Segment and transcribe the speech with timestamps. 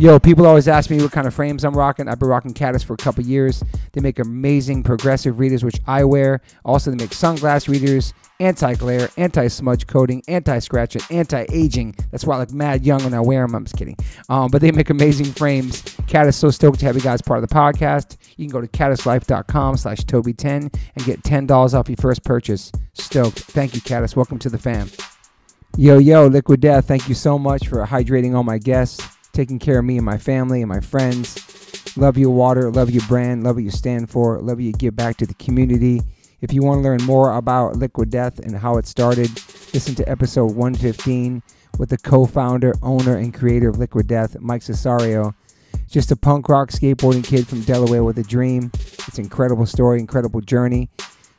[0.00, 2.08] Yo, people always ask me what kind of frames I'm rocking.
[2.08, 3.62] I've been rocking Caddis for a couple years.
[3.92, 6.40] They make amazing progressive readers, which I wear.
[6.64, 11.96] Also, they make sunglass readers, anti-glare, anti-smudge coating, anti-scratch, and anti-aging.
[12.10, 13.54] That's why I look mad young when I wear them.
[13.54, 13.96] I'm just kidding.
[14.30, 15.82] Um, but they make amazing frames.
[16.06, 18.16] Caddis so stoked to have you guys part of the podcast.
[18.38, 22.72] You can go to caddislife.com slash Toby10 and get $10 off your first purchase.
[22.94, 23.40] Stoked.
[23.40, 24.16] Thank you, Caddis.
[24.16, 24.88] Welcome to the fam.
[25.76, 29.78] Yo, yo, Liquid Death, thank you so much for hydrating all my guests, taking care
[29.78, 31.96] of me and my family and my friends.
[31.96, 34.94] Love your water, love your brand, love what you stand for, love what you give
[34.96, 36.02] back to the community.
[36.40, 39.30] If you want to learn more about Liquid Death and how it started,
[39.74, 41.42] listen to episode 115
[41.78, 45.34] with the co founder, owner, and creator of Liquid Death, Mike Cesario.
[45.88, 48.70] Just a punk rock skateboarding kid from Delaware with a dream.
[48.74, 50.88] It's an incredible story, incredible journey.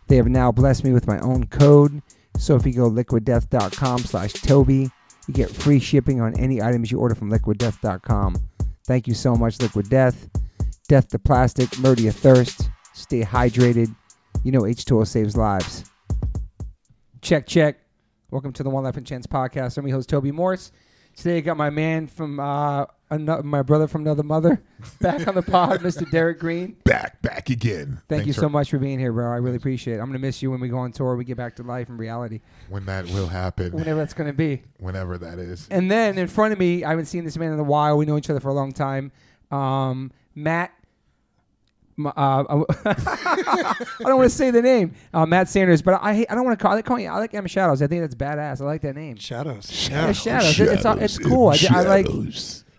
[0.07, 2.01] They have now blessed me with my own code.
[2.37, 4.91] So if you go liquiddeath.com slash Toby,
[5.27, 8.35] you get free shipping on any items you order from liquiddeath.com.
[8.85, 10.29] Thank you so much, Liquid Death.
[10.87, 12.69] Death to plastic, murder your thirst.
[12.93, 13.95] Stay hydrated.
[14.43, 15.85] You know H2O saves lives.
[17.21, 17.77] Check, check.
[18.31, 19.77] Welcome to the One Life One Chance podcast.
[19.77, 20.71] I'm your host, Toby Morse.
[21.15, 24.61] Today I got my man from, uh, ano- my brother from another mother
[25.01, 26.09] back on the pod, Mr.
[26.09, 26.77] Derek Green.
[26.83, 28.01] back, back again.
[28.09, 29.31] Thank you so for- much for being here, bro.
[29.31, 29.99] I really appreciate it.
[29.99, 31.89] I'm going to miss you when we go on tour, we get back to life
[31.89, 32.39] and reality,
[32.69, 34.63] When that will happen, whenever that's going to be.
[34.79, 35.67] whenever that is.
[35.69, 37.97] And then in front of me, I haven't seen this man in a while.
[37.97, 39.11] We know each other for a long time.
[39.51, 40.73] Um, Matt.
[42.03, 42.45] Uh, I
[43.99, 46.61] don't want to say the name, uh, Matt Sanders, but I I don't want to
[46.61, 46.71] call.
[46.71, 47.09] I like calling you.
[47.09, 47.81] I like M Shadows.
[47.81, 48.61] I think that's badass.
[48.61, 49.17] I like that name.
[49.17, 49.89] Shadows.
[49.89, 50.59] Yeah, Shadows.
[50.59, 51.49] It- it's it's cool.
[51.49, 52.07] I, I like.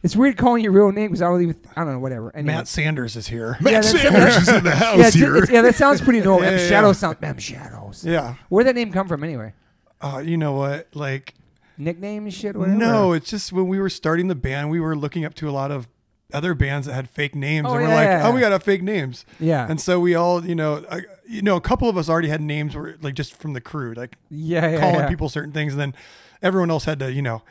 [0.05, 1.57] It's weird calling your real name because I don't even.
[1.77, 1.99] I don't know.
[2.01, 2.35] Whatever.
[2.35, 2.55] Anyway.
[2.55, 3.57] Matt Sanders is here.
[3.61, 5.37] Matt Yeah, Sanders is in the house yeah, it's- here.
[5.37, 6.51] it's- yeah, that sounds pretty normal.
[6.51, 7.19] Yeah, Shadows sound.
[7.23, 8.05] M Shadows.
[8.05, 8.35] Yeah.
[8.49, 9.53] Where'd that name come from anyway?
[10.01, 10.89] Uh, you know what?
[10.95, 11.35] Like,
[11.79, 12.57] Nickname shit.
[12.57, 12.77] Whatever.
[12.77, 15.53] no, it's just when we were starting the band, we were looking up to a
[15.53, 15.87] lot of
[16.33, 18.17] other bands that had fake names, Oh, and we're yeah.
[18.17, 19.25] like, oh, we gotta have fake names.
[19.41, 19.67] Yeah.
[19.69, 22.41] And so we all, you know, I, you know, a couple of us already had
[22.41, 25.09] names were like just from the crew, like yeah, yeah, calling yeah.
[25.09, 25.95] people certain things, and then
[26.43, 27.43] everyone else had to, you know,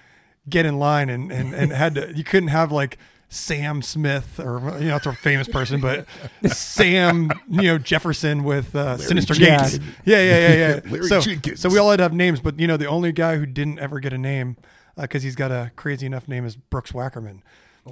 [0.49, 2.13] get in line and and and had to.
[2.15, 2.97] You couldn't have like.
[3.33, 6.05] Sam Smith, or you know, it's a famous person, but
[6.47, 9.77] Sam, you know, Jefferson with uh, Synyster Jenkins.
[9.77, 9.91] Gates.
[10.03, 10.79] Yeah, yeah, yeah, yeah.
[10.91, 11.61] Larry so, Jenkins.
[11.61, 13.79] so we all had to have names, but you know, the only guy who didn't
[13.79, 14.57] ever get a name
[14.97, 17.41] because he's got a crazy enough name is Brooks Wackerman.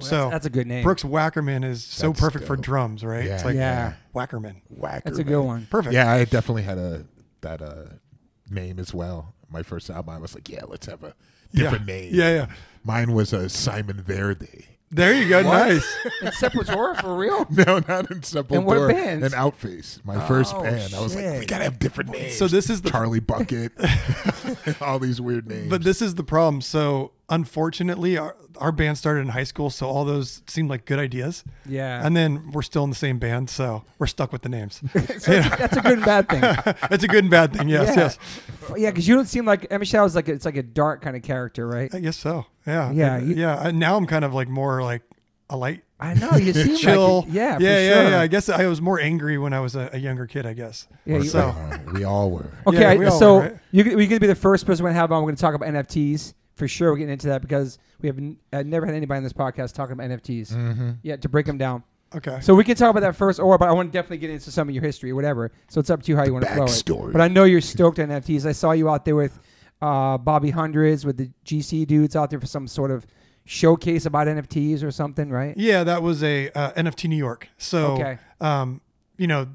[0.10, 0.82] that's- that's a good name.
[0.84, 3.24] Brooks Wackerman is so That's perfect for drums, right?
[3.24, 3.94] Yeah, it's like yeah.
[4.14, 4.60] Wackerman.
[4.68, 5.02] Whacker.
[5.04, 5.66] That's a good one.
[5.70, 5.94] Perfect.
[5.94, 7.04] Yeah, I definitely had a
[7.40, 7.84] that uh
[8.50, 9.34] name as well.
[9.48, 11.14] My first album, I was like, yeah, let's have a
[11.52, 11.94] different yeah.
[11.94, 12.10] name.
[12.14, 12.46] Yeah, yeah.
[12.84, 14.66] Mine was a Simon Verde.
[14.92, 15.42] There you go.
[15.42, 15.86] Nice.
[16.20, 17.46] in Sepultura for real?
[17.50, 18.56] No, not in Sepultura.
[18.56, 19.24] And what bands?
[19.24, 20.00] And Outface.
[20.04, 20.94] My first Oh, band.
[20.94, 22.36] I was like, we gotta have different names.
[22.36, 23.72] So this is the Charlie Bucket.
[24.80, 25.70] all these weird names.
[25.70, 26.60] But this is the problem.
[26.60, 30.98] So unfortunately, our, our band started in high school, so all those seemed like good
[30.98, 31.42] ideas.
[31.66, 32.04] Yeah.
[32.04, 34.80] And then we're still in the same band, so we're stuck with the names.
[34.92, 36.40] So that's, that's a good and bad thing.
[36.88, 37.68] that's a good and bad thing.
[37.68, 38.02] Yes, yeah.
[38.02, 38.18] yes.
[38.78, 41.16] Yeah, because you don't seem like M Shadows like a, it's like a dark kind
[41.16, 41.92] of character, right?
[41.94, 42.46] I guess so.
[42.66, 42.92] Yeah.
[42.92, 43.66] Yeah, I- you- yeah.
[43.66, 45.02] And now I'm kind of like more like
[45.48, 47.20] a light, I know you seem chill.
[47.22, 47.32] like it.
[47.34, 48.10] yeah, yeah, for yeah, sure.
[48.10, 48.20] yeah.
[48.20, 50.46] I guess I was more angry when I was a, a younger kid.
[50.46, 50.86] I guess.
[51.04, 52.50] Yeah, you- so Uh, we all were.
[52.66, 53.56] Okay, Yeah, I- we all so are, right?
[53.72, 55.22] you you're gonna be the first person we're gonna have on.
[55.24, 56.92] We're gonna talk about NFTs for sure.
[56.92, 59.72] We're getting into that because we have n- uh, never had anybody on this podcast
[59.74, 60.52] talking about NFTs.
[60.52, 60.90] Mm-hmm.
[61.02, 61.82] Yeah, to break them down.
[62.14, 62.38] okay.
[62.40, 64.52] So we can talk about that first, or but I want to definitely get into
[64.52, 65.50] some of your history or whatever.
[65.68, 66.66] So it's up to you how you want to flow
[67.08, 67.12] it.
[67.12, 68.46] But I know you're stoked on NFTs.
[68.46, 69.38] I saw you out there with
[69.82, 73.06] uh, Bobby Hundreds with the GC dudes out there for some sort of
[73.46, 75.56] showcase about NFTs or something, right?
[75.56, 77.48] Yeah, that was a uh, NFT New York.
[77.58, 78.18] So, Okay.
[78.40, 78.80] um,
[79.16, 79.48] you know,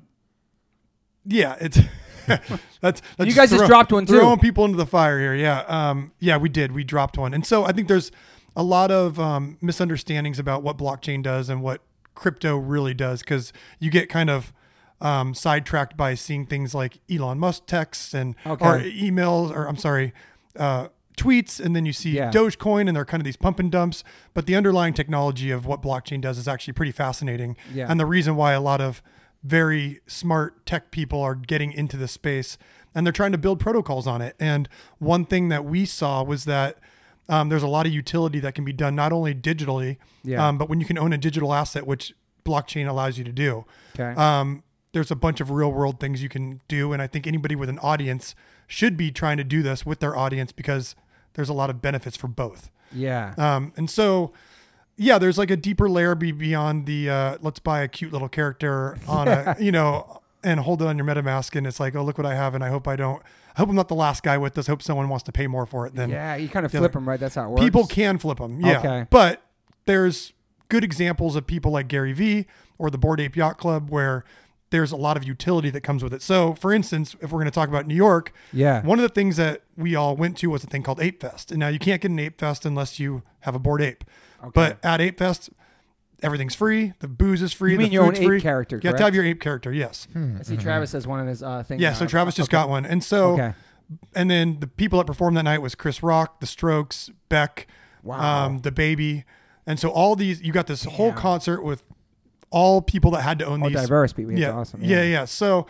[1.25, 1.79] yeah, it's
[2.81, 4.13] that's, that's You guys just dropped one, too.
[4.19, 5.35] Throwing people into the fire here.
[5.35, 6.71] Yeah, um, yeah, we did.
[6.71, 8.11] We dropped one, and so I think there's
[8.55, 11.81] a lot of um, misunderstandings about what blockchain does and what
[12.15, 14.53] crypto really does because you get kind of
[15.01, 18.65] um, sidetracked by seeing things like Elon Musk texts and Okay.
[18.65, 20.13] or emails or I'm sorry.
[20.57, 20.87] Uh,
[21.17, 22.31] tweets and then you see Yeah.
[22.31, 24.05] Dogecoin and they're kind of these pump and dumps.
[24.33, 27.57] But the underlying technology of what blockchain does is actually pretty fascinating.
[27.73, 27.87] Yeah.
[27.89, 29.01] And the reason why a lot of
[29.45, 32.57] very smart tech people are getting into the space
[32.95, 34.35] and they're trying to build protocols on it.
[34.39, 34.67] And
[34.99, 36.77] one thing that we saw was that
[37.29, 40.47] um, there's a lot of utility that can be done not only digitally, Yeah.
[40.47, 42.13] um, but when you can own a digital asset, which
[42.45, 43.65] blockchain allows you to do.
[43.99, 44.13] Okay.
[44.19, 44.63] Um,
[44.93, 46.93] there's a bunch of real world things you can do.
[46.93, 48.33] And I think anybody with an audience
[48.67, 50.95] should be trying to do this with their audience because
[51.33, 52.71] there's a lot of benefits for both.
[52.93, 53.33] yeah.
[53.37, 54.31] Um, and so,
[54.97, 58.29] yeah, there's like a deeper layer be beyond the uh, let's buy a cute little
[58.29, 61.55] character on a, you know, and hold it on your MetaMask.
[61.55, 62.55] And it's like, oh, look what I have.
[62.55, 63.21] And I hope I don't,
[63.55, 64.69] I hope I'm not the last guy with this.
[64.69, 66.83] I hope someone wants to pay more for it Then yeah, you kind of flip
[66.83, 67.19] other- them, right?
[67.19, 67.61] That's how it works.
[67.63, 68.59] people can flip them.
[68.61, 68.79] Yeah.
[68.79, 69.07] Okay.
[69.09, 69.41] But
[69.85, 70.33] there's
[70.69, 72.45] good examples of people like Gary Vee
[72.77, 74.23] or the Bored Ape Yacht Club where
[74.71, 76.21] there's a lot of utility that comes with it.
[76.21, 78.81] So, for instance, if we're going to talk about New York, Yeah.
[78.81, 81.51] one of the things that we all went to was a thing called Ape Fest.
[81.51, 84.03] And now you can't get an Ape Fest unless you have a Bored Ape.
[84.53, 85.49] But at Ape Fest,
[86.21, 86.93] everything's free.
[86.99, 87.73] The booze is free.
[87.73, 88.41] You mean the your own food's ape free.
[88.41, 89.71] character, You have to have your ape character.
[89.71, 90.07] Yes.
[90.15, 91.79] I see Travis has one in his uh, thing.
[91.79, 91.89] Yeah.
[91.91, 91.95] now.
[91.95, 93.53] So Travis just got one, and so Okay.
[94.13, 97.67] and then the people that performed that night was Chris Rock, The Strokes, Beck,
[98.03, 98.45] Wow.
[98.45, 99.25] um, the Baby,
[99.67, 101.83] and so all these you got this whole concert with
[102.51, 104.31] all people that had to own All these diverse people.
[104.31, 104.81] It's yeah, awesome.
[104.83, 105.25] yeah, yeah.
[105.25, 105.65] So,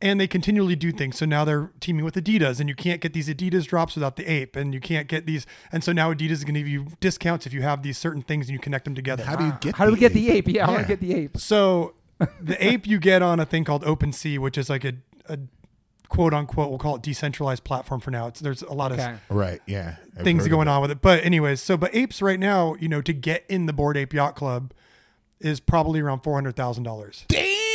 [0.00, 1.16] and they continually do things.
[1.16, 4.30] So now they're teaming with Adidas, and you can't get these Adidas drops without the
[4.30, 5.46] ape, and you can't get these.
[5.72, 8.22] And so now Adidas is going to give you discounts if you have these certain
[8.22, 9.24] things and you connect them together.
[9.24, 9.74] How do you get?
[9.76, 10.48] How do we get the ape?
[10.48, 10.54] ape?
[10.56, 10.82] Yeah, I want Yeah.
[10.82, 11.38] to get the ape.
[11.38, 11.94] So
[12.40, 14.94] the ape you get on a thing called OpenSea, which is like a,
[15.28, 15.38] a
[16.08, 18.26] quote unquote, we'll call it decentralized platform for now.
[18.26, 18.98] It's there's a lot of
[19.28, 19.60] Right.
[19.66, 19.96] Yeah.
[20.16, 21.00] I've things going on with it.
[21.02, 24.12] But anyways, so but apes right now, you know, to get in the Bored Ape
[24.14, 24.72] Yacht Club
[25.40, 27.24] is probably around four hundred thousand dollars.
[27.28, 27.65] Damn.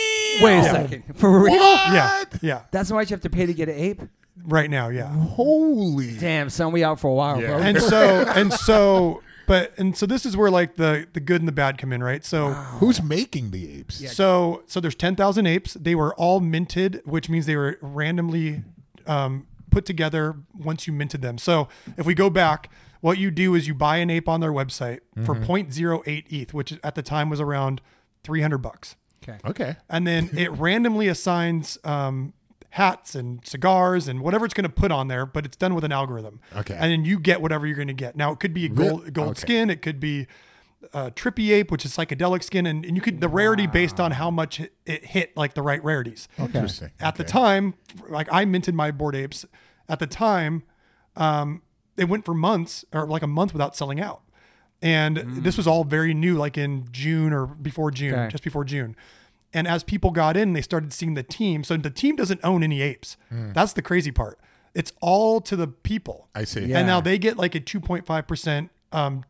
[0.41, 1.03] Wait a second.
[1.15, 1.53] For real?
[1.55, 4.01] Yeah, yeah, That's how much you have to pay to get an ape?
[4.43, 5.07] right now, yeah.
[5.07, 6.17] Holy.
[6.17, 7.47] Damn, son, we out for a while, Yeah.
[7.47, 7.57] bro.
[7.59, 11.47] And so and so, but and so this is where like the the good and
[11.47, 12.25] the bad come in, right?
[12.25, 12.51] So.
[12.53, 14.11] Who's making the apes?
[14.15, 15.73] So so there's 10,000 apes.
[15.75, 18.63] They were all minted, which means they were randomly
[19.05, 21.37] um, put together once you minted them.
[21.37, 21.67] So
[21.97, 24.99] if we go back, what you do is you buy an ape on their website
[25.23, 27.81] for 0.08 ETH, which at the time was around
[28.23, 28.95] 300 bucks.
[29.23, 29.37] Okay.
[29.45, 29.75] Okay.
[29.89, 32.33] And then it randomly assigns um,
[32.71, 35.83] hats and cigars and whatever it's going to put on there, but it's done with
[35.83, 36.39] an algorithm.
[36.55, 36.73] Okay.
[36.73, 38.15] And then you get whatever you're going to get.
[38.15, 39.41] Now it could be a gold, gold okay.
[39.41, 39.69] skin.
[39.69, 40.27] It could be
[40.93, 44.11] uh, trippy ape, which is psychedelic skin, and, and you could the rarity based on
[44.11, 46.27] how much it, it hit like the right rarities.
[46.37, 46.91] Interesting.
[46.99, 47.75] At the time,
[48.09, 49.45] like I minted my bored apes.
[49.87, 50.63] At the time,
[51.15, 51.61] um,
[51.97, 54.21] it went for months or like a month without selling out.
[54.81, 58.29] And this was all very new, like in June or before June, Okay.
[58.31, 58.95] just before June.
[59.53, 61.63] And as people got in, they started seeing the team.
[61.63, 63.17] So the team doesn't own any apes.
[63.29, 64.39] That's the crazy part.
[64.73, 66.29] It's all to the people.
[66.33, 66.65] I see.
[66.65, 66.77] Yeah.
[66.79, 69.23] And now they get like a 2.5% um,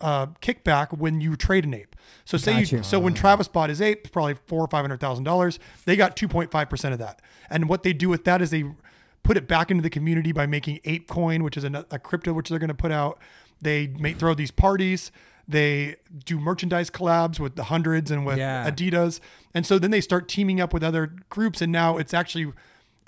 [0.00, 1.94] uh, kickback when you trade an ape.
[2.24, 5.24] So say you, so when Travis bought his ape, probably four or five hundred thousand
[5.24, 5.58] dollars.
[5.84, 7.22] They got 2.5% of that.
[7.48, 8.64] And what they do with that is they
[9.22, 12.32] put it back into the community by making ape coin, which is a, a crypto
[12.32, 13.18] which they're going to put out.
[13.60, 15.12] They may throw these parties.
[15.48, 18.70] They do merchandise collabs with the hundreds and with Yeah.
[18.70, 19.20] Adidas.
[19.52, 21.60] And so then they start teaming up with other groups.
[21.60, 22.52] And now it's actually,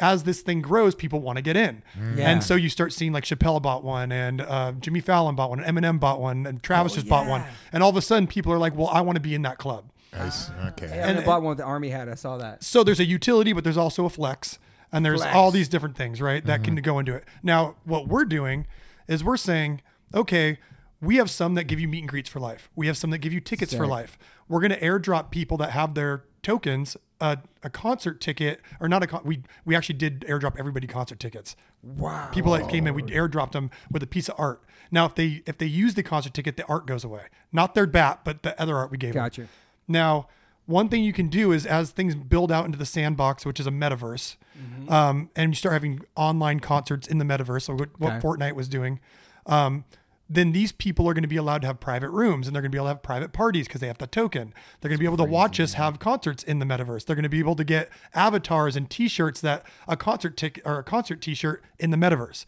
[0.01, 1.83] as this thing grows, people want to get in.
[2.17, 2.29] Yeah.
[2.31, 5.61] And so you start seeing like Chappelle bought one and uh, Jimmy Fallon bought one,
[5.61, 7.45] and Eminem bought one, and Travis just bought one.
[7.73, 9.59] And all of a sudden people are like, well, I want to be in that
[9.59, 9.85] club.
[10.13, 10.53] I see.
[10.71, 10.89] Okay.
[10.89, 12.09] Yeah, and I bought one with the army hat.
[12.09, 12.65] I saw that.
[12.65, 14.59] So there's a utility, but there's also a flex,
[14.91, 15.35] and there's Flex.
[15.35, 16.45] all these different things, right?
[16.45, 17.25] That can go into it.
[17.43, 18.67] Now, what we're doing
[19.09, 19.81] is we're saying,
[20.15, 20.59] okay,
[21.01, 22.71] we have some that give you meet and greets for life.
[22.77, 24.19] We have some that give you tickets for life.
[24.49, 29.03] We're going to airdrop people that have their tokens a, a concert ticket or not
[29.03, 31.55] a con- we we actually did airdrop everybody concert tickets.
[31.83, 32.29] Wow.
[32.33, 34.63] People that came in, we airdropped them with a piece of art.
[34.91, 37.23] Now, if they if they use the concert ticket, the art goes away.
[37.53, 39.23] Not their bat, but the other art we gave them.
[39.25, 39.47] Gotcha.
[39.87, 40.29] Now,
[40.67, 43.67] one thing you can do is as things build out into the sandbox, which is
[43.67, 44.93] a metaverse, Mm-hmm.
[44.93, 48.69] um, and you start having online concerts in the metaverse, so what, what Fortnite was
[48.69, 49.01] doing,
[49.47, 49.85] um,
[50.35, 52.71] then these people are going to be allowed to have private rooms and they're going
[52.71, 54.55] to be able to have private parties because they have the token.
[54.81, 57.05] They're going to be able to watch us have concerts in the metaverse.
[57.05, 60.79] They're going to be able to get avatars and T-shirts that a concert ticket or
[60.79, 62.45] a concert T-shirt in the metaverse.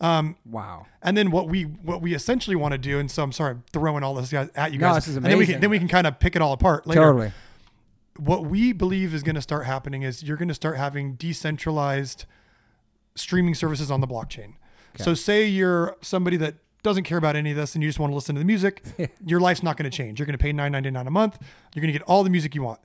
[0.00, 0.86] Um, wow.
[1.02, 3.64] And then what we what we essentially want to do, and so I'm sorry, I'm
[3.72, 4.96] throwing all this guys at you No, guys.
[5.04, 5.54] this is and then we amazing.
[5.54, 7.32] can then we can kind of pick it all apart later Totally.
[8.18, 12.26] what we believe is going to start happening is you're going to start having decentralized
[13.14, 14.54] streaming services on the blockchain.
[14.98, 16.54] So say you're somebody that
[16.86, 18.82] doesn't care about any of this and you just want to listen to the music,
[19.26, 20.18] your life's not going to change.
[20.18, 21.38] You're going to pay $9.99 a month.
[21.74, 22.80] You're going to get all the music you want.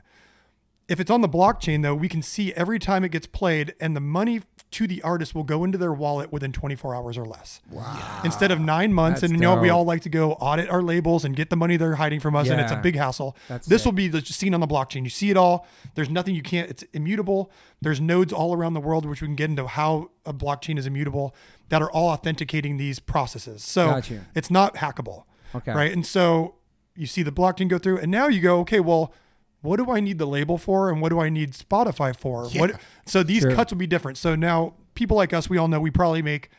[0.87, 3.95] If it's on the blockchain though, we can see every time it gets played and
[3.95, 4.41] the money
[4.71, 7.61] to the artist will go into their wallet within 24 hours or less.
[7.69, 8.21] Wow.
[8.23, 10.81] Instead of 9 months That's and you know we all like to go audit our
[10.81, 13.35] labels and get the money they're hiding from us and it's a big hassle.
[13.47, 15.03] That's this will be the seen on the blockchain.
[15.03, 15.67] You see it all.
[15.95, 16.69] There's nothing you can't.
[16.69, 17.51] It's immutable.
[17.81, 20.85] There's nodes all around the world, which we can get into how a blockchain is
[20.85, 21.35] immutable,
[21.69, 23.63] that are all authenticating these processes.
[23.63, 24.25] So Gotcha.
[24.35, 25.23] it's not hackable.
[25.53, 25.73] Okay.
[25.73, 25.91] Right.
[25.91, 26.55] And so
[26.95, 29.13] you see the blockchain go through, and now you go, okay, well,
[29.61, 32.47] what do I need the label for, and what do I need Spotify for?
[32.49, 32.79] What?
[33.05, 33.55] So these Sure.
[33.55, 34.17] cuts will be different.
[34.17, 36.49] So now people like us, we all know we probably make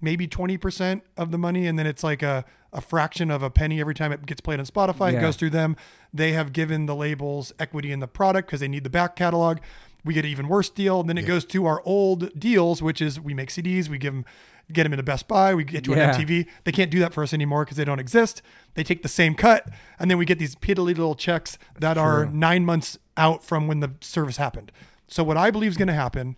[0.00, 3.80] maybe 20% of the money and then it's like a, a fraction of a penny
[3.80, 5.18] every time it gets played on spotify Yeah.
[5.18, 5.76] it goes through them
[6.14, 9.58] they have given the labels equity in the product because they need the back catalog
[10.02, 11.00] we get an even worse deal.
[11.00, 14.14] And then it goes to our old deals, which is we make CDs, we give
[14.14, 14.24] them,
[14.72, 16.14] get them into Best Buy, we get you Yeah.
[16.14, 16.46] an MTV.
[16.64, 18.42] They can't do that for us anymore because they don't exist.
[18.74, 22.26] They take the same cut, and then we get these piddly little checks that are
[22.26, 24.72] nine months out from when the service happened.
[25.08, 26.36] So what I believe is going to happen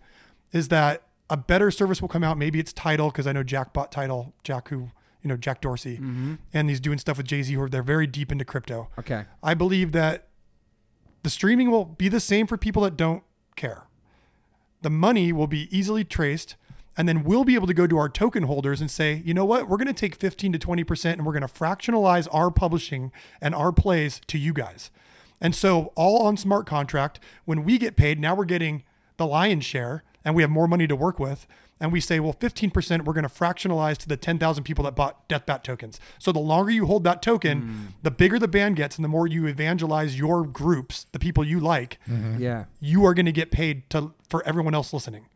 [0.52, 2.36] is that a better service will come out.
[2.38, 4.90] Maybe it's Tidal because I know Jack bought Tidal, Jack who
[5.22, 6.34] you know Jack Dorsey, mm-hmm.
[6.52, 8.88] and he's doing stuff with Jay Z who they're very deep into crypto.
[8.98, 9.24] Okay.
[9.42, 10.28] I believe that
[11.22, 13.22] the streaming will be the same for people that don't
[13.56, 13.84] care.
[14.82, 16.56] The money will be easily traced,
[16.96, 19.44] and then we'll be able to go to our token holders and say, you know
[19.44, 23.12] what, we're going to take 15 to 20% and we're going to fractionalize our publishing
[23.40, 24.90] and our plays to you guys.
[25.40, 28.84] And so, all on smart contract, when we get paid, now we're getting
[29.16, 31.46] the lion's share and we have more money to work with.
[31.80, 35.28] And we say, well, 15% we're going to fractionalize to the 10,000 people that bought
[35.28, 35.98] Deathbat tokens.
[36.20, 38.02] So the longer you hold that token, mm.
[38.04, 41.58] the bigger the band gets and the more you evangelize your groups, the people you
[41.58, 42.40] like, mm-hmm.
[42.40, 42.66] Yeah.
[42.78, 45.26] you are going to get paid to for everyone else listening.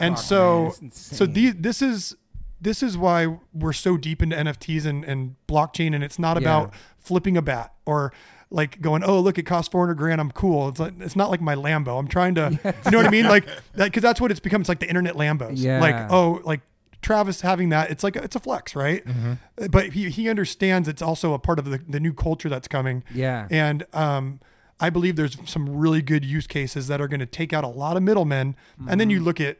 [0.00, 2.16] And man, so that's so these this is
[2.60, 6.42] this is why we're so deep into NFTs and, and blockchain and it's not Yeah.
[6.42, 8.12] about flipping a bat or
[8.50, 10.20] like going, oh look, it costs four hundred grand.
[10.20, 10.68] I'm cool.
[10.68, 11.98] It's like it's not like my Lambo.
[11.98, 13.26] I'm trying to, you know what I mean?
[13.26, 14.60] Like that because that's what it's become.
[14.62, 15.52] It's like the internet Lambos.
[15.56, 15.80] Yeah.
[15.80, 16.60] Like oh like
[17.00, 19.04] Travis having that, it's like it's a flex, right?
[19.04, 19.66] Mm-hmm.
[19.70, 23.04] But he he understands it's also a part of the, the new culture that's coming.
[23.14, 23.46] Yeah.
[23.50, 24.40] And um,
[24.80, 27.68] I believe there's some really good use cases that are going to take out a
[27.68, 28.56] lot of middlemen.
[28.88, 29.58] And then you look at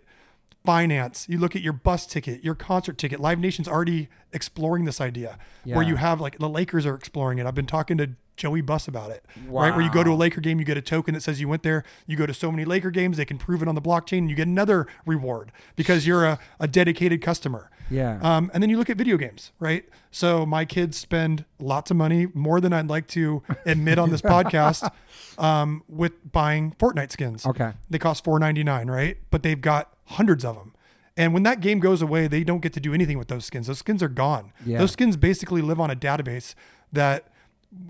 [0.64, 3.20] finance, you look at your bus ticket, your concert ticket.
[3.20, 7.46] Live Nation's already exploring this idea where you have like the Lakers are exploring it.
[7.46, 9.24] I've been talking to Joey Buss about it.
[9.48, 9.74] Right.
[9.74, 11.62] Where you go to a Laker game, you get a token that says you went
[11.62, 11.84] there.
[12.06, 14.18] You go to so many Laker games, they can prove it on the blockchain.
[14.18, 17.70] And you get another reward because you're a, a dedicated customer.
[17.90, 18.18] Yeah.
[18.22, 19.84] Um, and then you look at video games, right?
[20.10, 24.22] So my kids spend lots of money, more than I'd like to admit on this
[24.22, 24.90] podcast,
[25.38, 27.46] um, with buying Fortnite skins.
[27.46, 27.72] Okay.
[27.90, 29.18] They cost four ninety nine, right?
[29.30, 30.74] But they've got hundreds of them.
[31.16, 33.66] And when that game goes away, they don't get to do anything with those skins.
[33.66, 34.52] Those skins are gone.
[34.64, 34.78] Yeah.
[34.78, 36.54] Those skins basically live on a database
[36.92, 37.32] that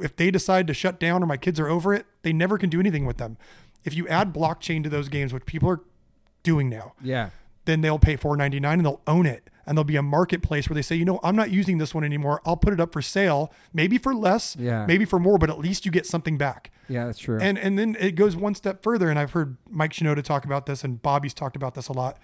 [0.01, 2.71] if they decide to shut down or my kids are over it, they never can
[2.71, 3.37] do anything with them.
[3.85, 5.81] If you add blockchain to those games, which people are
[6.43, 7.31] doing now, Yeah.
[7.67, 9.51] then they'll pay four ninety nine and they'll own it.
[9.69, 12.03] And there'll be a marketplace where they say, you know, I'm not using this one
[12.03, 12.41] anymore.
[12.47, 14.87] I'll put it up for sale, maybe for less, Yeah.
[14.87, 16.71] maybe for more, but at least you get something back.
[16.89, 17.39] Yeah, that's true.
[17.41, 19.11] And and then it goes one step further.
[19.11, 22.17] And I've heard Mike Shinoda talk about this, and Bobby's talked about this a lot.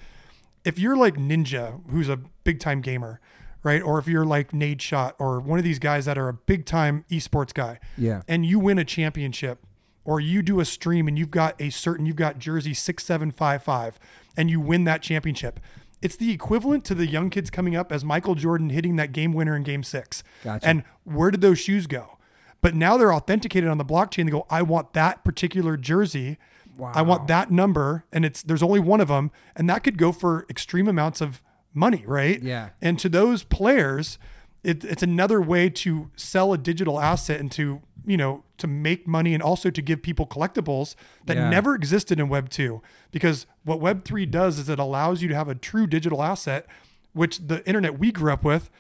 [0.64, 3.20] If you're like Ninja, who's a big time gamer,
[3.62, 3.82] right?
[3.82, 7.04] Or if you're like Nadeshot or one of these guys that are a big time
[7.10, 8.22] esports guy, Yeah.
[8.26, 9.58] and you win a championship,
[10.06, 13.30] or you do a stream and you've got a certain you've got jersey six seven
[13.30, 13.98] five five,
[14.36, 15.60] and you win that championship.
[16.04, 19.32] It's the equivalent to the young kids coming up as Michael Jordan hitting that game
[19.32, 20.23] winner in game six.
[20.44, 20.66] Gotcha.
[20.68, 22.18] And where did those shoes go?
[22.61, 24.26] But now they're authenticated on the blockchain.
[24.26, 26.37] They go, I want that particular jersey.
[26.82, 28.04] I want that number.
[28.12, 29.30] And it's there's only one of them.
[29.56, 31.40] And that could go for extreme amounts of
[31.73, 32.42] money, right?
[32.42, 32.70] Yeah.
[32.82, 34.18] And to those players,
[34.64, 39.06] it, it's another way to sell a digital asset and to, you know, to make
[39.06, 40.94] money and also to give people collectibles
[41.26, 41.50] that Yeah.
[41.50, 42.80] never existed in Web 2.
[43.12, 46.66] Because what Web 3 does is it allows you to have a true digital asset,
[47.12, 48.71] which the internet we grew up with,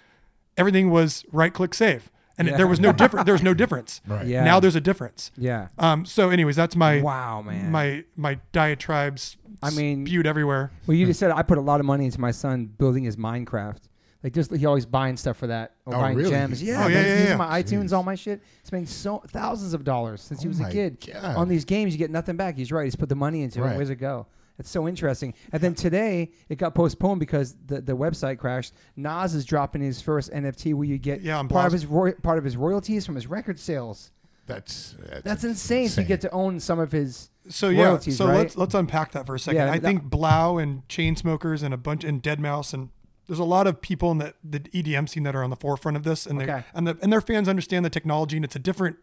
[0.56, 2.10] everything was right click save.
[2.36, 2.56] And Yeah.
[2.56, 4.00] there was no different there was no difference.
[4.08, 4.26] Right.
[4.26, 4.42] Yeah.
[4.42, 5.30] Now there's a difference.
[5.36, 5.68] yeah.
[5.78, 7.70] Um, so anyways, that's my Wow, man.
[7.70, 10.72] my my diatribes I mean- spewed everywhere.
[10.86, 13.16] Well, you just said I put a lot of money into my son building his
[13.16, 13.82] Minecraft.
[14.24, 16.30] Like just he always buying stuff for that or Oh, buying really?
[16.30, 16.62] gems.
[16.62, 17.36] Yeah, Oh, yeah, yeah, using yeah.
[17.36, 17.92] my iTunes, Jeez.
[17.92, 18.42] all my shit.
[18.62, 21.06] Spending so thousands of dollars since he Oh was a kid.
[21.12, 21.36] God.
[21.36, 22.56] On these games, you get nothing back.
[22.56, 22.84] He's right.
[22.84, 23.76] He's put the money into it.
[23.76, 24.26] Where's it go?
[24.58, 25.34] It's so interesting.
[25.52, 28.72] And then today it got postponed because the, the website crashed.
[28.96, 32.38] Nas is dropping his first NFT where you get Yeah, part of his roy- part
[32.38, 34.10] of his royalties from his record sales.
[34.46, 35.88] That's that's, That's insane.
[35.88, 38.36] So you get to own some of his So yeah, so right?
[38.38, 39.56] let's let's unpack that for a second.
[39.66, 42.88] Yeah, I that- think 3LAU and Chainsmokers and a bunch and Deadmau5 and
[43.26, 45.96] there's a lot of people in the, the EDM scene that are on the forefront
[45.96, 46.46] of this, and Okay.
[46.52, 48.96] they and the and their fans understand the technology, and it's a different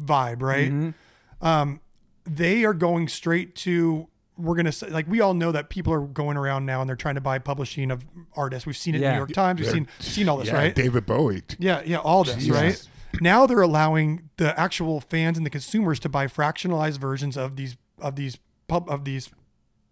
[0.00, 0.70] vibe, right?
[0.70, 1.46] Mm-hmm.
[1.46, 1.80] Um,
[2.24, 6.00] they are going straight to we're gonna say like we all know that people are
[6.00, 8.66] going around now and they're trying to buy publishing of artists.
[8.66, 9.60] We've seen it in New York Times.
[9.60, 10.74] We've They're- seen seen all this, yeah, right?
[10.74, 11.42] David Bowie.
[11.58, 12.50] Yeah, yeah, all this, Jesus.
[12.50, 12.88] right?
[13.20, 17.76] Now they're allowing the actual fans and the consumers to buy fractionalized versions of these
[17.98, 19.30] of these pub of these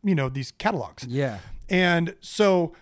[0.05, 1.05] you know, these catalogs.
[1.07, 1.38] yeah.
[1.69, 2.73] And so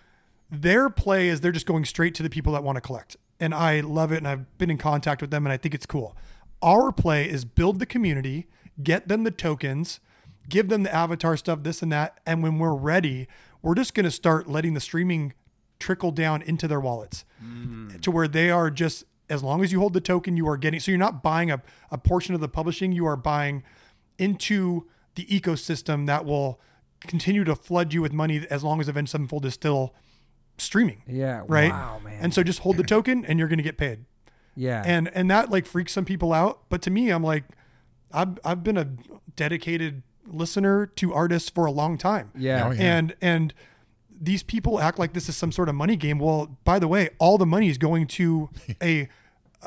[0.49, 3.17] their play is they're just going straight to the people that want to collect.
[3.39, 5.85] And I love it and I've been in contact with them and I think it's
[5.85, 6.15] cool.
[6.61, 8.47] Our play is build the community,
[8.81, 9.99] get them the tokens,
[10.49, 12.19] give them the avatar stuff, this and that.
[12.25, 13.27] And when we're ready,
[13.61, 15.33] we're just going to start letting the streaming
[15.79, 17.99] trickle down into their wallets mm.
[18.01, 20.79] to where they are just, as long as you hold the token, you are getting,
[20.79, 21.61] so you're not buying a,
[21.91, 23.61] a portion of the publishing, you are buying
[24.17, 26.59] into the ecosystem that will
[27.01, 29.93] continue to flood you with money as long as Avenged Sevenfold is still
[30.57, 31.01] streaming.
[31.07, 31.43] Yeah.
[31.47, 31.71] Right.
[31.71, 32.17] Wow, man.
[32.21, 34.05] And so just hold the token and you're going to get paid.
[34.55, 34.83] yeah.
[34.85, 37.43] And and that like freaks some people out, but to me I'm like
[38.13, 38.87] I've I've been a
[39.35, 42.31] dedicated listener to artists for a long time.
[42.35, 42.67] yeah.
[42.67, 42.97] Oh, yeah.
[42.97, 43.53] And and
[44.19, 46.17] these people act like this is some sort of money game.
[46.19, 48.49] Well, by the way, all the money is going to
[48.81, 49.07] a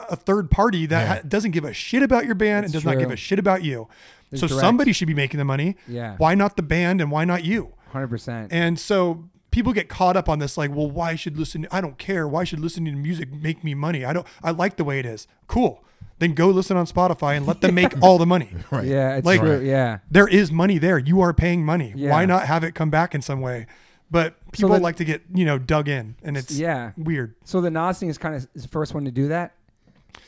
[0.09, 1.15] a third party that Yeah.
[1.17, 3.39] ha- doesn't give a shit about your band and That's does not give a shit
[3.39, 3.89] about you.
[4.31, 4.61] It's so direct.
[4.61, 5.77] somebody should be making the money.
[5.89, 6.15] Yeah.
[6.17, 7.75] Why not the band and why not you?
[7.89, 8.53] Hundred percent.
[8.53, 11.67] And so people get caught up on this like, well, why should listen?
[11.71, 12.27] I don't care.
[12.29, 14.05] Why should listening to music make me money?
[14.05, 14.27] I don't.
[14.43, 15.27] I like the way it is.
[15.47, 15.85] Cool.
[16.19, 18.51] Then go listen on Spotify and let them make all the money.
[18.71, 18.85] Right.
[18.87, 19.17] Yeah.
[19.17, 19.61] It's Like- true.
[19.61, 19.99] Yeah.
[20.11, 20.99] There is money there.
[20.99, 21.93] You are paying money.
[21.97, 22.11] Yeah.
[22.11, 23.67] Why not have it come back in some way?
[24.11, 26.93] But people then- like to get you know dug in, and it's Yeah.
[26.97, 27.35] weird.
[27.45, 29.55] So the Nas thing is kind of the first one to do that.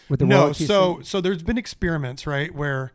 [0.08, 1.04] With the no, so thing?
[1.04, 2.92] so there's been experiments right where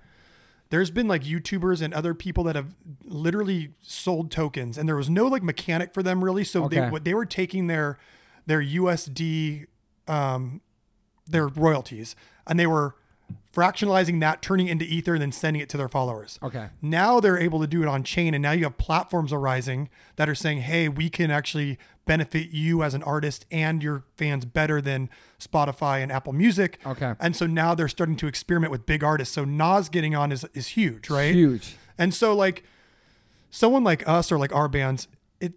[0.70, 5.10] there's been like YouTubers and other people that have literally sold tokens, and there was
[5.10, 6.44] no like mechanic for them really.
[6.44, 7.98] So they what they were taking their
[8.46, 9.68] their USD
[10.08, 10.62] um,
[11.26, 12.96] their royalties, and they were
[13.58, 16.38] fractionalizing that, turning into Ether, and then sending it to their followers.
[16.44, 16.70] Okay.
[16.82, 20.30] Now they're able to do it on chain, and now you have platforms arising that
[20.30, 24.80] are saying, "Hey, we can actually benefit you as an artist and your fans better
[24.80, 27.16] than Spotify and Apple Music." Okay.
[27.20, 29.34] And so now they're starting to experiment with big artists.
[29.34, 31.34] So Nas getting on is is huge, right?
[31.34, 31.78] Huge.
[31.98, 32.64] And so like
[33.50, 35.08] someone like us or like our bands,
[35.40, 35.54] it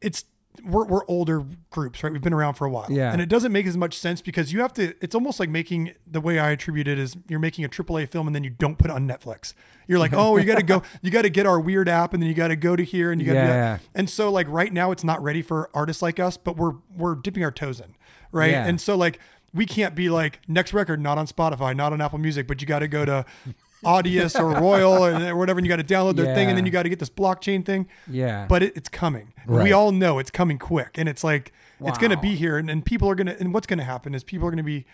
[0.00, 0.24] it's
[0.64, 2.12] we're, we're older groups, right?
[2.12, 2.86] We've been around for a while.
[2.88, 3.12] Yeah.
[3.12, 5.94] And it doesn't make as much sense because you have to, it's almost like making
[6.06, 8.76] the way I attribute it is you're making a AAA film and then you don't
[8.78, 9.54] put it on Netflix.
[9.86, 12.22] You're like, oh, you got to go, you got to get our weird app and
[12.22, 13.78] then you got to go to here and you got to Yeah.
[13.94, 17.14] And so like right now it's not ready for artists like us, but we're, we're
[17.14, 17.94] dipping our toes in.
[18.32, 18.50] Right.
[18.50, 18.66] Yeah.
[18.66, 19.18] And so like,
[19.54, 22.66] we can't be like next record, not on Spotify, not on Apple Music, but you
[22.66, 23.24] got to go to
[23.86, 26.72] Audius or Royal or whatever, and you got to download their thing, and then you
[26.72, 27.86] got to get this blockchain thing.
[28.10, 28.46] Yeah.
[28.48, 29.32] But it, it's coming.
[29.46, 29.62] Right.
[29.64, 32.68] We all know it's coming quick, and it's like it's going to be here, and,
[32.70, 33.38] and people are going to.
[33.38, 34.86] And what's going to happen is people are going to be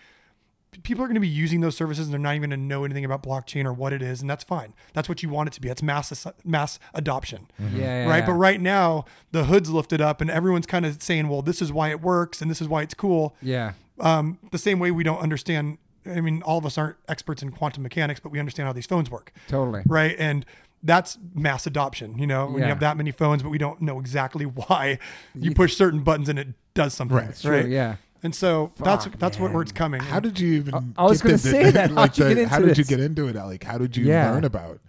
[0.81, 2.83] people are going to be using those services, and they're not even going to know
[2.83, 4.73] anything about blockchain or what it is, and that's fine.
[4.93, 5.69] That's what you want it to be.
[5.69, 7.47] It's mass mass adoption.
[7.59, 8.25] yeah, yeah, Right, yeah.
[8.25, 11.71] but right now the hood's lifted up, and everyone's kind of saying, "Well, this is
[11.71, 13.73] why it works, and this is why it's cool." Yeah.
[13.99, 15.77] um, the same way we don't understand.
[16.05, 18.85] I mean, all of us aren't experts in quantum mechanics, but we understand how these
[18.85, 19.83] phones work, Totally.
[19.85, 20.15] right?
[20.19, 20.45] And
[20.83, 22.17] that's mass adoption.
[22.17, 22.65] You know, when Yeah.
[22.65, 24.99] you have that many phones, but we don't know exactly why
[25.33, 27.27] you push certain buttons and it does something, Right.
[27.27, 27.61] right?
[27.63, 27.65] True.
[27.71, 27.95] Yeah.
[28.21, 29.53] And so that's Fuck, that's what man.
[29.55, 29.99] where it's coming.
[30.01, 30.93] How did you even?
[30.97, 31.91] I was gonna the- say that.
[31.95, 33.35] How'd you the- get How into did you get into it?
[33.35, 34.31] Like, how did you Yeah.
[34.31, 34.79] learn about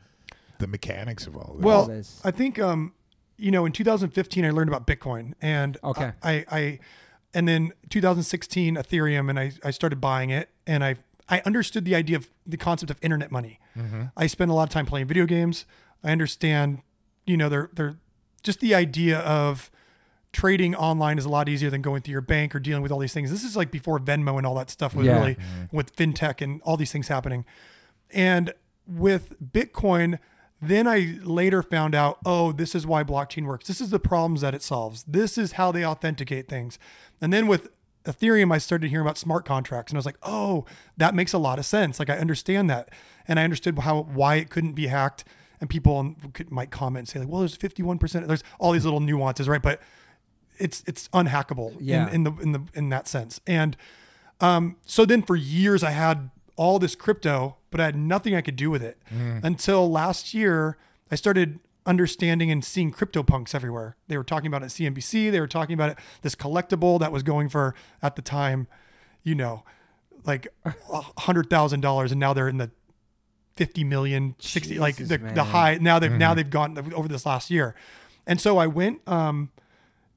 [0.59, 1.65] the mechanics of all this?
[1.65, 2.21] well, this.
[2.25, 2.93] I think um,
[3.37, 6.13] you know, in 2015 I learned about Bitcoin, and Okay.
[6.23, 6.79] I, I
[7.35, 10.97] and then 2016 Ethereum, and I I started buying it, and I
[11.29, 13.59] I understood the idea of the concept of internet money.
[13.77, 14.05] Mm-hmm.
[14.17, 15.67] I spend a lot of time playing video games.
[16.03, 16.83] I understand,
[17.27, 17.97] you know, they're they're
[18.43, 19.71] just the idea of
[20.33, 22.99] trading online is a lot easier than going through your bank or dealing with all
[22.99, 23.31] these things.
[23.31, 25.19] This is like before Venmo and all that stuff was Yeah.
[25.19, 25.77] really mm-hmm.
[25.77, 27.45] with fintech and all these things happening.
[28.11, 28.53] And
[28.87, 30.19] with Bitcoin,
[30.61, 33.67] then I later found out, oh, this is why blockchain works.
[33.69, 35.05] This is the problems that it solves.
[35.05, 36.79] This is how they authenticate things.
[37.25, 37.69] And then with
[38.05, 40.67] Ethereum, I started hearing about smart contracts, and I was like, oh,
[40.99, 41.99] that makes a lot of sense.
[41.99, 42.91] Like I understand that,
[43.27, 45.25] and I understood how why it couldn't be hacked.
[45.61, 48.29] And people could, might comment and say like, well, there's 51 percent.
[48.29, 49.63] There's all these little nuances, right?
[49.63, 49.81] But
[50.59, 52.09] it's it's unhackable Yeah.
[52.09, 53.41] in, in the in the in that sense.
[53.47, 53.77] And
[54.41, 58.43] um, so then for years I had all this crypto, but I had nothing I
[58.43, 58.99] could do with it
[59.43, 60.77] until last year
[61.11, 63.97] I started understanding and seeing crypto punks everywhere.
[64.09, 65.31] They were talking about it at CNBC.
[65.31, 68.67] They were talking about it, this collectible that was going for at the time,
[69.23, 69.65] you know,
[70.25, 70.75] like a
[71.19, 72.71] hundred thousand dollars, and now they're in the
[73.57, 75.35] 50 million 60 like the, man.
[75.35, 76.39] the high now they've now mm-hmm.
[76.39, 77.77] they've gone over this last year
[78.27, 79.53] and so i went um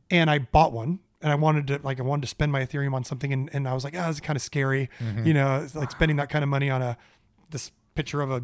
[0.09, 2.93] and i bought one and i wanted to like i wanted to spend my ethereum
[2.93, 5.23] on something and, and i was like oh this is kind of scary mm-hmm.
[5.23, 6.97] you know it's like spending that kind of money on a
[7.51, 8.43] this picture of a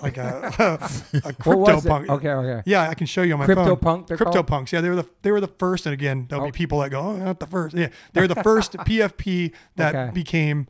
[0.00, 0.52] like a
[1.24, 2.28] a crypto punk Okay.
[2.30, 2.62] Okay.
[2.66, 3.76] yeah, I can show you on my Crypto phone.
[3.78, 4.46] punk, Crypto called?
[4.46, 4.72] punks.
[4.72, 6.48] Yeah, they were the they were the first, and again, there'll Oh.
[6.48, 7.76] be people that go, "Oh, not the first.
[7.76, 10.10] Yeah, they're the first PFP that Okay.
[10.12, 10.66] became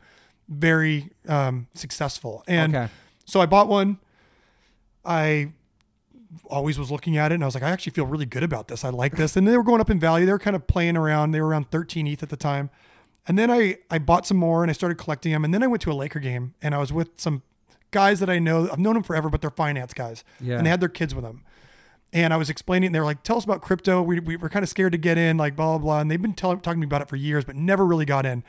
[0.47, 2.43] very um, successful.
[2.47, 2.87] And Okay.
[3.25, 3.97] so I bought one.
[5.03, 5.51] I
[6.49, 8.67] always was looking at it, and I was like, I actually feel really good about
[8.67, 8.83] this.
[8.83, 9.35] I like this.
[9.35, 10.25] And they were going up in value.
[10.25, 11.31] They were kind of playing around.
[11.31, 12.69] They were around 13 ETH at the time.
[13.27, 15.43] And then I I bought some more, and I started collecting them.
[15.43, 17.41] And then I went to a Laker game, and I was with some
[18.01, 18.69] guys that I know.
[18.71, 20.23] I've known them forever, but they're finance guys.
[20.39, 20.57] Yeah.
[20.57, 21.43] And they had their kids with them.
[22.13, 24.01] And I was explaining, and they were like, "Tell us about crypto.
[24.01, 26.21] We, we were kind of scared to get in, like blah blah blah." And they've
[26.21, 28.43] been tell, talking to me about it for years, but never really got in.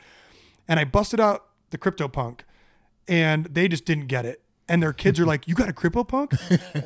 [0.67, 2.45] And I busted out the crypto punk,
[3.07, 4.41] and they just didn't get it.
[4.69, 6.29] and their kids are like, "You got a CryptoPunk?"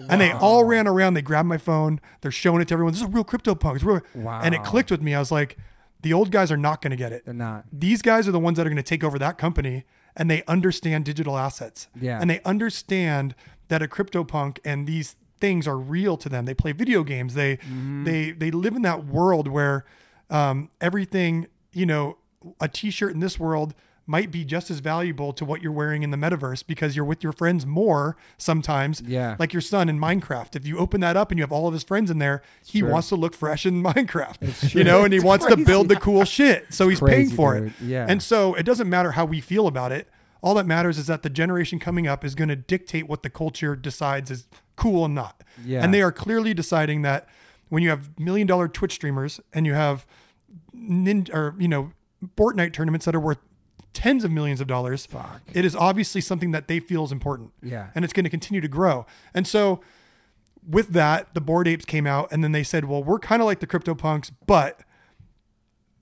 [0.09, 1.13] And they all ran around.
[1.15, 1.99] They grabbed my phone.
[2.21, 2.93] They're showing it to everyone.
[2.93, 3.75] This is a real CryptoPunk.
[3.75, 4.01] It's real.
[4.45, 5.13] And it clicked with me.
[5.15, 5.57] I was like,
[6.01, 7.25] the old guys are not going to get it.
[7.25, 7.65] They're not.
[7.71, 9.83] These guys are the ones that are going to take over that company,
[10.15, 11.87] and they understand digital assets.
[11.99, 12.19] Yeah.
[12.19, 13.35] And they understand
[13.69, 16.45] that a CryptoPunk and these things are real to them.
[16.45, 17.33] They play video games.
[17.33, 18.03] They Mm-hmm.
[18.03, 19.85] they they live in that world where
[20.29, 22.17] um, everything you know,
[22.59, 23.73] a T-shirt in this world
[24.11, 27.23] might be just as valuable to what you're wearing in the metaverse because you're with
[27.23, 29.01] your friends more sometimes.
[29.01, 29.37] Yeah.
[29.39, 30.55] Like your son in Minecraft.
[30.55, 32.81] If you open that up and you have all of his friends in there, he
[32.81, 32.91] true.
[32.91, 34.75] wants to look fresh in Minecraft.
[34.75, 36.73] You know, and he It's wants to build the cool shit.
[36.73, 37.67] So he's paying for dude.
[37.69, 37.73] it.
[37.81, 38.05] Yeah.
[38.07, 40.09] And so it doesn't matter how we feel about it.
[40.43, 43.29] All that matters is that the generation coming up is going to dictate what the
[43.29, 45.41] culture decides is cool and not.
[45.65, 45.83] Yeah.
[45.83, 47.29] And they are clearly deciding that
[47.69, 50.05] when you have million dollar Twitch streamers and you have
[50.73, 51.91] nin- or you know
[52.35, 53.39] Fortnite tournaments that are worth
[53.93, 55.41] tens of millions of dollars, Fuck.
[55.53, 57.51] it is obviously something that they feel is important.
[57.61, 57.87] Yeah.
[57.95, 59.05] And it's going to continue to grow.
[59.33, 59.81] And so
[60.67, 63.45] with that, the bored apes came out and then they said, well, we're kind of
[63.45, 64.81] like the crypto punks, but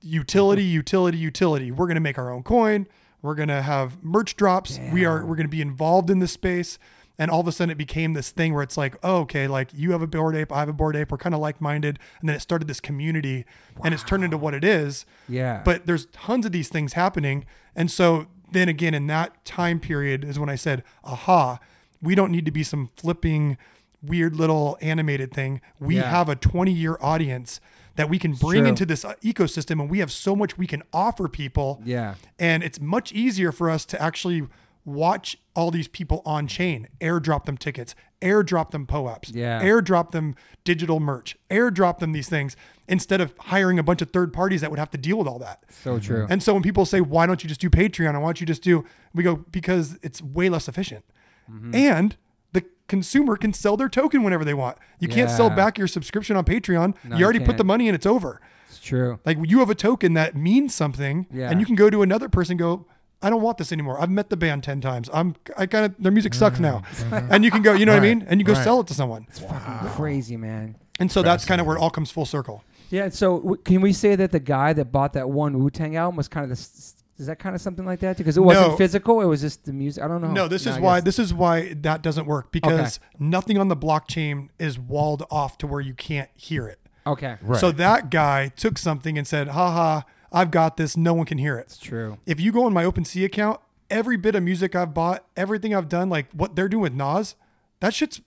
[0.02, 1.72] utility, utility, utility.
[1.72, 2.88] We're going to make our own coin.
[3.22, 4.80] We're going to have merch drops.
[4.94, 6.80] We are, we're going to be involved in this space.
[7.20, 9.70] And all of a sudden it became this thing where it's like, oh, okay, like
[9.76, 11.12] you have a bored ape, I have a bored ape.
[11.12, 12.00] We're kind of like minded.
[12.22, 13.46] And then it started this community
[13.84, 15.06] and it's turned into what it is.
[15.28, 15.62] Yeah.
[15.64, 17.46] But there's tons of these things happening.
[17.76, 21.60] And so then again, in that time period is when I said, aha,
[22.02, 23.58] we don't need to be some flipping
[24.02, 25.60] weird little animated thing.
[25.78, 26.10] We Yeah.
[26.10, 27.60] have a 20 year audience
[27.98, 30.82] that we can bring into this uh, ecosystem and we have so much we can
[30.94, 31.82] offer people.
[31.84, 32.16] Yeah.
[32.40, 34.48] And it's much easier for us to actually
[34.90, 39.62] watch all these people on chain, airdrop them tickets, airdrop them POAPs, Yeah.
[39.62, 42.56] airdrop them digital merch, airdrop them these things
[42.88, 45.40] instead of hiring a bunch of third parties that would have to deal with all
[45.40, 45.64] that.
[45.70, 46.26] So true.
[46.30, 48.14] And so when people say, why don't you just do Patreon?
[48.16, 51.06] Or why don't you just do, we go, because it's way less efficient.
[51.52, 51.76] Mm-hmm.
[51.76, 52.18] And
[52.52, 54.78] the consumer can sell their token whenever they want.
[55.00, 56.96] You can't sell back your subscription on Patreon.
[57.04, 58.42] No, you you already put the money in, it's over.
[58.68, 59.20] it's true.
[59.26, 61.50] Like you have a token that means something, Yeah.
[61.50, 62.86] and you can go to another person go,
[63.22, 64.00] I don't want this anymore.
[64.02, 65.10] I've met the band 10 times.
[65.14, 66.62] I'm, I kind of, their music sucks mm.
[66.62, 66.84] now.
[66.92, 67.32] Mm-hmm.
[67.32, 68.26] and you can go, you know what I mean?
[68.28, 68.64] And you go right.
[68.64, 69.26] sell it to someone.
[69.30, 70.76] It's fucking crazy, man.
[71.00, 72.64] And so that's kind of where it all comes full circle.
[72.90, 73.10] Yeah.
[73.10, 76.18] So w- can we say that the guy that bought that one Wu Tang album
[76.18, 76.96] was kind of this?
[77.18, 78.18] Is that kind of something like that?
[78.18, 78.78] Because it wasn't No.
[78.78, 80.04] physical; it was just the music.
[80.04, 80.32] I don't know.
[80.32, 83.68] No, this is I why guess- this is why that doesn't work because nothing on
[83.68, 86.80] the blockchain is walled off to where you can't hear it.
[87.06, 87.60] Okay, Right.
[87.60, 90.02] So that guy took something and said, "Haha,
[90.32, 90.96] I've got this.
[90.98, 92.18] No one can hear it." it's true.
[92.26, 95.90] If you go on my OpenSea account, every bit of music I've bought, everything I've
[95.90, 97.36] done, like what they're doing with Nas,
[97.80, 98.22] that shit's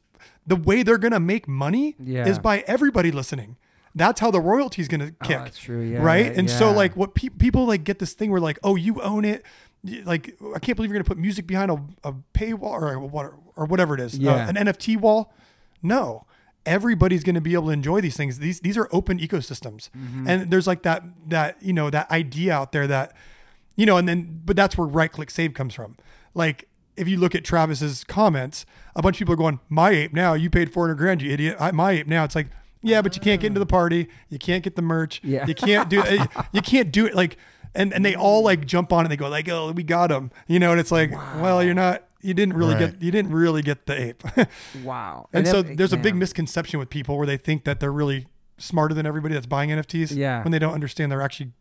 [0.46, 2.26] the way they're gonna make money Yeah.
[2.26, 3.56] is by everybody listening.
[3.94, 5.38] That's how the royalty's gonna kick.
[5.38, 6.32] Oh, that's true, yeah, right.
[6.36, 9.24] And so like what pe- people like get this thing where like, oh, you own
[9.24, 9.44] it.
[10.04, 13.66] Like I can't believe you're gonna put music behind a, a paywall or what or
[13.66, 14.48] whatever it is, uh, Yeah.
[14.48, 15.32] an NFT wall.
[15.82, 16.26] No,
[16.66, 18.38] everybody's going to be able to enjoy these things.
[18.38, 20.28] These these are open ecosystems, Mm-hmm.
[20.28, 23.14] and there's like that that you know that idea out there that
[23.76, 25.96] you know, and then but that's where right click save comes from.
[26.34, 30.12] Like if you look at Travis's comments, a bunch of people are going, "My ape
[30.12, 32.48] now, you paid 400 grand, you idiot." I, my ape now, it's like.
[32.84, 34.08] Yeah, but you can't get into the party.
[34.28, 35.20] You can't get the merch.
[35.22, 35.46] Yeah.
[35.46, 36.28] You can't do it.
[36.50, 37.36] You can't do it like,
[37.76, 40.32] and, and they all like jump on and They go like, "Oh, we got him,"
[40.48, 40.72] you know.
[40.72, 42.02] And it's like, well, you're not.
[42.22, 42.92] You didn't really Right.
[42.92, 43.02] get.
[43.02, 44.22] You didn't really get the ape.
[44.84, 45.28] Wow.
[45.32, 48.26] And, so then- there's a big misconception with people where they think that they're really
[48.58, 50.14] smarter than everybody that's buying NFTs.
[50.16, 50.42] Yeah.
[50.42, 51.52] When they don't understand they're actually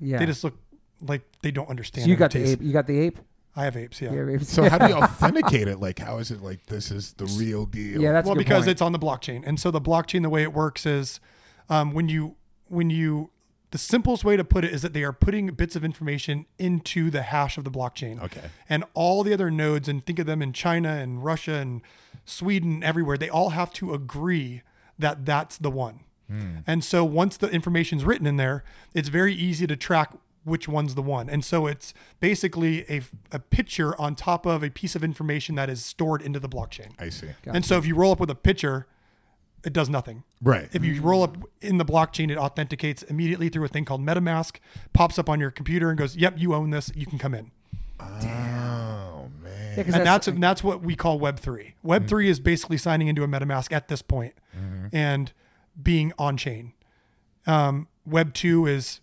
[0.00, 0.18] Yeah.
[0.18, 0.56] they just look
[1.00, 2.04] like they don't understand.
[2.04, 2.60] so you got the ape.
[2.62, 3.18] You got the ape.
[3.54, 4.12] I have apes, yeah.
[4.12, 4.42] Yeah, ape.
[4.44, 5.78] So how do you authenticate it?
[5.78, 8.00] Like, how is it like this is the real deal?
[8.00, 8.70] Yeah, that's a well, good because point.
[8.70, 11.20] it's on the blockchain, and so the blockchain, the way it works is,
[11.68, 12.36] um, when you
[12.68, 13.28] when you
[13.72, 17.10] the simplest way to put it is that they are putting bits of information into
[17.10, 18.22] the hash of the blockchain.
[18.22, 18.50] Okay.
[18.68, 21.80] And all the other nodes, and think of them in China and Russia and
[22.26, 24.62] Sweden, everywhere, they all have to agree
[24.98, 26.00] that that's the one.
[26.28, 26.58] Hmm.
[26.66, 28.62] And so once the information's written in there,
[28.94, 30.12] it's very easy to track
[30.44, 31.30] which one's the one.
[31.30, 35.70] And so it's basically a, a picture on top of a piece of information that
[35.70, 36.90] is stored into the blockchain.
[36.98, 37.28] I see.
[37.46, 38.86] And so if you roll up with a picture,
[39.64, 40.24] it does nothing.
[40.42, 40.68] Right.
[40.72, 44.56] If you roll up in the blockchain, it authenticates immediately through a thing called MetaMask,
[44.92, 46.90] pops up on your computer and goes, "Yep, you own this.
[46.94, 47.50] You can come in."
[48.00, 49.74] Oh man.
[49.76, 51.74] Yeah, 'cause And that's that's what we call Web three.
[51.82, 54.34] Web three is basically signing into a MetaMask at this point
[54.92, 55.32] and
[55.80, 56.72] being on chain.
[57.46, 59.00] Um, Web two is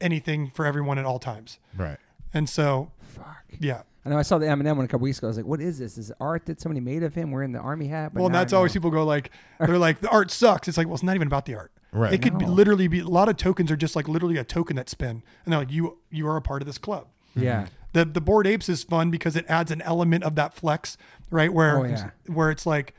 [0.00, 1.58] anything for everyone at all times.
[1.76, 1.98] Right.
[2.32, 3.44] And so, fuck.
[3.58, 3.82] yeah.
[4.04, 5.26] I know I saw the Eminem one a couple weeks ago.
[5.26, 5.98] I was like, "What is this?
[5.98, 8.38] Is it art that somebody made of him wearing the army hat?" But Well, now
[8.38, 10.68] that's always people go like, they're like, the art sucks.
[10.68, 11.72] It's like, well, it's not even about the art.
[11.92, 12.12] Right.
[12.14, 12.52] It could be, No.
[12.52, 15.52] literally be a lot of tokens are just like literally a token that spin, and
[15.52, 17.08] they're like, you you are a part of this club.
[17.36, 17.62] Yeah.
[17.62, 17.74] Mm-hmm.
[17.92, 20.96] The the bored apes is fun because it adds an element of that flex,
[21.30, 21.52] right?
[21.52, 22.10] Where Oh, yeah.
[22.26, 22.94] where it's like,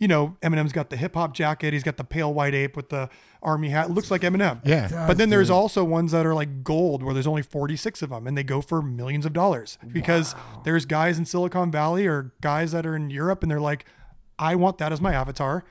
[0.00, 2.88] you know, Eminem's got the hip hop jacket, he's got the pale white ape with
[2.88, 3.08] the
[3.42, 3.90] army hat.
[3.90, 4.60] It looks like Eminem.
[4.64, 5.06] Yeah.
[5.06, 8.26] But then there's also ones that are like gold where there's only 46 of them
[8.26, 10.34] and they go for millions of dollars because
[10.64, 13.84] there's guys in Silicon Valley or guys that are in Europe and they're like,
[14.38, 15.64] I want that as my avatar.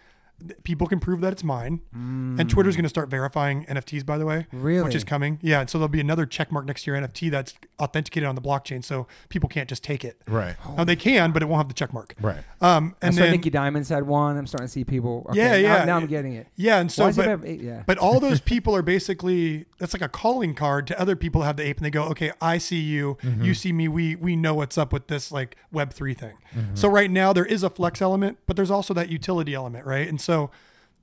[0.64, 1.82] People can prove that it's mine.
[1.94, 4.84] And Twitter's going to start verifying NFTs, by the way, really?
[4.84, 5.40] which is coming.
[5.42, 5.60] Yeah.
[5.62, 8.84] And so there'll be another check mark next year NFT that's authenticated on the blockchain.
[8.84, 10.22] So people can't just take it.
[10.28, 10.56] Right.
[10.78, 12.16] Now they can, but it won't have the check mark.
[12.22, 12.44] Right.
[12.62, 14.38] Um, and saw then, Nicky Diamonds had one.
[14.38, 15.26] I'm starting to see people.
[15.30, 15.86] Okay, Yeah, now- yeah.
[15.86, 16.48] Now, I'm getting it.
[16.56, 16.80] yeah.
[16.80, 17.62] And so, Why does it but, have eight?
[17.62, 17.84] Yeah.
[17.86, 21.48] But all those people are basically that's like a calling card to other people who
[21.48, 23.44] have the ape, and they go, "Okay, I see you, Mm-hmm.
[23.44, 23.88] you see me.
[23.88, 26.36] We we know what's up with this like Web three thing."
[26.74, 30.08] So right now there is a flex element, but there's also that utility element, right?
[30.08, 30.29] And so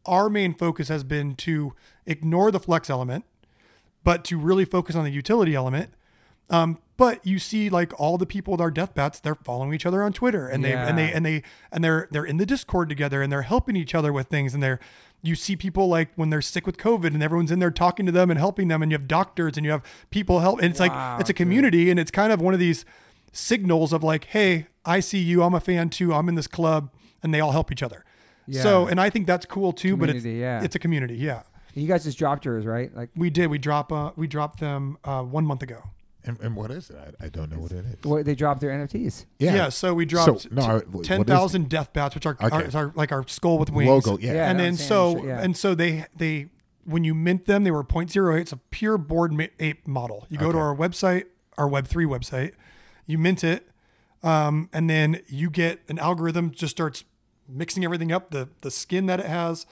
[0.07, 1.75] our main focus has been to
[2.07, 3.25] ignore the flex element,
[4.05, 5.91] but to really focus on the utility element.
[6.49, 9.85] Um, but you see, like all the people with our death bats, they're following each
[9.85, 12.89] other on Twitter, and they and they and they and they're they're in the Discord
[12.89, 14.79] together, and they're helping each other with things, and they're
[15.23, 18.13] you see people like when they're sick with COVID, and everyone's in there talking to
[18.13, 20.81] them and helping them, and you have doctors and you have people help, and it's
[20.81, 22.85] Wow, like it's a community, and it's kind of one of these
[23.33, 26.91] signals of like, hey, I see you, I'm a fan too, I'm in this club,
[27.23, 28.05] and they all help each other.
[28.51, 30.63] So, and I think that's cool too, but it's yeah.
[30.63, 31.43] it's a community, yeah.
[31.75, 32.95] you guys just dropped yours, right?
[32.95, 33.49] Like, We did.
[33.49, 33.93] We drop.
[33.93, 35.83] Uh, we dropped them uh, one month ago.
[36.25, 36.97] And, and what is it?
[37.21, 37.97] I, I don't know what it is.
[38.03, 39.27] what, they dropped their NFTs.
[39.39, 39.55] Yeah.
[39.55, 39.69] Yeah.
[39.69, 42.53] So we dropped So, no, I- what is ten thousand death bats, which are, are,
[42.53, 42.67] Okay.
[42.67, 43.89] is our like our skull with wings.
[43.89, 44.33] Logo, yeah.
[44.33, 44.51] Yeah.
[44.51, 44.89] and I then understand.
[45.21, 45.41] so Yeah.
[45.41, 46.47] and so they they
[46.85, 48.41] when you mint them, they were 0.08.
[48.41, 50.27] It's a pure board ma- ape model.
[50.29, 50.65] You go to Okay.
[50.67, 51.25] our website,
[51.59, 52.53] our Web three website,
[53.07, 53.69] you mint it,
[54.23, 57.05] um, and then you get an algorithm just starts
[57.49, 59.67] mixing everything up the the skin that it has,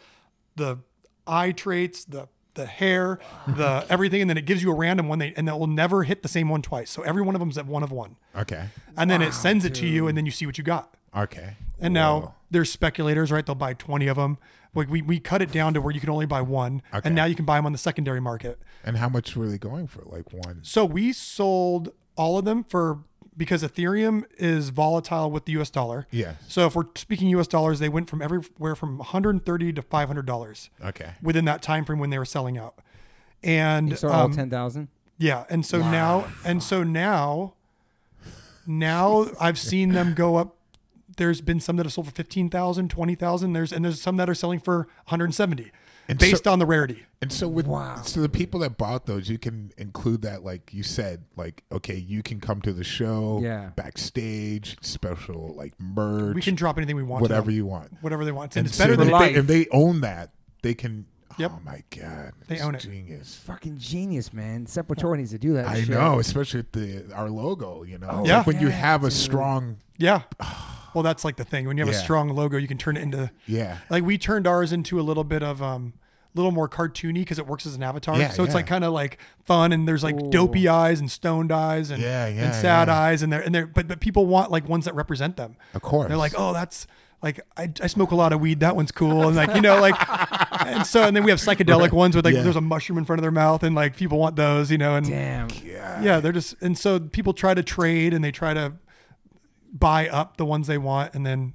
[0.56, 0.78] the
[1.26, 5.18] eye traits, the the hair, the everything, and then it gives you a random one.
[5.18, 6.90] They and that will never hit the same one twice.
[6.90, 8.68] So every one of them's at one of one, Okay.
[8.96, 10.96] and then it sends it to you, and then you see what you got.
[11.16, 11.56] Okay.
[11.80, 13.44] And now there's speculators, right?
[13.44, 14.38] They'll buy 20 of them.
[14.74, 16.82] Like we, we cut it down to where you can only buy one.
[16.92, 17.06] Okay.
[17.06, 18.60] And now you can buy them on the secondary market.
[18.84, 20.02] And how much were they going for?
[20.06, 20.60] Like one.
[20.62, 23.00] So we sold all of them for
[23.36, 26.06] because Ethereum is volatile with the US dollar.
[26.10, 26.36] Yes.
[26.48, 31.10] So if we're speaking US dollars, they went from everywhere from 130 to $500 Okay.
[31.22, 32.74] within that time frame when they were selling out.
[33.42, 34.88] And You sold all um, ten thousand.
[35.18, 37.54] yeah, and so now, and so now,
[38.66, 40.56] now I've seen them go up.
[41.16, 43.52] There's been some that have sold for 15,000, 20,000.
[43.52, 45.70] There's and there's some that are selling for 170
[46.08, 47.04] And based so- on the rarity.
[47.22, 48.02] And so with Wow.
[48.02, 51.96] so the people that bought those, you can include that, like you said, like okay,
[51.96, 53.70] you can come to the show, Yeah.
[53.76, 57.20] backstage, special like merch, We can drop anything we want.
[57.20, 57.54] to whatever them.
[57.56, 57.92] you want.
[58.02, 59.32] whatever they want, and, And it's so better than if life.
[59.32, 61.06] they, if they own that, they can.
[61.38, 61.52] Yep.
[61.54, 62.80] Oh my god, They it's own it.
[62.80, 63.36] Genius.
[63.46, 64.66] Fucking genius, man.
[64.66, 65.66] Sepultura needs to do that.
[65.66, 65.90] I shit.
[65.90, 67.82] know, especially with the our logo.
[67.82, 68.38] You know, It's Yeah.
[68.38, 70.22] like when you yeah, have a strong, yeah.
[70.94, 73.02] Well, that's like the thing when you have a strong logo, you can turn it
[73.02, 75.94] into yeah, like we turned ours into a little bit of um
[76.32, 78.16] a little more cartoony because it works as an avatar.
[78.16, 78.54] Yeah, so it's yeah.
[78.58, 80.30] like kind of like fun and there's like Ooh.
[80.30, 82.96] dopey eyes and stoned eyes and Yeah, yeah, and sad yeah.
[82.96, 85.56] eyes and they're and they're but but people want like ones that represent them.
[85.74, 86.06] of course.
[86.06, 86.86] They're like, oh, that's
[87.24, 88.60] like I, I smoke a lot of weed.
[88.60, 89.94] That one's cool, and like you know, like,
[90.66, 92.42] and so and then we have psychedelic ones with like Yeah.
[92.42, 94.94] there's a mushroom in front of their mouth, and like people want those, you know,
[94.94, 95.48] and Damn.
[96.02, 98.74] yeah, they're just and so people try to trade and they try to
[99.72, 101.54] buy up the ones they want, and then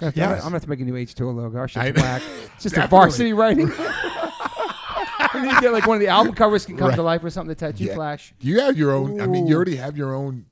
[0.00, 0.30] I'm gonna, Yes.
[0.38, 1.58] I'm gonna have to make a new H2O logo.
[1.58, 2.22] Our shit's I- black.
[2.54, 3.72] It's just a varsity writing.
[3.72, 6.96] and you get like one of the album covers can come Right.
[6.96, 7.48] to life or something.
[7.48, 7.94] The tattoo Yeah.
[7.94, 8.34] flash.
[8.40, 9.20] you have your own.
[9.20, 10.44] I mean, you already have your own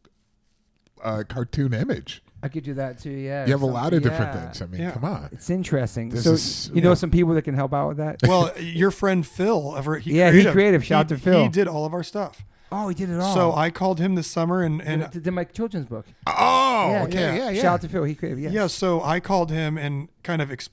[1.03, 2.23] uh, cartoon image.
[2.43, 3.11] I could do that too.
[3.11, 3.45] Yeah.
[3.47, 4.43] You have a lot of different yeah.
[4.45, 4.63] things.
[4.63, 4.91] I mean, Yeah.
[4.93, 5.29] come on.
[5.33, 6.09] It's interesting.
[6.09, 6.95] This so is- you know yeah.
[6.95, 8.21] some people that can help out with that.
[8.27, 11.43] well, your friend Phil over at he Yeah, He creative, Creative, shout he- to Phil.
[11.43, 12.45] He did all of our stuff.
[12.73, 13.35] Oh, he did it all.
[13.35, 16.07] So I called him this summer and and did, did my children's book.
[16.27, 17.63] Oh, yeah, okay, yeah, yeah.
[17.63, 18.05] Shout out to Phil.
[18.05, 18.39] He creative.
[18.39, 18.51] Yeah.
[18.51, 20.71] yeah, so I called him and kind of ex-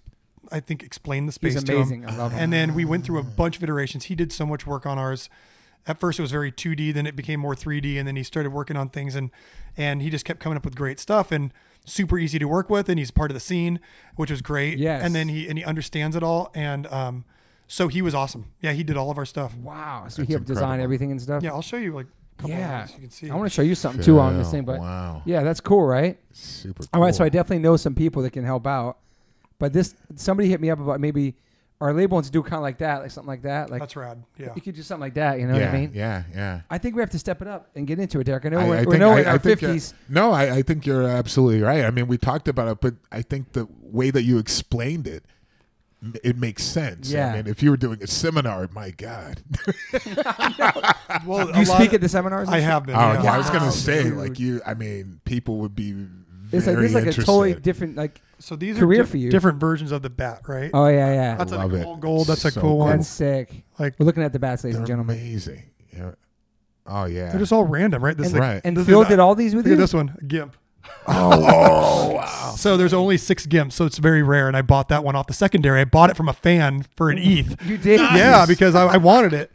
[0.52, 2.06] I think explained the space He's to him.
[2.08, 2.40] I love him.
[2.40, 4.06] And then we went through a bunch of iterations.
[4.06, 5.28] He did so much work on ours.
[5.88, 6.94] At first, it was very 2D.
[6.94, 7.98] Then it became more 3D.
[7.98, 9.32] And then he started working on things, and
[9.76, 11.54] and he just kept coming up with great stuff and
[11.86, 12.90] super easy to work with.
[12.90, 13.80] And he's part of the scene,
[14.16, 14.78] which was great.
[14.78, 15.04] Yes.
[15.04, 16.52] And then he and he understands it all.
[16.54, 17.26] And um,
[17.68, 18.52] so he was awesome.
[18.62, 19.56] Yeah, he did all of our stuff.
[19.56, 20.06] wow.
[20.10, 21.44] So That's he helped design everything and stuff.
[21.44, 22.08] Yeah, I'll show you like
[22.46, 22.88] Yeah.
[22.94, 23.30] You can see.
[23.30, 25.60] I want to show you something too on this Phil, thing, but wow, yeah, that's
[25.60, 26.18] cool, right?
[26.34, 26.84] super.
[26.84, 26.90] Cool.
[26.94, 28.98] All right, so I definitely know some people that can help out.
[29.60, 31.36] But this somebody hit me up about maybe
[31.80, 33.70] our label wants to do kind of like that, like something like that.
[33.70, 34.24] Like That's rad.
[34.38, 34.50] Yeah.
[34.56, 35.40] you could do something like that.
[35.40, 35.92] You know yeah, what I mean?
[35.94, 36.62] yeah, yeah.
[36.70, 38.46] I think we have to step it up and get into it, Derek.
[38.46, 39.94] I know I- we're, I we're think- no I- in our think you're- fifties.
[40.10, 41.84] No, I, I think you're absolutely right.
[41.86, 45.24] I mean, we talked about it, but I think the way that you explained it
[46.24, 47.12] it makes sense.
[47.12, 47.32] Yeah.
[47.32, 49.42] I mean, if you were doing a seminar, my God.
[51.26, 52.50] Well, you speak at the seminars?
[52.50, 52.96] I have been.
[52.96, 53.24] Oh yeah.
[53.24, 54.18] yeah, I was gonna say dude.
[54.18, 54.62] like you.
[54.66, 56.08] I mean, people would be very
[56.52, 57.26] It's like this is like a interested.
[57.26, 58.22] totally different like.
[58.40, 59.32] So these Career are diff- for you.
[59.32, 60.70] different versions of the bat, right?
[60.74, 61.36] Oh yeah, yeah.
[61.38, 61.82] That's love like it.
[61.82, 62.28] a cool gold.
[62.28, 62.78] That's a cool cool.
[62.80, 62.98] one.
[62.98, 63.52] That's sick.
[63.80, 65.18] Like We're looking at the bats, ladies They're and gentlemen.
[65.18, 65.64] amazing.
[65.96, 66.12] Yeah.
[66.86, 67.30] Oh yeah.
[67.32, 68.16] they're just all random, right?
[68.16, 68.62] This And, is Right.
[68.64, 69.74] and This is Phil not- did all these with Look you.
[69.76, 70.56] at this one, gimp.
[71.08, 72.24] oh wow.
[72.58, 74.48] So there's only six gimps, so it's very rare.
[74.48, 75.82] And I bought that one off the secondary.
[75.82, 77.56] I bought it from a fan for an ETH.
[77.66, 78.00] You did.
[78.00, 79.52] Yeah, because I, I wanted it.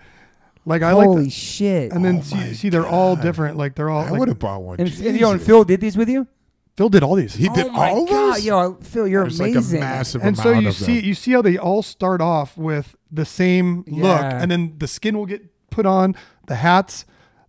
[0.65, 1.91] Like I like, Holy shit.
[1.93, 3.23] and then Oh my see, see they're all God.
[3.23, 3.57] different.
[3.57, 4.03] Like they're all.
[4.05, 4.79] I like, would have bought one.
[4.81, 5.47] and, and, yo, and Jesus.
[5.47, 6.29] Phil did these with you.
[6.77, 7.35] Phil did all these.
[7.35, 8.45] He did oh my all god, those.
[8.45, 9.81] yo, Phil, you're There's amazing.
[9.81, 11.05] like a massive and so amount you of see them.
[11.05, 14.41] you see how they all start off with the same look, Yeah.
[14.43, 16.15] and then the skin will get put on,
[16.47, 17.05] the hats,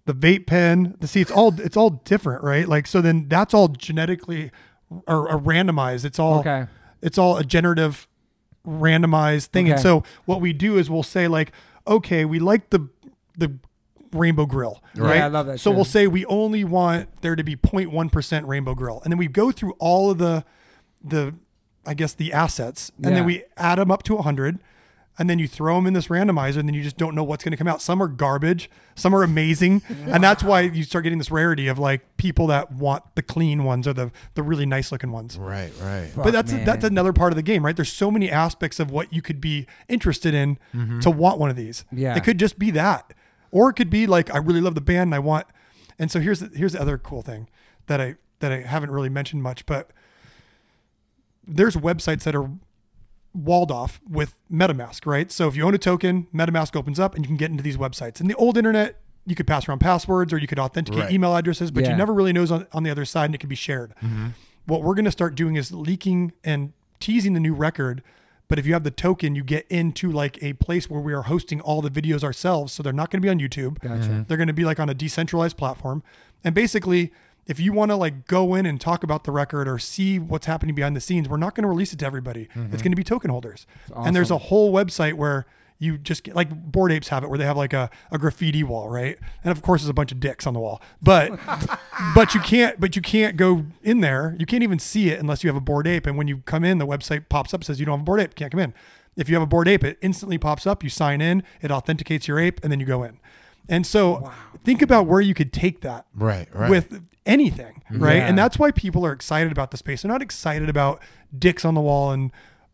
[0.06, 2.68] the vape pen, the see it's all it's all different, right?
[2.68, 4.52] Like so then that's all genetically
[5.08, 6.04] or, or randomized.
[6.04, 6.66] It's all Okay.
[7.02, 8.08] it's all a generative
[8.68, 9.66] randomized thing.
[9.68, 9.84] And Okay.
[9.84, 11.52] so what we do is we'll say like,
[11.88, 12.90] okay, we like the
[13.38, 13.54] the
[14.14, 15.22] rainbow grill, Yeah, right?
[15.22, 15.76] I love that So too.
[15.76, 19.02] we'll say we only want there to be 0.1% rainbow grill.
[19.04, 20.44] And then we go through all of the
[21.04, 21.34] the
[21.86, 23.12] I guess the assets and Yeah.
[23.16, 24.60] then we add them up to 100
[25.20, 27.44] and then you throw them in this randomizer and then you just don't know what's
[27.44, 27.84] going to come out.
[27.84, 31.78] Some are garbage, some are amazing, and that's why you start getting this rarity of
[31.78, 35.38] like people that want the clean ones or the the really nice looking ones.
[35.38, 36.08] right, right.
[36.16, 36.66] Fuck, But that's man.
[36.66, 37.76] that's another part of the game, right?
[37.76, 41.00] There's so many aspects of what you could be interested in mm-hmm.
[41.02, 41.86] to want one of these.
[41.92, 42.16] Yeah.
[42.16, 43.14] it could just be that,
[43.54, 45.46] or it could be like I really love the band and I want.
[46.00, 47.48] And so here's the, here's the other cool thing
[47.88, 49.92] that I that I haven't really mentioned much, but
[51.48, 52.50] there's websites that are
[53.34, 55.32] walled off with MetaMask, right?
[55.32, 57.78] So if you own a token, MetaMask opens up and you can get into these
[57.78, 58.22] websites.
[58.22, 61.12] In the old internet, you could pass around passwords or you could authenticate Right.
[61.12, 61.92] email addresses, but Yeah.
[61.92, 63.94] you never really knows on, on the other side and it can be shared.
[64.04, 64.28] Mm-hmm.
[64.66, 68.04] What we're going to start doing is leaking and teasing the new record.
[68.48, 71.24] But if you have the token, you get into like a place where we are
[71.24, 72.74] hosting all the videos ourselves.
[72.74, 73.80] So they're not going to be on YouTube.
[73.80, 74.04] Gotcha.
[74.04, 74.24] Mm-hmm.
[74.28, 76.04] They're going to be like on a decentralized platform.
[76.44, 77.12] And basically,
[77.46, 80.46] if you want to like go in and talk about the record or see what's
[80.46, 82.44] happening behind the scenes, we're not going to release it to everybody.
[82.44, 82.72] It's mm-hmm.
[82.72, 83.66] going to be token holders.
[83.92, 84.08] Awesome.
[84.08, 85.46] And there's a whole website where
[85.84, 88.64] you just get, like bored apes have it where they have like a, a graffiti
[88.64, 89.18] wall, right?
[89.44, 90.82] And of course there's a bunch of dicks on the wall.
[91.02, 91.40] But
[92.16, 94.36] but you can't but you can't go in there.
[94.40, 96.08] You can't even see it unless you have a bored ape.
[96.08, 98.22] And when you come in, the website pops up says you don't have a bored
[98.22, 98.74] ape, can't come in.
[99.16, 100.84] If you have a bored ape, it instantly pops up.
[100.84, 103.20] You sign in, it authenticates your ape, and then you go in.
[103.70, 104.32] And so
[104.64, 106.70] think about where you could take that Right, right.
[106.70, 108.18] with anything, right?
[108.18, 108.28] Yeah.
[108.28, 110.02] And that's why people are excited about the space.
[110.02, 111.02] They're not excited about
[111.38, 112.32] dicks on the wall and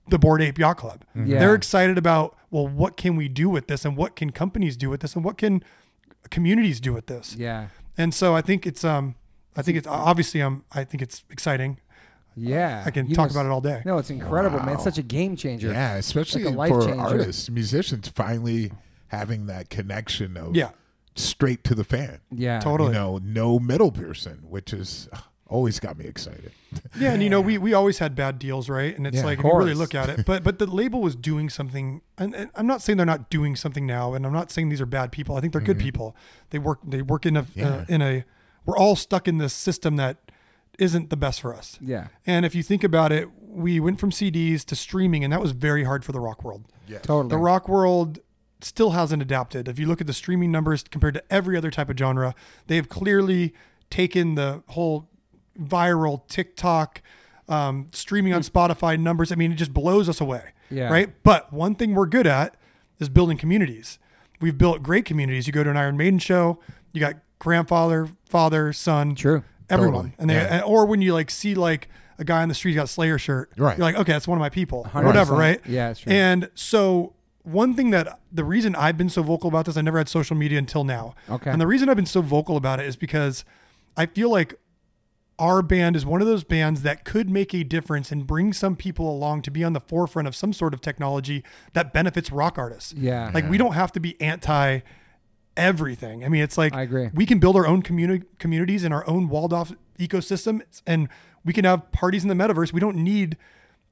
[0.08, 1.04] the Bored Ape Yacht Club.
[1.16, 1.32] Mm-hmm.
[1.32, 1.40] Yeah.
[1.40, 4.90] They're excited about, well, what can we do with this and what can companies do
[4.90, 5.64] with this and what can
[6.30, 7.36] communities do with this?
[7.36, 7.68] Yeah.
[7.98, 9.16] And so I think it's um
[9.56, 11.80] I think it's obviously um I think it's exciting.
[12.36, 12.84] Yeah.
[12.86, 13.82] I can You talk know, about it all day.
[13.86, 14.76] No, it's incredible, man.
[14.76, 15.72] It's such a game changer.
[15.72, 17.02] yeah, especially Like a life for changer.
[17.02, 18.72] artists, musicians, finally
[19.08, 20.70] having that connection of Yeah.
[21.16, 22.20] straight to the fan.
[22.32, 22.60] Yeah.
[22.60, 22.90] Totally.
[22.90, 25.10] You know, no middle person, which is
[25.50, 26.52] always got me excited.
[26.98, 28.96] Yeah, and you know, we we always had bad deals, right?
[28.96, 31.02] And it's Yeah, like of if you really look at it, but but the label
[31.02, 34.34] was doing something, and, and I'm not saying they're not doing something now, and I'm
[34.34, 35.36] not saying these are bad people.
[35.36, 36.16] I think they're good people.
[36.52, 38.24] They work they work in a uh, in a.
[38.66, 40.32] We're all stuck in this system that
[40.78, 41.78] isn't the best for us.
[41.82, 42.08] Yeah.
[42.26, 45.52] And if you think about it, we went from CDs to streaming, and that was
[45.52, 46.66] very hard for the rock world.
[46.88, 47.00] Yeah.
[47.00, 47.30] Totally.
[47.30, 48.20] The rock world
[48.62, 49.68] still hasn't adapted.
[49.68, 52.36] If you look at the streaming numbers compared to every other type of genre,
[52.68, 53.54] they have clearly
[53.90, 55.10] taken the whole
[55.60, 57.02] viral TikTok,
[57.48, 59.32] um, streaming on Spotify numbers.
[59.32, 60.54] I mean, it just blows us away.
[60.70, 60.90] Yeah.
[60.92, 61.10] Right.
[61.24, 62.56] But one thing we're good at
[63.00, 63.98] is building communities.
[64.40, 65.48] We've built great communities.
[65.48, 66.60] You go to an Iron Maiden show,
[66.94, 69.44] you got grandfather, father, son, True.
[69.70, 70.16] everyone, Totally.
[70.20, 70.62] and they, Yeah.
[70.66, 73.52] or when you like see like a guy on the street got a Slayer shirt,
[73.58, 73.78] Right.
[73.78, 75.06] You're like, okay, that's one of my people, 100%.
[75.06, 75.60] whatever, right?
[75.66, 76.12] Yeah, it's true.
[76.14, 79.98] And so one thing that the reason I've been so vocal about this, I never
[79.98, 81.16] had social media until now.
[81.30, 81.50] Okay.
[81.50, 83.44] And the reason I've been so vocal about it is because
[83.98, 84.54] I feel like
[85.40, 88.76] our band is one of those bands that could make a difference and bring some
[88.76, 92.58] people along to be on the forefront of some sort of technology that benefits rock
[92.58, 92.94] artists.
[92.94, 93.32] Yeah.
[93.34, 94.82] Like we don't have to be anti
[95.58, 96.24] everything.
[96.24, 97.10] I mean, it's like I agree.
[97.14, 101.10] we can build our own communi- communities and our own walled off ecosystem and
[101.44, 102.72] we can have parties in the metaverse.
[102.74, 103.38] We don't need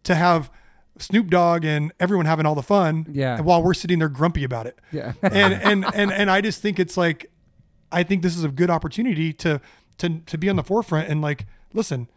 [0.03, 0.51] to have
[0.99, 3.39] Snoop Dogg and everyone having all the fun Yeah.
[3.41, 4.79] while we're sitting there grumpy about it.
[4.91, 5.13] Yeah.
[5.21, 7.29] and and and and I just think it's like
[7.91, 9.61] I think this is a good opportunity to
[9.97, 12.07] to to be on the forefront and like listen,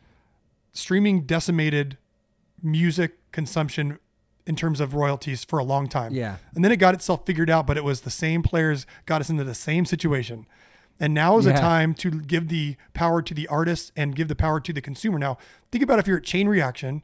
[0.72, 1.98] streaming decimated
[2.62, 3.98] music consumption
[4.46, 6.12] in terms of royalties for a long time.
[6.12, 6.36] Yeah.
[6.54, 9.30] And then it got itself figured out, but it was the same players got us
[9.30, 10.46] into the same situation.
[10.98, 14.34] And now is a time to give the power to the artists and give the
[14.34, 15.18] power to the consumer.
[15.18, 15.38] Now,
[15.72, 17.02] think about if you're at Chain Reaction,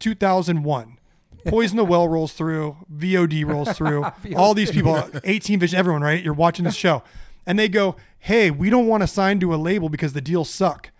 [0.00, 0.98] 2001.
[1.46, 4.04] Poison the Well rolls through, VOD rolls through,
[4.36, 6.22] all these people, 18 Vision, everyone, right?
[6.22, 7.04] You're watching this show.
[7.46, 10.48] And they go, hey, we don't want to sign to a label because the deals
[10.48, 10.90] suck.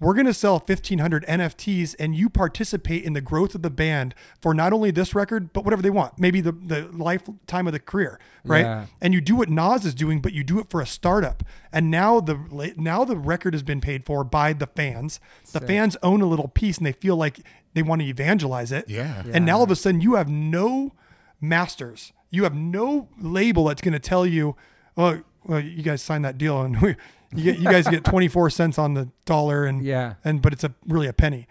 [0.00, 4.14] We're going to sell 1,500 NFTs and you participate in the growth of the band
[4.40, 6.18] for not only this record, but whatever they want.
[6.18, 8.64] Maybe the, the lifetime of the career, right?
[8.64, 8.86] Yeah.
[9.00, 11.44] And you do what Nas is doing, but you do it for a startup.
[11.72, 15.20] And now the now the record has been paid for by the fans.
[15.52, 15.68] The Sick.
[15.68, 17.40] fans own a little piece and they feel like
[17.74, 18.86] they want to evangelize it.
[18.88, 19.22] Yeah.
[19.32, 20.92] And now all of a sudden you have no
[21.40, 22.12] masters.
[22.30, 24.56] You have no label that's going to tell you,
[24.96, 26.96] oh, well, you guys signed that deal and we,
[27.34, 30.14] you, get, you guys get 24 cents on the dollar and, Yeah.
[30.24, 31.46] and, but it's a really a penny.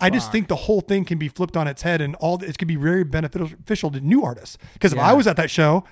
[0.00, 2.58] I just think the whole thing can be flipped on its head and all it
[2.58, 4.58] could be very beneficial to new artists.
[4.72, 5.08] Because if Yeah.
[5.10, 5.84] I was at that show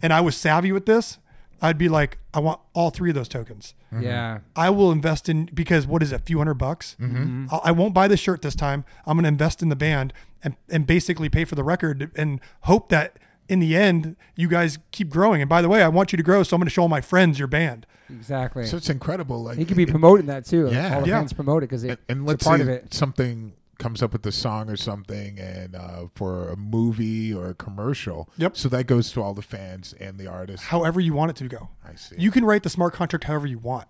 [0.00, 1.18] and I was savvy with this,
[1.60, 3.74] I'd be like, I want all three of those tokens.
[3.98, 4.40] Yeah.
[4.54, 6.96] I will invest in because what is it, a few hundred bucks?
[7.00, 7.46] Mm-hmm.
[7.50, 8.84] I'll- I won't buy the shirt this time.
[9.06, 10.12] I'm going to invest in the band
[10.44, 14.78] and and basically pay for the record and hope that in the end you guys
[14.92, 15.40] keep growing.
[15.40, 16.88] And by the way, I want you to grow, so I'm going to show all
[16.88, 17.86] my friends your band.
[18.10, 18.66] Exactly.
[18.66, 19.42] So it's incredible.
[19.42, 20.68] Like he could be promoting that too.
[20.70, 20.94] Yeah.
[20.94, 21.18] All the Yeah.
[21.18, 22.94] fans promote it because they, and, and they're let's part say of it.
[22.94, 27.54] something comes up with the song or something and uh, for a movie or a
[27.54, 28.56] commercial Yep.
[28.56, 31.48] so that goes to all the fans and the artists However you want it to
[31.48, 31.68] go.
[31.86, 33.88] i see You can write the smart contract however you want,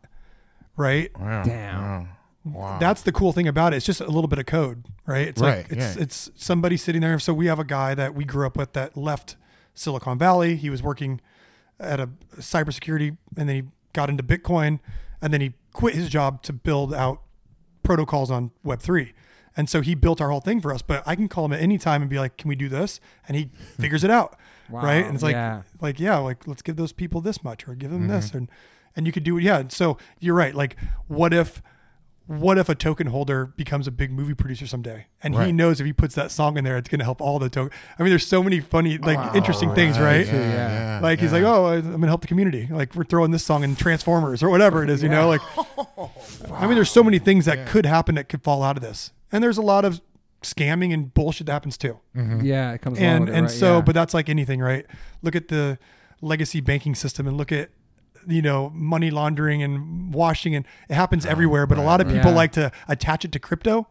[0.77, 1.11] right?
[1.19, 1.43] wow.
[1.45, 1.79] Damn.
[1.81, 2.07] wow.
[2.45, 2.79] Wow.
[2.79, 3.79] That's the cool thing about it.
[3.79, 5.27] It's just a little bit of code, right?
[5.27, 6.03] It's Right, like it's yeah.
[6.03, 7.19] it's somebody sitting there.
[7.19, 9.35] So we have a guy that we grew up with that left
[9.77, 10.57] Silicon Valley.
[10.57, 11.21] He was working
[11.79, 12.09] at a
[12.39, 13.63] cybersecurity, and then he
[13.93, 14.81] got into Bitcoin,
[15.23, 17.23] and then he quit his job to build out
[17.85, 19.13] protocols on Web three.
[19.59, 20.83] And so he built our whole thing for us.
[20.83, 23.01] But I can call him at any time and be like, "Can we do this?"
[23.29, 23.51] And he
[23.81, 24.37] figures it out,
[24.69, 25.05] Wow, right?
[25.05, 25.63] And it's like, yeah.
[25.81, 28.37] like yeah, like let's give those people this much or give them this, Mm-hmm.
[28.39, 28.51] and
[28.97, 29.45] and you could do it.
[29.45, 29.63] yeah.
[29.69, 30.55] So you're right.
[30.55, 31.63] Like, what if?
[32.27, 35.07] What if a token holder becomes a big movie producer someday?
[35.23, 37.39] And he knows if he puts that song in there it's going to help all
[37.39, 40.27] the token i mean there's so many funny like Wow, interesting things right?
[40.27, 40.69] Yeah, Yeah.
[40.97, 42.67] yeah, like he's like oh i'm going to help the community.
[42.71, 45.29] Like we're throwing this song in transformers or whatever it is you know?
[45.29, 45.41] Like
[46.53, 47.65] i mean there's so many things that Yeah.
[47.67, 49.13] could happen that could fall out of this.
[49.33, 50.01] And there's a lot of
[50.43, 51.99] scamming and bullshit that happens too.
[52.17, 52.45] Mm-hmm.
[52.45, 53.51] Yeah, it comes along and with it, and right?
[53.57, 53.81] so yeah.
[53.83, 54.87] but that's like anything right?
[55.23, 55.79] Look at the
[56.21, 57.71] legacy banking system and look at
[58.27, 62.31] you know money laundering and washing and it happens everywhere but a lot of people
[62.31, 62.37] Yeah.
[62.37, 63.87] like to attach it to crypto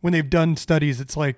[0.00, 1.36] when they've done studies it's like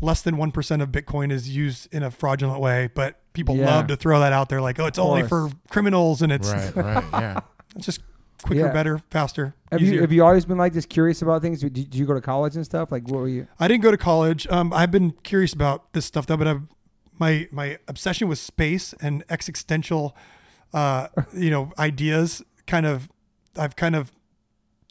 [0.00, 3.66] less than 1% of bitcoin is used in a fraudulent way but people Yeah.
[3.76, 6.76] love to throw that out there like oh it's only for criminals and it's right
[6.76, 7.40] right yeah
[7.74, 8.00] it's just
[8.42, 8.72] quicker Yeah.
[8.72, 9.94] better faster have easier.
[9.94, 11.60] you have you always been like this curious about things?
[11.60, 12.92] Did, did you go to college and stuff?
[12.92, 13.48] Like what were you?
[13.58, 14.46] I didn't go to college.
[14.48, 16.62] Um, I've been curious about this stuff though, but I've,
[17.18, 20.14] my my obsession with space and existential,
[20.76, 23.08] uh, you know, ideas kind of,
[23.56, 24.12] I've kind of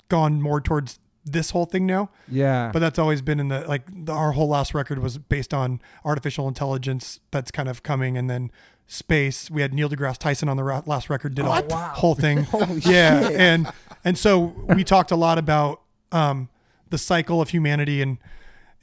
[0.09, 2.09] gone more towards this whole thing now.
[2.27, 5.53] Yeah, But that's always been in the like the, our whole last record was based
[5.53, 8.51] on artificial intelligence that's kind of coming, and then
[8.87, 9.49] space.
[9.49, 11.91] We had Neil deGrasse Tyson on the ra- last record, did a Oh, wow.
[11.95, 12.43] whole thing.
[12.51, 13.39] Holy yeah, shit.
[13.39, 13.71] and
[14.03, 15.81] and so we talked a lot about
[16.11, 16.49] um,
[16.91, 18.17] the cycle of humanity, and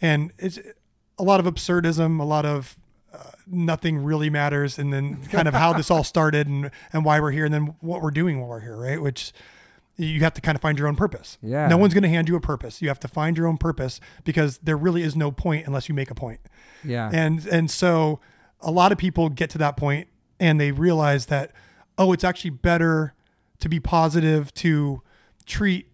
[0.00, 0.59] and it's
[1.18, 2.76] a lot of absurdism, a lot of
[3.53, 7.30] nothing really matters, and then kind of how this all started and and why we're
[7.30, 9.00] here, and then what we're doing while we're here, right?
[9.00, 9.32] Which
[9.96, 11.38] you have to kind of find your own purpose.
[11.42, 11.68] Yeah.
[11.68, 12.80] No one's going to hand you a purpose.
[12.80, 15.94] You have to find your own purpose because there really is no point unless you
[15.94, 16.40] make a point.
[16.82, 18.20] yeah, And and so
[18.61, 20.09] a lot of people get to that point
[20.40, 21.53] and they realize that
[21.98, 23.14] oh, it's actually better
[23.61, 25.03] to be positive, to
[25.44, 25.88] treat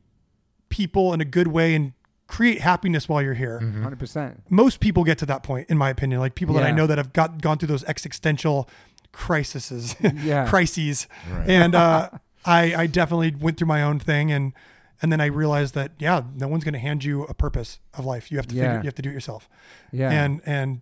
[0.68, 1.92] people in a good way and
[2.28, 3.58] create happiness while you're here.
[3.58, 4.42] hundred percent.
[4.50, 6.20] Most people get to that point, in my opinion.
[6.20, 6.74] Like people that I Yeah.
[6.76, 8.68] know that have got gone through those existential
[9.12, 10.46] crises, Yeah.
[10.48, 11.48] crises, Right.
[11.48, 12.10] and uh,
[12.44, 14.52] I I definitely went through my own thing and.
[15.00, 18.04] And then I realized that yeah, no one's going to hand you a purpose of
[18.04, 18.32] life.
[18.32, 18.78] You have to figure, Yeah.
[18.78, 19.48] you have to do it yourself
[19.92, 20.80] Yeah, and and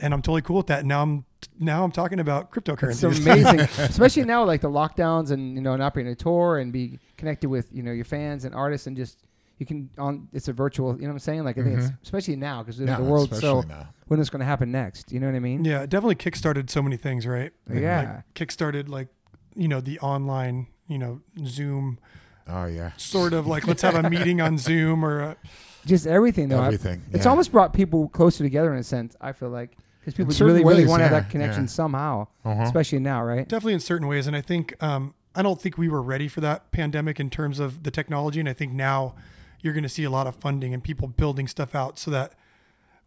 [0.00, 0.86] and I'm totally cool with that.
[0.86, 1.26] Now I'm
[1.60, 3.04] now I'm talking about cryptocurrency.
[3.10, 3.50] it's cryptocurrencies.
[3.50, 6.98] amazing, especially now like the lockdowns and you know not being a tour and be
[7.18, 9.18] connected with you know your fans and artists and just
[9.58, 10.94] you can on it's a virtual.
[10.94, 11.44] You know what I'm saying?
[11.44, 13.88] Like I think it's especially now because Yeah, the world's so now.
[14.06, 15.12] when it's going to happen next.
[15.12, 15.64] You know what I mean?
[15.64, 17.52] yeah, it definitely kickstarted so many things, right?
[17.72, 18.22] Yeah.
[18.24, 19.08] like, kickstarted like
[19.56, 21.98] you know the online you know Zoom
[22.46, 25.36] oh yeah sort of like let's have a meeting on Zoom or a,
[25.84, 26.60] Just everything though.
[26.60, 29.16] I- everything It's almost brought people closer together in a sense.
[29.20, 31.68] I feel like because people certain really, really want to have that connection yeah.
[31.68, 32.62] somehow, Uh-huh.
[32.62, 33.46] especially now, right?
[33.48, 34.26] definitely in certain ways.
[34.26, 37.58] And I think um, I don't think we were ready for that pandemic in terms
[37.58, 38.40] of the technology.
[38.40, 39.14] And I think now
[39.60, 42.32] you're going to see a lot of funding and people building stuff out so that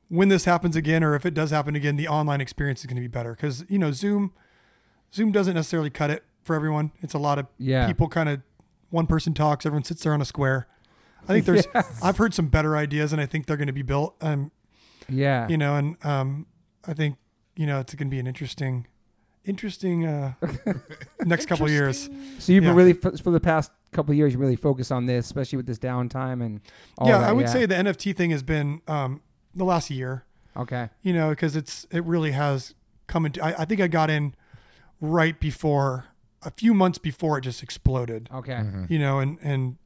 [0.10, 2.96] when this happens again, or if it does happen again, the online experience is going
[2.98, 3.34] to be better.
[3.34, 4.34] Because you know, Zoom,
[5.14, 6.92] Zoom doesn't necessarily cut it for everyone.
[7.02, 7.88] It's a lot of Yeah.
[7.88, 8.42] people kind of
[8.90, 10.68] one person talks, everyone sits there on a square.
[11.24, 11.66] I think there's
[12.04, 14.16] I've heard some better ideas, and I think they're going to be built.
[14.22, 14.52] Um,
[15.08, 15.48] Yeah.
[15.48, 16.46] you know, and um,
[16.86, 17.16] I think
[17.56, 18.88] you know it's going to be an interesting,
[19.46, 20.34] interesting uh,
[21.26, 22.10] next couple of years.
[22.40, 22.70] So you've Yeah.
[22.72, 25.58] been really for, for the past couple of years, you really focus on this, especially
[25.58, 26.62] with this downtime and
[26.98, 27.30] all yeah, that.
[27.30, 29.22] I would say the NFT thing has been um,
[29.54, 30.26] the last year.
[30.56, 30.90] Okay.
[31.02, 32.74] you know, because it's it really has
[33.08, 33.44] come into.
[33.44, 34.36] I, I think I got in
[35.00, 36.06] right before
[36.44, 38.30] a few months before it just exploded.
[38.34, 38.54] Okay.
[38.54, 38.86] Mm-hmm.
[38.90, 39.78] You know, and and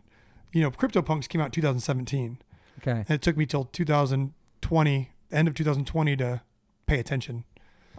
[0.54, 2.38] you know, CryptoPunks came out in 2017,
[2.80, 2.92] Okay.
[2.92, 6.42] and it took me till 2020, end of 2020, to
[6.88, 7.44] pay attention.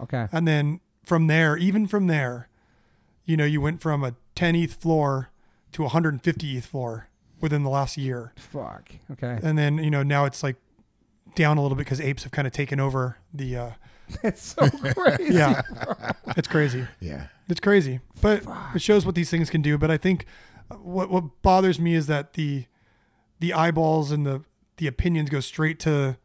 [0.01, 0.27] Okay.
[0.33, 2.49] And then from there, even from there,
[3.27, 5.31] you know, you went from a 10 ETH floor
[5.77, 7.09] to 150 ETH floor
[7.41, 8.33] within the last year.
[8.37, 8.91] Fuck.
[9.13, 9.39] Okay.
[9.43, 10.57] And then, you know, now it's like
[11.35, 13.71] down a little bit because apes have kind of taken over the, uh,
[14.23, 15.35] It's so crazy.
[15.35, 15.63] yeah,
[16.37, 16.87] it's crazy.
[17.01, 17.27] Yeah.
[17.49, 18.43] It's crazy, but
[18.75, 19.77] it shows what these things can do.
[19.77, 20.27] But I think
[20.71, 22.67] uh, what what bothers me is that the
[23.41, 24.43] the eyeballs and the
[24.77, 26.17] the opinions go straight to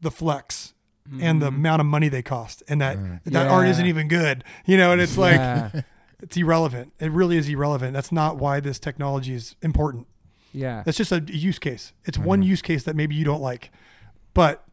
[0.00, 0.72] the flex
[1.20, 4.76] and the amount of money they cost, and that that art isn't even good, you
[4.78, 4.92] know.
[4.92, 5.82] And it's like Yeah.
[6.22, 6.92] It's irrelevant.
[7.00, 7.92] It really is irrelevant.
[7.94, 10.06] That's not why this technology is important.
[10.52, 10.82] yeah.
[10.86, 11.92] It's just a use case.
[12.04, 13.70] It's one use case that maybe you don't like,
[14.34, 14.64] but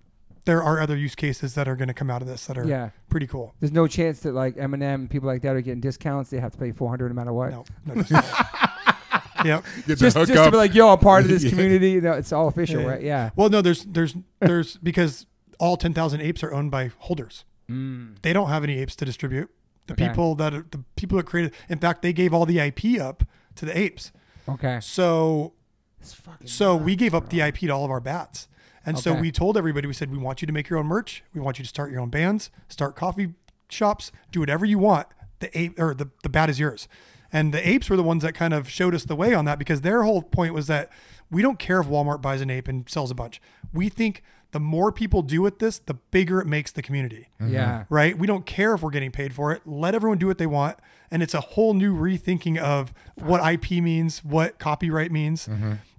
[0.45, 2.65] there are other use cases that are going to come out of this that are
[2.65, 2.89] Yeah.
[3.09, 3.53] pretty cool.
[3.59, 6.29] There's no chance that like Eminem and people like that are getting discounts.
[6.29, 7.51] They have to pay 400 no matter what.
[7.51, 8.01] No, no.
[8.01, 8.11] just-
[9.45, 9.63] yep.
[9.87, 11.49] Get Just, just to be like, yo, I'm part of this Yeah.
[11.51, 11.91] community.
[11.91, 12.87] You know, it's all official, Yeah.
[12.87, 13.01] right?
[13.01, 13.29] Yeah.
[13.35, 15.25] Well, no, there's there's there's because
[15.59, 17.43] all ten thousand apes are owned by holders.
[17.69, 18.15] Mm.
[18.21, 19.49] They don't have any apes to distribute.
[19.87, 20.07] The Okay.
[20.09, 23.23] people that are, the people that created, in fact, they gave all the IP up
[23.55, 24.11] to the apes.
[24.47, 24.79] Okay.
[24.81, 25.53] So
[26.01, 28.47] It's fucking so we gave up the IP to all of our bats,
[28.85, 31.23] and so we told everybody we said we want you to make your own merch.
[31.33, 33.33] We want you to start your own bands, start coffee
[33.69, 35.07] shops, do whatever you want.
[35.39, 36.87] The ape or the the bat is yours.
[37.33, 39.59] And the apes were the ones that kind of showed us the way on that
[39.59, 40.89] because their whole point was that
[41.29, 43.41] we don't care if Walmart buys an ape and sells a bunch.
[43.73, 47.83] We think the more people do with this, the bigger it makes the community Yeah.
[47.89, 48.17] right?
[48.17, 49.61] We don't care if we're getting paid for it.
[49.65, 50.77] Let everyone do what they want.
[51.11, 55.47] And it's a whole new rethinking of what IP means, what copyright means.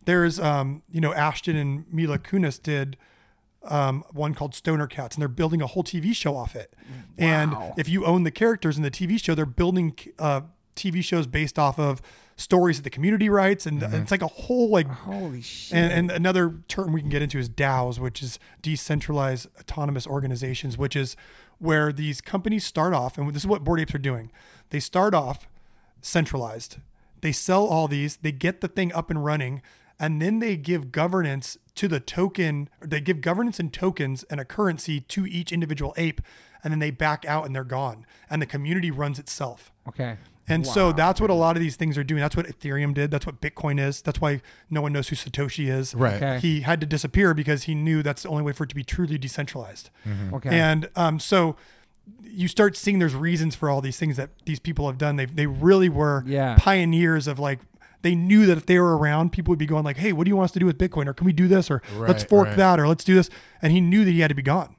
[0.04, 2.96] There's, um, you know, Ashton and Mila Kunis did
[3.64, 6.74] um, one called Stoner Cats, and they're building a whole TV show off it.
[7.18, 10.42] And if you own the characters in the TV show, they're building uh,
[10.76, 12.00] TV shows based off of
[12.38, 13.96] stories that the community writes, and mm-hmm.
[13.96, 15.76] it's like a whole like Holy shit.
[15.76, 20.78] and, and another term we can get into is DAOs, which is decentralized autonomous organizations,
[20.78, 21.16] which is
[21.58, 24.30] where these companies start off, and this is what Bored Apes are doing.
[24.70, 25.48] They start off
[26.00, 26.78] centralized.
[27.20, 29.60] They sell all these, they get the thing up and running,
[29.98, 32.68] and then they give governance to the token.
[32.80, 36.20] They give governance and tokens and a currency to each individual ape,
[36.62, 38.06] and then they back out and they're gone.
[38.30, 39.72] And the community runs itself.
[39.88, 40.16] okay.
[40.48, 42.20] And so that's what a lot of these things are doing.
[42.20, 43.10] That's what Ethereum did.
[43.10, 44.00] That's what Bitcoin is.
[44.02, 44.40] That's why
[44.70, 45.94] no one knows who Satoshi is.
[45.94, 46.14] Right.
[46.14, 46.38] Okay.
[46.40, 48.84] He had to disappear because he knew that's the only way for it to be
[48.84, 49.90] truly decentralized.
[50.32, 50.50] Okay.
[50.58, 51.56] And um, so
[52.22, 55.16] you start seeing there's reasons for all these things that these people have done.
[55.16, 56.56] They they really were Yeah.
[56.58, 57.60] pioneers of like
[58.02, 60.28] they knew that if they were around, people would be going like, "Hey, what do
[60.30, 61.06] you want us to do with Bitcoin?
[61.08, 61.68] Or can we do this?
[61.70, 62.56] Or let's fork right.
[62.56, 62.80] that?
[62.80, 63.28] Or let's do this."
[63.60, 64.76] And he knew that he had to be gone.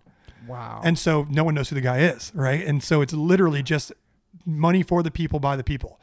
[0.47, 0.81] wow.
[0.83, 2.65] And so no one knows who the guy is, right?
[2.65, 3.91] And so it's literally just
[4.45, 5.99] money for the people by the people.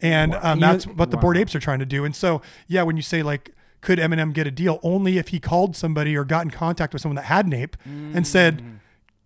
[0.00, 2.04] And um, that's what the bored apes are trying to do.
[2.04, 4.80] And so, yeah, when you say like, could Eminem get a deal?
[4.82, 7.76] Only if he called somebody or got in contact with someone that had an ape
[7.84, 8.78] and said, Mm.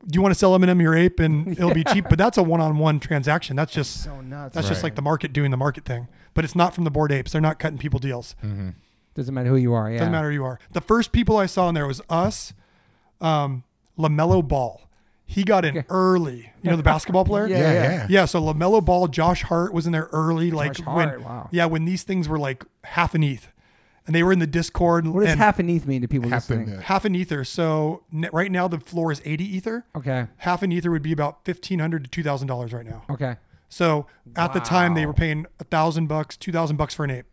[0.07, 2.43] "Do you want to sell Eminem your ape and it'll be cheap?" But that's a
[2.43, 3.57] one-on-one transaction.
[3.57, 4.55] That's just so nuts.
[4.55, 6.09] that's just like the market doing the market thing.
[6.35, 7.33] But it's not from the bored apes.
[7.33, 8.35] They're not cutting people deals.
[9.15, 9.91] Doesn't matter who you are.
[9.91, 9.99] Yeah.
[9.99, 10.59] Doesn't matter who you are.
[10.73, 12.53] The first people I saw in there was us,
[13.23, 13.65] um,
[13.99, 14.83] Lamelo Ball.
[15.29, 15.87] He got in Okay.
[15.91, 16.53] early.
[16.63, 17.47] You know the basketball player.
[17.49, 17.83] Yeah, Yeah, yeah.
[17.83, 18.07] yeah.
[18.09, 21.49] Yeah, so Lamelo Ball, Josh Hart was in there early, like Josh when Hart, wow.
[21.51, 23.49] yeah, when these things were like half an ETH,
[24.07, 25.07] and they were in the Discord.
[25.09, 26.79] What does and half an ETH mean to people Half an listening?
[26.79, 26.85] ETH.
[26.85, 27.43] half an ether?
[27.45, 29.85] So n- right now the floor is eighty ether.
[29.97, 30.29] Okay.
[30.39, 33.03] Half an ether would be about 1,500 to two thousand dollars right now.
[33.11, 33.37] Okay.
[33.69, 34.07] So
[34.37, 37.27] at the time they were paying a thousand bucks, two thousand bucks for an ape.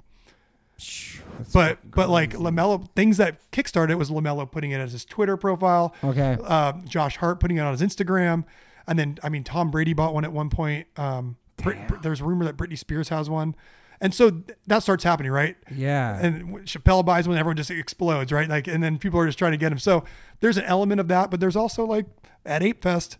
[1.53, 5.37] But but like Lamelo, things that kickstarted it was Lamelo putting it as his Twitter
[5.37, 5.93] profile.
[6.03, 6.37] Okay.
[6.43, 8.43] uh, Josh Hart putting it on his Instagram,
[8.87, 10.87] and then I mean Tom Brady bought one at one point.
[10.97, 13.55] Um, Brit, Brit- there's a rumor that Britney Spears has one,
[14.01, 15.55] and so th- that starts happening, right?
[15.73, 16.19] Yeah.
[16.19, 18.49] And Chappelle buys one, everyone just explodes, right?
[18.49, 19.79] Like, and then people are just trying to get him.
[19.79, 20.03] So
[20.39, 22.05] there's an element of that, but there's also like
[22.45, 23.17] at Ape Fest,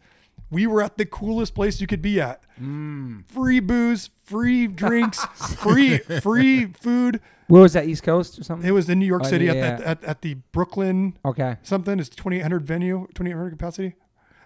[0.54, 2.44] we were at the coolest place you could be at.
[2.62, 3.26] Mm.
[3.28, 5.24] Free booze, free drinks,
[5.58, 7.20] free free food.
[7.48, 7.86] Where was that?
[7.88, 8.68] East Coast or something?
[8.68, 11.58] It was in New York Oh, City yeah, at, the, at at the Brooklyn okay.
[11.64, 12.00] something.
[12.00, 13.96] It's 2800 venue, 2800 capacity.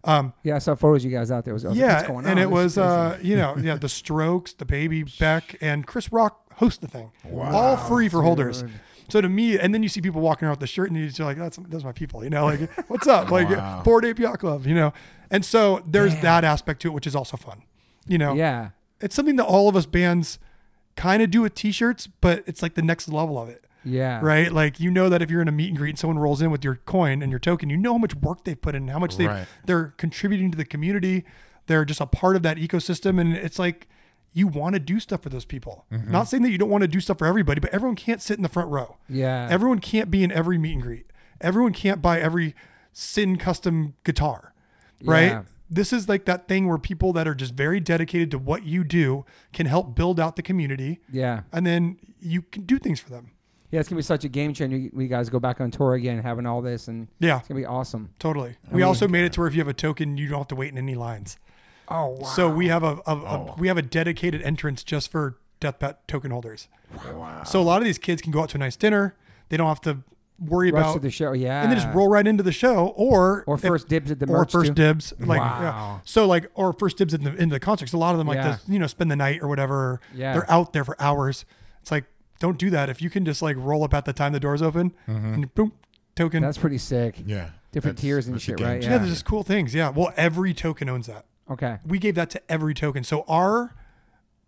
[0.04, 1.54] Um, Yeah, I saw photos of you guys out there.
[1.54, 2.32] I was, I was like, yeah, what's going on?
[2.32, 6.54] and it was uh, you know, yeah, the Strokes, the Baby Beck, and Chris Rock
[6.56, 8.64] host the thing, wow, all free for holders.
[9.10, 11.08] So to me, and then you see people walking around with the shirt, and you're
[11.08, 13.82] just like, "That's that's my people," you know, like, "What's up?" Like, Wow.
[13.84, 14.92] Bored Ape Yacht Club, you know.
[15.32, 16.22] And so there's Damn.
[16.24, 17.64] that aspect to it, which is also fun,
[18.08, 18.34] you know.
[18.34, 18.70] Yeah.
[19.00, 20.40] It's something that all of us bands
[20.96, 24.20] kind of do with T-shirts, but it's like the next level of it Yeah.
[24.24, 24.52] right?
[24.52, 26.50] Like you know that if you're in a meet and greet and someone rolls in
[26.50, 28.98] with your coin and your token, you know how much work they've put in, how
[29.00, 29.48] much they Right.
[29.66, 31.24] they're contributing to the community.
[31.68, 33.88] They're just a part of that ecosystem, and it's like
[34.34, 35.86] you want to do stuff for those people.
[35.92, 36.12] Mm-hmm.
[36.12, 38.38] Not saying that you don't want to do stuff for everybody, but everyone can't sit
[38.38, 38.98] in the front row.
[39.10, 39.48] Yeah.
[39.50, 41.06] Everyone can't be in every meet and greet.
[41.42, 42.56] Everyone can't buy every
[43.00, 44.56] Sin custom guitar,
[45.04, 45.26] right?
[45.26, 45.44] Yeah.
[45.70, 48.84] This is like that thing where people that are just very dedicated to what you
[48.84, 49.24] do
[49.54, 51.42] can help build out the community, yeah.
[51.54, 53.34] and then you can do things for them.
[53.70, 53.82] Yeah.
[53.82, 54.90] It's gonna be such a game changer.
[54.94, 57.68] We guys go back on tour again, having all this, and Yeah, it's gonna be
[57.68, 58.10] awesome.
[58.18, 58.58] Totally.
[58.68, 60.40] I we mean- also made it to where if you have a token, you don't
[60.40, 61.38] have to wait in any lines.
[61.90, 62.28] Oh wow.
[62.28, 63.56] So we have a, a, a- Oh.
[63.58, 66.68] we have a dedicated entrance just for Deathbat token holders.
[67.14, 67.44] Wow.
[67.44, 69.16] So a lot of these kids can go out to a nice dinner.
[69.50, 70.00] They don't have to
[70.40, 71.32] worry rush to about the show.
[71.32, 71.64] Yeah.
[71.64, 74.28] and they just roll right into the show or Or if- first dibs at the
[74.28, 74.74] or merch first too.
[74.76, 75.60] dibs like Wow.
[75.62, 76.00] yeah.
[76.06, 77.94] so like or first dibs in the into the concerts.
[77.94, 78.58] A lot of them like Yeah.
[78.58, 80.00] to you know spend the night or whatever.
[80.14, 80.34] Yeah.
[80.34, 81.46] They're out there for hours.
[81.82, 82.06] It's like
[82.40, 82.90] don't do that.
[82.90, 85.72] If you can just like roll up at the time the doors open and boom
[86.16, 86.44] token.
[86.44, 87.16] That's pretty sick.
[87.26, 87.50] yeah.
[87.72, 88.82] Different That's- tiers and shit, right?
[88.82, 88.98] yeah, Yeah.
[89.00, 89.74] there's just cool things.
[89.74, 89.90] Yeah.
[89.90, 91.26] Well, every token owns that.
[91.50, 91.78] Okay.
[91.86, 93.04] we gave that to every token.
[93.04, 93.74] So our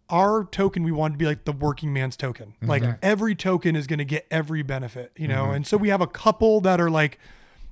[0.10, 2.56] our token we wanted to be like the working man's token.
[2.62, 5.52] Like every token is going to get every benefit, you know.
[5.52, 7.20] And so we have a couple that are like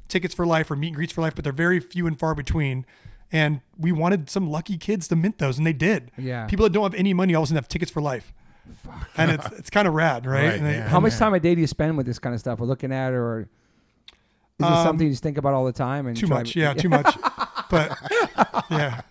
[0.07, 2.35] tickets for life or meet and greets for life, but they're very few and far
[2.35, 2.85] between.
[3.31, 6.11] And we wanted some lucky kids to mint those, and they did.
[6.17, 6.45] Yeah.
[6.45, 8.31] People that don't have any money all of a sudden have tickets for life.
[8.85, 9.09] Fuck.
[9.17, 10.45] And it's it's kind of rad, right?
[10.45, 10.87] Right, And they- yeah.
[10.87, 11.19] How much man.
[11.19, 12.61] time a day do you spend with this kind of stuff?
[12.61, 13.45] Or looking at, it, or is
[14.59, 16.05] it Um, something you just think about all the time?
[16.07, 17.17] And Too try- much, yeah, too much.
[17.69, 17.97] But
[18.69, 19.01] yeah,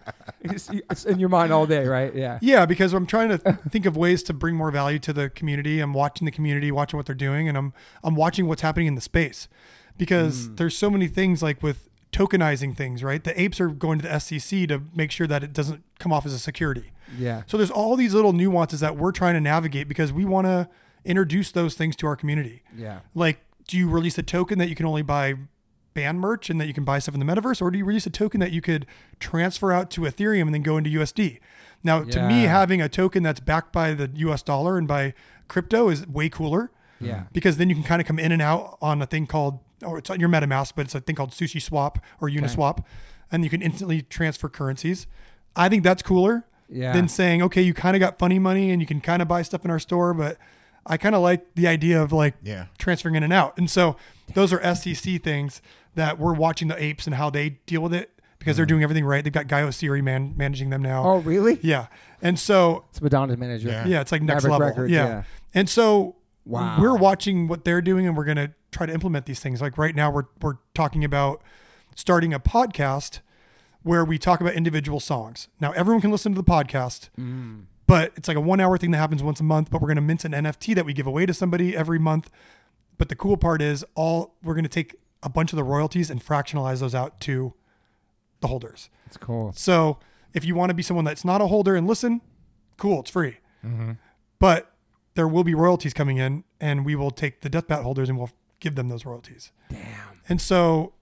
[0.41, 2.15] it's, it's in your mind all day, right?
[2.15, 2.39] Yeah.
[2.41, 3.39] Yeah, because I'm trying to
[3.69, 5.81] think of ways to bring more value to the community.
[5.81, 8.95] I'm watching the community, watching what they're doing, and I'm I'm watching what's happening in
[8.95, 9.49] the space.
[9.99, 10.57] Because mm.
[10.59, 13.23] there's so many things like with tokenizing things, right?
[13.23, 16.27] The apes are going to the SEC to make sure that it doesn't come off
[16.27, 16.93] as a security.
[17.19, 17.43] Yeah.
[17.47, 20.69] So there's all these little nuances that we're trying to navigate because we want to
[21.05, 22.63] introduce those things to our community.
[22.77, 23.01] Yeah.
[23.15, 25.35] Like, do you release a token that you can only buy
[25.97, 28.07] band merch and that you can buy stuff in the metaverse, or do you release
[28.07, 28.87] a token that you could
[29.19, 31.39] transfer out to Ethereum and then go into USD?
[31.83, 35.15] Now, to me, having a token that's backed by the US dollar and by
[35.49, 36.71] crypto is way cooler
[37.01, 37.25] Yeah.
[37.33, 39.99] because then you can kind of come in and out on a thing called, or
[39.99, 42.85] it's on your MetaMask, but it's a thing called Sushi Swap or Uniswap,
[43.33, 45.07] and you can instantly transfer currencies.
[45.55, 46.93] I think that's cooler Yeah.
[46.93, 49.43] than saying, okay, you kind of got funny money and you can kind of buy
[49.43, 50.37] stuff in our store, but
[50.89, 52.67] I kind of like the idea of like Yeah.
[52.79, 53.57] transferring in and out.
[53.59, 53.97] And so
[54.35, 55.61] those are SEC things
[55.97, 59.05] that we're watching the apes and how they deal with it because they're doing everything
[59.05, 59.25] right.
[59.25, 61.03] They've got Guy Oseary man managing them now.
[61.05, 61.59] oh, really?
[61.63, 61.89] Yeah.
[62.23, 63.69] And so It's Madonna's manager.
[63.69, 63.87] Yeah.
[63.87, 64.69] yeah, it's like next Maverick level.
[64.69, 65.07] Records, yeah.
[65.07, 65.23] yeah.
[65.55, 66.81] And so Wow.
[66.81, 69.61] we're watching what they're doing and we're going to try to implement these things.
[69.61, 71.43] Like right now we're we're talking about
[71.97, 73.19] starting a podcast
[73.83, 75.49] where we talk about individual songs.
[75.61, 77.09] Now everyone can listen to the podcast.
[77.19, 77.65] Mm.
[77.89, 79.97] But it's like a 1 hour thing that happens once a month, but we're going
[79.97, 82.31] to mint an NFT that we give away to somebody every month.
[82.99, 86.11] But the cool part is all we're going to take a bunch of the royalties
[86.11, 87.55] and fractionalize those out to
[88.41, 88.91] the holders.
[89.07, 89.53] It's cool.
[89.55, 89.99] So
[90.35, 92.21] if you want to be someone that's not a holder and listen,
[92.77, 93.39] cool, it's free.
[93.65, 93.93] Mm-hmm.
[94.39, 94.73] But
[95.15, 98.31] there will be royalties coming in, and we will take the Deathbat holders and we'll
[98.61, 99.51] give them those royalties.
[99.71, 99.81] Damn.
[100.29, 100.93] And so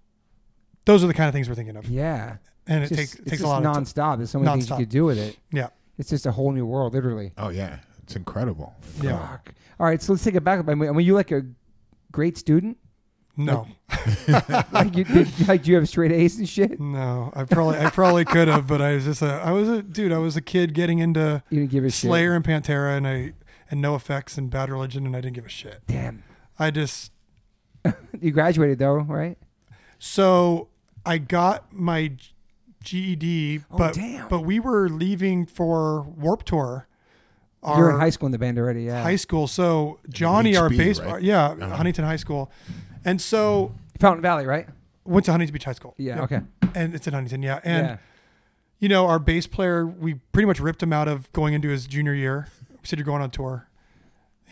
[0.86, 1.86] those are the kind of things we're thinking of.
[1.88, 2.36] Yeah.
[2.66, 3.84] And it It's takes just, it it's takes a just lot of time.
[3.84, 4.16] nonstop.
[4.18, 4.78] There's so many things you Nonstop.
[4.78, 5.36] could do with it.
[5.52, 5.68] Yeah.
[5.98, 7.32] It's just a whole new world, literally.
[7.38, 8.74] Oh yeah, it's incredible.
[9.02, 9.18] Yeah.
[9.28, 9.54] Fuck.
[9.78, 10.60] All right, so let's take it back.
[10.68, 11.42] I mean, were you like a
[12.12, 12.78] great student?
[13.36, 13.66] No.
[14.72, 15.48] Like you did?
[15.48, 16.78] Like do you have straight A's and shit?
[16.80, 17.32] No.
[17.34, 20.12] I probably I probably could have, but I was just a I was a dude,
[20.12, 22.08] I was a kid getting into You didn't give a shit.
[22.08, 23.32] Slayer and Pantera and I
[23.70, 25.82] and NOFX and Bad Religion and I didn't give a shit.
[25.86, 26.22] Damn.
[26.58, 27.12] I just
[28.20, 29.38] You graduated though, right?
[29.98, 30.68] So
[31.06, 32.12] I got my
[32.82, 34.28] GED, Oh, but damn.
[34.28, 36.86] but we were leaving for Warp Tour.
[37.66, 38.82] You're in high school in the band already.
[38.82, 39.02] Yeah.
[39.02, 39.46] high school.
[39.46, 41.22] So Johnny, our HB, bass, right?
[41.22, 41.76] yeah, Uh-huh.
[41.76, 42.50] Huntington High School,
[43.04, 44.66] and so Fountain Valley, right?
[45.04, 45.94] went to Huntington Beach High School.
[45.98, 46.20] Yeah.
[46.20, 46.24] Yep.
[46.24, 46.40] Okay.
[46.74, 47.60] and it's in Huntington, yeah.
[47.62, 47.96] And yeah.
[48.78, 51.86] you know, our bass player, we pretty much ripped him out of going into his
[51.86, 52.48] junior year.
[52.70, 53.68] We said you're going on tour,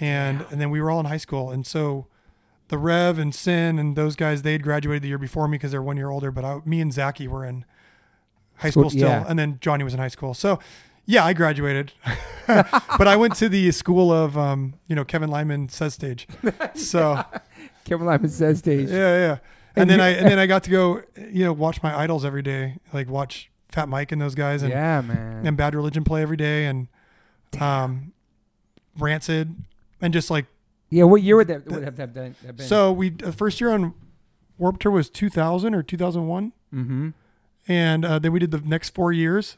[0.01, 2.07] and and then we were all in high school, and so
[2.69, 5.73] the Rev and Sin and those guys they had graduated the year before me because
[5.73, 6.31] they're one year older.
[6.31, 7.65] But I, me and Zacky were in
[8.57, 9.25] high School- school still, yeah.
[9.29, 10.35] and then Johnny was in high school.
[10.35, 10.59] So
[11.05, 11.93] yeah, I graduated,
[12.47, 16.27] but I went to the school of um, you know Kevin Lyman says stage.
[16.75, 17.23] So
[17.85, 18.89] Kevin Lyman says stage.
[18.89, 19.39] yeah, yeah.
[19.75, 21.97] And And, then you- I and then I got to go, you know, watch my
[21.99, 25.47] idols every day, like watch Fat Mike and those guys, and Yeah, man.
[25.47, 26.89] and Bad Religion play every day, and
[27.61, 28.13] um,
[28.99, 29.55] Rancid,
[30.01, 30.47] and just like
[30.91, 32.35] Yeah, what year would that would have, have been?
[32.47, 32.67] Have been?
[32.67, 33.95] So we the first year on
[34.59, 37.09] Warp Tour was 2000 or 2001, mm-hmm.
[37.67, 39.57] and uh, then we did the next four years,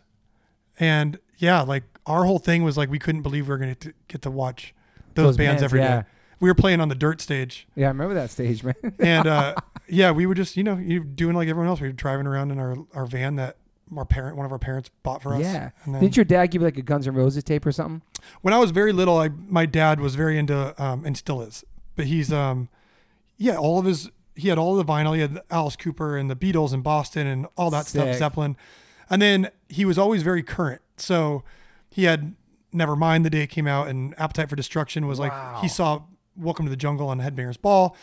[0.79, 3.93] and yeah, like our whole thing was like we couldn't believe we were going to
[4.09, 4.75] get to watch
[5.15, 6.03] those, Those bands bands, every day.
[6.45, 8.75] We were playing on the dirt stage, Yeah, I remember that stage, man.
[8.99, 9.55] and uh,
[9.89, 11.81] yeah, we were just you know you doing like everyone else.
[11.81, 13.57] We were driving around in our our van that
[13.97, 15.41] our parent one of our parents bought for us.
[15.41, 15.71] yeah.
[15.85, 18.03] And then- Didn't your dad give you like a Guns N' Roses tape or something?
[18.43, 21.65] when I was very little, I my dad was very into um, and still is,
[21.97, 22.69] but he's um
[23.39, 25.15] yeah, all of his he had all the vinyl.
[25.15, 28.59] He had Alice Cooper and the Beatles in Boston and all that stuff, Zeppelin,
[29.09, 30.83] and then he was always very current.
[30.99, 31.43] So
[31.89, 32.35] he had
[32.75, 35.33] Nevermind the day it came out, and Appetite for Destruction was like
[35.63, 36.03] he saw
[36.37, 37.97] Welcome to the Jungle on Headbangers Ball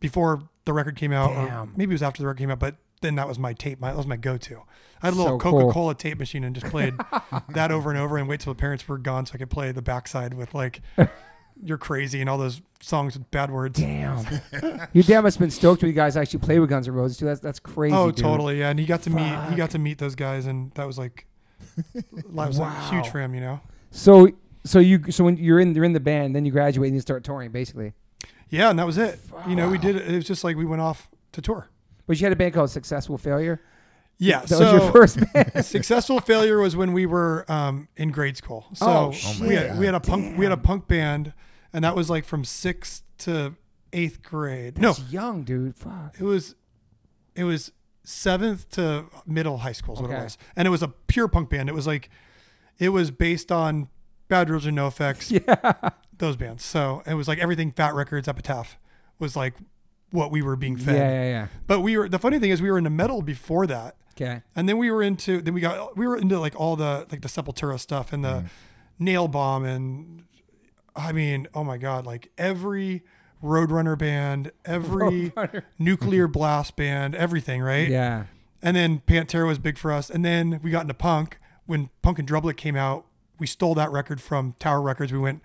[0.00, 2.76] before the record came out, or maybe it was after the record came out, but.
[3.02, 3.80] Then that was my tape.
[3.80, 4.60] My, that was my go-to.
[5.00, 5.50] I had a little So.
[5.50, 6.92] Coca-Cola tape machine and just played
[7.48, 9.72] that over and over and wait till the parents were gone so I could play
[9.72, 10.82] the backside with like
[11.64, 13.80] "You're Crazy" and all those songs with bad words.
[13.80, 14.26] Damn.
[14.92, 17.16] your dad must have been stoked when you guys actually play with Guns N' Roses
[17.16, 17.24] too.
[17.24, 17.96] That's that's crazy.
[17.96, 18.22] oh, dude.
[18.22, 18.68] totally, yeah.
[18.68, 21.24] And he got to meet he got to meet those guys, and that was like
[21.94, 22.04] that
[22.34, 23.60] was like huge for him, you know.
[23.92, 24.28] So
[24.64, 27.00] so you so when you're in you're in the band, then you graduate and you
[27.00, 27.92] start touring basically.
[28.48, 29.20] Yeah, and that was it.
[29.48, 30.08] You know, we did it.
[30.08, 31.68] It was just like we went off to tour.
[32.06, 33.60] But you had a band called Successful Failure.
[34.18, 34.40] Yeah.
[34.40, 35.64] That so was your first band.
[35.64, 38.66] successful failure was when we were um, in grade school.
[38.74, 39.08] So Oh,
[39.40, 39.76] we had shit.
[39.76, 41.32] we had a punk we had a punk band,
[41.72, 43.54] and that was like from sixth to
[43.92, 44.78] eighth grade.
[44.78, 45.76] no, That's young, dude.
[45.76, 46.16] Fuck.
[46.18, 46.54] It was,
[47.34, 47.72] it was
[48.04, 50.20] seventh to middle high school is what Okay.
[50.20, 51.68] it was, and it was a pure punk band.
[51.68, 52.10] It was like,
[52.78, 53.88] it was based on
[54.30, 55.90] Bad Religion, and NOFX, Yeah.
[56.16, 56.64] those bands.
[56.64, 58.78] So it was like everything Fat Wreck Chords, Epitaph,
[59.18, 59.54] was like
[60.10, 60.96] what we were being fed.
[60.96, 61.28] yeah, yeah.
[61.28, 61.46] Yeah.
[61.66, 64.42] But we were the funny thing is we were into metal before that, Okay.
[64.56, 67.20] and then we were into then we got we were into like all the like
[67.20, 68.48] the Sepultura stuff and the mm.
[68.98, 70.24] Nail Bomb and
[70.96, 73.02] I mean oh my god like every
[73.42, 75.62] Roadrunner band, every Roadrunner.
[75.78, 77.88] nuclear blast band, everything, right?
[77.88, 78.24] Yeah.
[78.62, 80.10] And then Pantera was big for us.
[80.10, 81.38] And then we got into punk.
[81.64, 83.06] When Punk in Drublic came out,
[83.40, 85.12] we stole that record from Tower Records.
[85.12, 85.42] We went,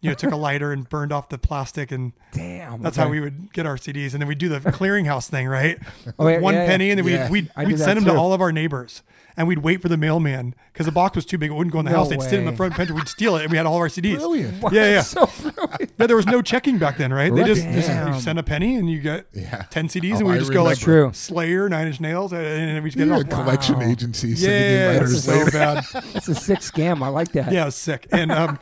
[0.00, 2.82] you know, took a lighter and burned off the plastic, and Damn.
[2.82, 3.04] that's okay.
[3.04, 4.12] how we would get our CDs.
[4.12, 5.78] And then we'd do the clearinghouse thing, right?
[6.18, 7.28] Oh, yeah, One yeah, penny, and then Yeah.
[7.30, 9.02] we'd we'd, we'd send them to all of our neighbors.
[9.36, 11.78] And we'd wait for the mailman because the box was too big; it wouldn't go
[11.78, 12.08] in the No house.
[12.08, 12.96] They'd sit in the front pantry.
[12.96, 14.16] We'd steal it, and we had all of our CDs.
[14.16, 14.60] Brilliant.
[14.72, 15.00] Yeah, yeah.
[15.02, 15.92] So brilliant.
[15.96, 17.32] Yeah, there was no checking back then, right?
[17.32, 19.62] They just, just you send a penny and you get Yeah.
[19.70, 20.78] ten CDs, Oh, and we I just go like.
[20.80, 21.12] True.
[21.14, 23.44] Slayer, Nine Inch Nails, and, we get You're a it all.
[23.44, 23.82] collection Wow.
[23.86, 25.84] agency sending Yeah, you it's letters so bad.
[26.14, 27.00] That's a sick scam.
[27.04, 27.52] I like that.
[27.52, 28.08] Yeah, it was sick.
[28.10, 28.58] And um,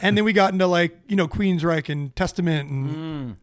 [0.00, 3.36] and then we got into like you know Queensryche and Testament, and Mm.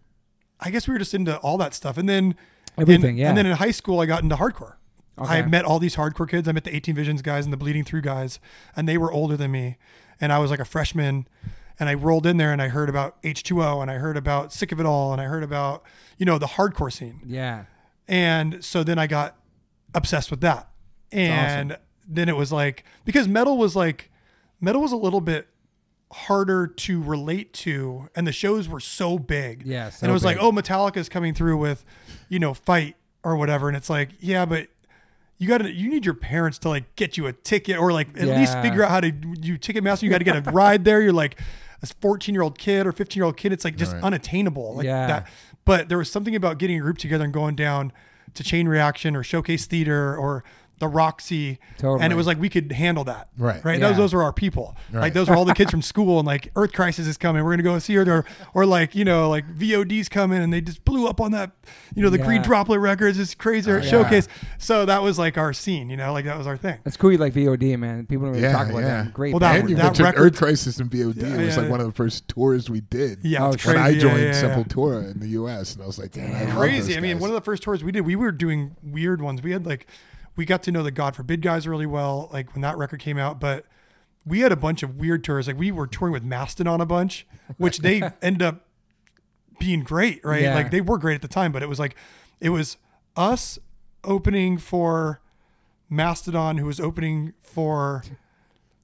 [0.60, 1.98] I guess we were just into all that stuff.
[1.98, 2.36] And then
[2.78, 3.30] Everything, in- yeah.
[3.30, 4.76] And then in high school, I got into hardcore.
[5.18, 6.46] I met all these hardcore kids.
[6.48, 8.38] I met the 18 Visions guys and the Bleeding Through guys,
[8.76, 9.78] and they were older than me.
[10.20, 11.26] And I was like a freshman,
[11.80, 14.74] and I rolled in there and I heard about H2O, and I heard about Sick
[14.74, 15.84] of It All, and I heard about
[16.18, 17.22] you know the hardcore scene.
[17.26, 17.66] Yeah.
[18.10, 19.38] And so then I got
[19.94, 20.68] obsessed with that.
[21.14, 24.12] And then it was like because metal was like
[24.60, 25.48] metal was a little bit
[26.18, 29.64] harder to relate to and the shows were so big.
[29.66, 30.44] Yeah, so and it was like, big.
[30.46, 31.84] oh, Metallica's coming through with,
[32.30, 33.68] you know, fight or whatever.
[33.68, 34.68] And it's like, yeah, but
[35.38, 38.28] you gotta you need your parents to like get you a ticket or like at
[38.28, 39.08] least figure out how to
[39.42, 41.02] you Ticketmaster, you gotta get a ride there.
[41.02, 41.38] You're like
[41.82, 43.52] a 14 year old kid or 15 year old kid.
[43.52, 44.04] It's like just Right.
[44.04, 44.76] unattainable.
[44.76, 45.08] Like Yeah.
[45.08, 45.28] that.
[45.66, 47.92] But there was something about getting a group together and going down
[48.36, 50.44] to Chain Reaction or Showcase Theater or
[50.80, 52.02] the Roxy, Totally.
[52.04, 53.30] and it was like we could handle that.
[53.38, 53.64] Right.
[53.64, 53.80] right.
[53.80, 53.88] Yeah.
[53.90, 54.76] Those those were our people.
[54.92, 57.44] Like those were all the kids from school, and like Earth Crisis is coming.
[57.44, 60.60] We're gonna go see her, or, or like you know like VOD's coming, and they
[60.62, 61.52] just blew up on that.
[61.96, 62.48] You know the Green Yeah.
[62.48, 63.90] Droplet Records is crazy oh, or yeah.
[63.90, 64.28] Showcase.
[64.58, 65.90] So that was like our scene.
[65.90, 66.78] You know, like that was our thing.
[66.84, 67.12] That's cool.
[67.12, 68.06] You like VOD, man.
[68.06, 69.14] People don't really Yeah, talk about that.
[69.14, 69.34] Great.
[69.34, 69.62] Well, that- band.
[69.62, 71.16] And you that mentioned record- Earth Crisis and VOD.
[71.22, 71.62] Yeah, it was yeah.
[71.62, 73.20] like one of the first tours we did.
[73.24, 73.50] Yeah, Oh.
[73.50, 73.78] When crazy.
[73.80, 74.56] I joined yeah, yeah, yeah.
[74.64, 75.74] Sepultura in the U.S.
[75.76, 76.88] and I was like, damn, I love crazy.
[76.90, 79.42] those I mean, one of the first tours we did, we were doing weird ones.
[79.42, 79.88] We had like,
[80.36, 83.18] we got to know the God Forbid guys really well, like when that record came
[83.18, 83.40] out.
[83.40, 83.66] But
[84.26, 85.48] we had a bunch of weird tours.
[85.48, 87.26] Like we were touring with Mastodon a bunch,
[87.58, 88.66] which they ended up
[89.60, 90.44] being great, right?
[90.44, 90.56] Yeah.
[90.56, 91.96] Like they were great at the time, but it was like,
[92.40, 92.78] it was
[93.16, 93.58] us
[94.04, 95.22] opening for
[95.90, 98.04] Mastodon, who was opening for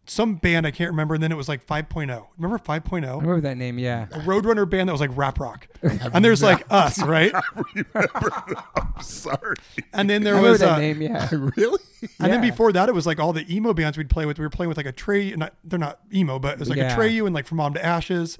[0.05, 2.27] some band I can't remember, and then it was like 5.0.
[2.37, 3.03] Remember 5.0?
[3.05, 3.77] I remember that name.
[3.79, 4.07] Yeah.
[4.11, 5.67] a Roadrunner band that was like rap rock.
[6.13, 7.31] And there's like us, right?
[7.95, 9.55] I'm sorry.
[9.93, 11.01] And then there remember was that uh, name.
[11.01, 11.29] Yeah.
[11.57, 11.79] really?
[12.19, 14.37] And then before that, it was like all the emo bands we'd play with.
[14.39, 16.77] We were playing with like a Trey, not they're not emo, but it was like
[16.77, 16.95] Yeah.
[16.95, 18.37] Atreyu and like From Autumn to Ashes,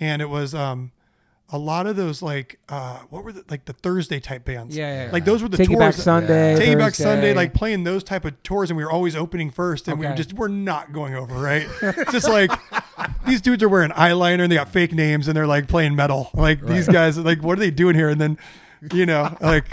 [0.00, 0.92] and it was um
[1.54, 4.76] a lot of those like uh what were the like the Thursday type bands.
[4.76, 5.12] Yeah, yeah, yeah.
[5.12, 5.76] like those were the Take tours.
[5.76, 6.56] It Back that- Sunday.
[6.56, 9.86] Taking Back Sunday, like playing those type of tours, and we were always opening first,
[9.86, 11.66] and we were just we're not going over, right?
[11.82, 12.50] It's just like
[13.26, 16.30] these dudes are wearing eyeliner and they got fake names and they're like playing metal.
[16.34, 18.08] Like these guys, like what are they doing here?
[18.08, 18.38] And then,
[18.92, 19.64] you know, like,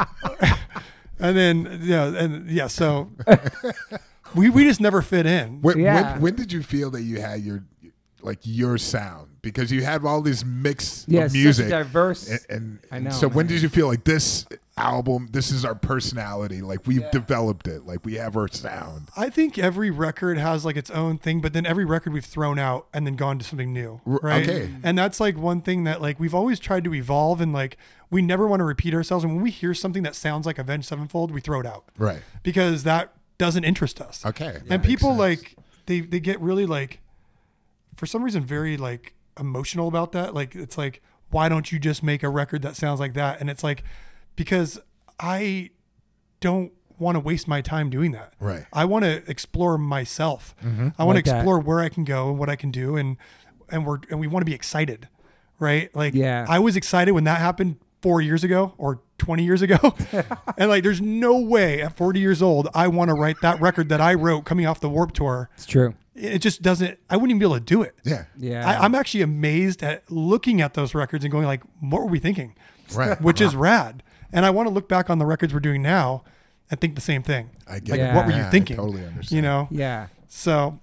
[1.20, 2.68] and then yeah, and yeah.
[2.68, 3.10] So
[4.36, 5.62] we we just never fit in.
[5.62, 6.14] When, Yeah.
[6.14, 7.64] when, when did you feel that you had your
[8.24, 12.40] like your sound because you had all this mix Yeah, of such music diverse- and,
[12.50, 14.46] and I know, so when did you feel like this
[14.78, 19.30] album this is our personality like we've developed it like we have our sound I
[19.30, 22.88] think every record has like its own thing, but then every record we've thrown out
[22.94, 24.48] and then gone to something new, right?
[24.48, 24.72] okay.
[24.82, 27.78] And that's like one thing that like we've always tried to evolve and like
[28.10, 29.24] we never want to repeat ourselves.
[29.24, 32.22] And when we hear something that sounds like Avenged Sevenfold, we throw it out right
[32.44, 34.26] because that doesn't interest us.
[34.26, 35.20] okay that and people sense.
[35.20, 35.56] like
[35.86, 37.01] they they get really like
[37.96, 42.04] for some reason very like emotional about that like it's like why don't you just
[42.04, 43.84] make a record that sounds like that and it's like
[44.36, 44.80] because
[45.20, 45.70] i
[46.40, 48.66] don't want to waste my time doing that Right.
[48.74, 50.90] i want to explore myself Mm-hmm.
[51.00, 51.38] i want Like to that.
[51.38, 53.18] explore where i can go and what i can do and
[53.70, 55.08] and we're and we want to be excited
[55.60, 56.46] right like Yeah.
[56.50, 59.78] i was excited when that happened four years ago or 20 years ago
[60.58, 63.90] and like there's no way at 40 years old i want to write that record
[63.90, 65.94] that i wrote coming off the warp tour It's true.
[66.16, 68.68] It just doesn't i wouldn't even be able to do it yeah Yeah.
[68.70, 72.20] I, i'm actually amazed at looking at those records and going like what were we
[72.20, 72.56] thinking
[72.94, 74.04] right which is rad
[74.34, 76.24] and i want to look back on the records we're doing now
[76.70, 78.14] and think the same thing I get like it.
[78.16, 80.08] what were Yeah, you I thinking totally understand you know yeah.
[80.28, 80.80] so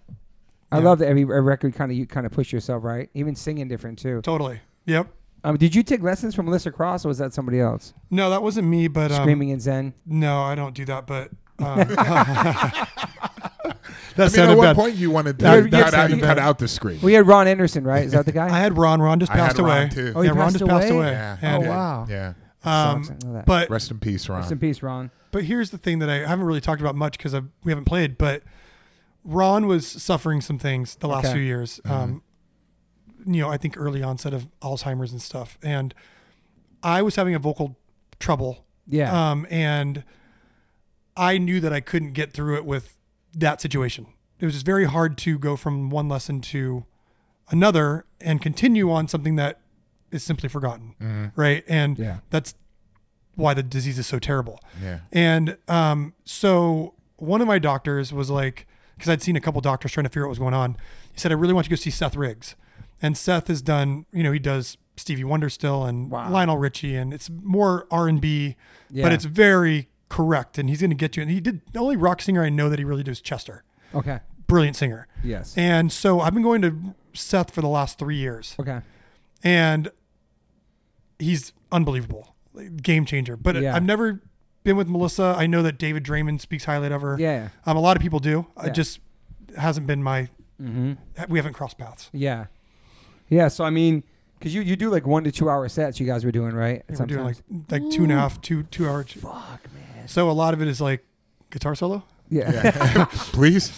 [0.70, 0.84] I Yeah.
[0.84, 3.68] love that every, every record kind of you kind of push yourself right, even singing
[3.68, 4.20] different too.
[4.22, 5.08] totally yep
[5.44, 7.94] Um, did you take lessons from Melissa Cross, or was that somebody else?
[8.10, 9.94] no that wasn't me but um, Screaming in Zen.
[10.06, 11.78] no i don't do that but um,
[14.18, 16.20] I mean, sounded at one bad point you wanted to Yeah, cut, yeah, out, sounded
[16.20, 17.00] cut out the screen.
[17.02, 18.04] We had Ron Anderson, right?
[18.04, 18.46] Is that the guy?
[18.54, 20.12] i had ron ron just I had passed Ron, away too.
[20.14, 20.98] Oh, he yeah ron passed just passed away?
[21.08, 21.56] away Yeah.
[21.58, 22.06] Oh wow.
[22.08, 22.32] yeah.
[22.64, 23.46] um, Sucks, I know that.
[23.46, 24.40] but Rest in peace, Ron.
[24.40, 25.10] Rest in peace, Ron.
[25.30, 28.16] But here's the thing that I haven't really talked about much because we haven't played.
[28.18, 28.42] But
[29.24, 31.34] Ron was suffering some things the last Okay.
[31.34, 31.80] few years.
[31.84, 31.92] Mm-hmm.
[31.94, 32.22] Um,
[33.26, 35.58] you know, I think early onset of Alzheimer's and stuff.
[35.62, 35.94] And
[36.82, 37.76] I was having a vocal
[38.18, 38.64] trouble.
[38.86, 39.30] Yeah.
[39.30, 40.02] Um, and
[41.16, 42.96] I knew that I couldn't get through it with
[43.40, 44.06] that situation.
[44.40, 46.84] It was just very hard to go from one lesson to
[47.50, 49.60] another and continue on something that
[50.10, 51.32] is simply forgotten.
[51.36, 51.64] Right.
[51.68, 52.18] And Yeah.
[52.30, 52.54] that's
[53.34, 54.60] why the disease is so terrible.
[54.82, 55.00] yeah.
[55.12, 58.66] And um, so one of my doctors was like,
[58.96, 60.76] because I'd seen a couple doctors trying to figure out what was going on.
[61.12, 62.56] He said, I really want you to go see Seth Riggs.
[63.00, 66.30] And Seth has done, you know, he does Stevie Wonder still and Wow.
[66.30, 68.56] Lionel Richie, and it's more R and B,
[68.92, 70.58] but it's very correct.
[70.58, 71.22] And he's going to get you.
[71.22, 73.64] And he did the only rock singer I know that he really did is Chester,
[73.94, 74.20] okay.
[74.46, 75.06] brilliant singer.
[75.22, 75.56] Yes.
[75.56, 78.80] And so I've been going to Seth for the last three years okay.
[79.42, 79.90] and
[81.18, 83.36] he's unbelievable, like, game changer.
[83.36, 83.74] But Yeah.
[83.74, 84.22] I've never
[84.64, 85.34] been with Melissa.
[85.36, 87.16] I know that David Draiman speaks highly of her.
[87.18, 87.48] Yeah.
[87.66, 88.46] um, a lot of people do.
[88.56, 88.66] Yeah.
[88.66, 89.00] It just
[89.56, 90.28] hasn't been my.
[90.60, 90.94] Mm-hmm.
[91.28, 92.10] We haven't crossed paths.
[92.12, 92.46] Yeah.
[93.28, 93.48] Yeah.
[93.48, 94.02] So I mean,
[94.38, 96.82] because you, you do like one to two hour sets, you guys were doing right?
[96.88, 97.36] We're doing like
[97.70, 99.12] like two and a half, two two hours.
[99.12, 99.97] Fuck man.
[100.08, 101.04] So a lot of it is like
[101.50, 102.02] guitar solo.
[102.30, 102.52] Yeah.
[102.52, 103.04] Yeah.
[103.10, 103.70] Please.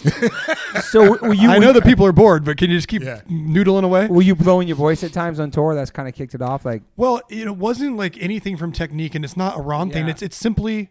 [0.89, 1.49] so were you?
[1.49, 3.21] I know that people are bored, but can you just keep Yeah.
[3.29, 4.07] noodling away?
[4.07, 5.73] Were you blowing your voice at times on tour?
[5.75, 6.65] That's kind of kicked it off.
[6.65, 10.09] Like, Well, it wasn't like anything from technique, and it's not a Ron thing.
[10.09, 10.89] It's it's simply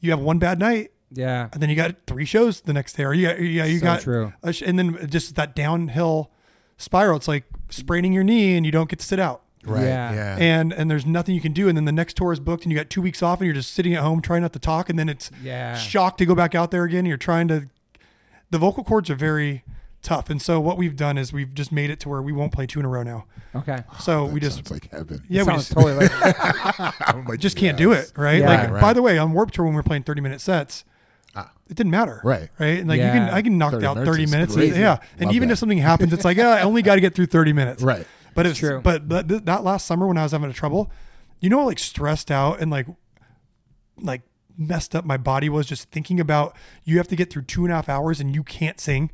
[0.00, 1.48] you have one bad night, yeah.
[1.52, 3.84] and then you got three shows the next day, or you got, yeah you So
[3.84, 4.32] got true.
[4.42, 6.30] a sh- and then just that downhill
[6.78, 7.16] spiral.
[7.18, 9.82] It's like spraining your knee and you don't get to sit out, right.
[9.84, 10.12] Yeah.
[10.14, 10.36] Yeah.
[10.38, 11.68] and and there's nothing you can do.
[11.68, 13.54] And then the next tour is booked, and you got two weeks off, and you're
[13.54, 15.76] just sitting at home trying not to talk, and then it's Yeah.
[15.76, 17.06] shocked to go back out there again.
[17.06, 17.68] You're trying to.
[18.50, 19.64] The vocal cords are very
[20.02, 22.52] tough, and so what we've done is we've just made it to where we won't
[22.52, 23.24] play two in a row now.
[23.54, 23.82] Okay.
[24.00, 25.22] So That we just like heaven.
[25.28, 26.10] yeah we just, totally like.
[27.28, 28.40] Like, just can't do it right.
[28.40, 28.48] Yeah.
[28.48, 28.80] like Right.
[28.80, 30.84] by the way, on Warp Tour when we're playing 30 minute sets.
[31.34, 31.50] Ah.
[31.70, 32.48] It didn't matter, Right.
[32.58, 34.78] Right, and like you can, I can knock 30 out thirty is minutes, crazy.
[34.78, 34.98] yeah.
[35.18, 35.52] And Love even that.
[35.54, 38.06] if something happens, it's like, oh, I only got to get through thirty minutes, Right.
[38.34, 38.80] But it's true.
[38.82, 40.90] But but th- that last summer when I was having a trouble,
[41.40, 42.86] you know, like stressed out and like
[44.00, 44.22] like
[44.56, 46.54] messed up my body was just thinking about
[46.84, 49.10] you have to get through two and a half hours and you can't sing.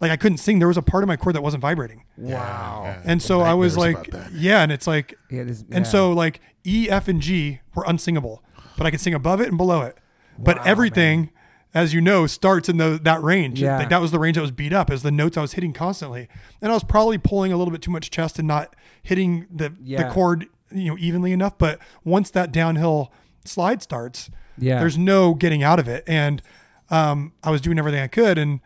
[0.00, 0.58] Like I couldn't sing.
[0.60, 2.96] There was a part of my cord that wasn't vibrating, Wow.
[3.04, 4.38] and so I was like, Nightmares about that.
[4.40, 8.42] yeah, and it's like, Yeah, this- and so like E, F, and G were unsingable,
[8.78, 9.98] but I could sing above it and below it.
[10.38, 11.30] But Wow, everything,
[11.72, 13.60] as you know, starts in the that range.
[13.62, 13.78] Yeah.
[13.78, 15.72] Like that was the range that was beat up as the notes I was hitting
[15.72, 16.28] constantly,
[16.60, 19.72] and I was probably pulling a little bit too much chest and not hitting the
[19.82, 20.02] Yeah.
[20.08, 21.58] the chord you know evenly enough.
[21.58, 23.12] But once that downhill
[23.44, 24.78] slide starts, Yeah.
[24.80, 26.04] there's no getting out of it.
[26.06, 26.42] And
[26.90, 28.60] um, I was doing everything I could, and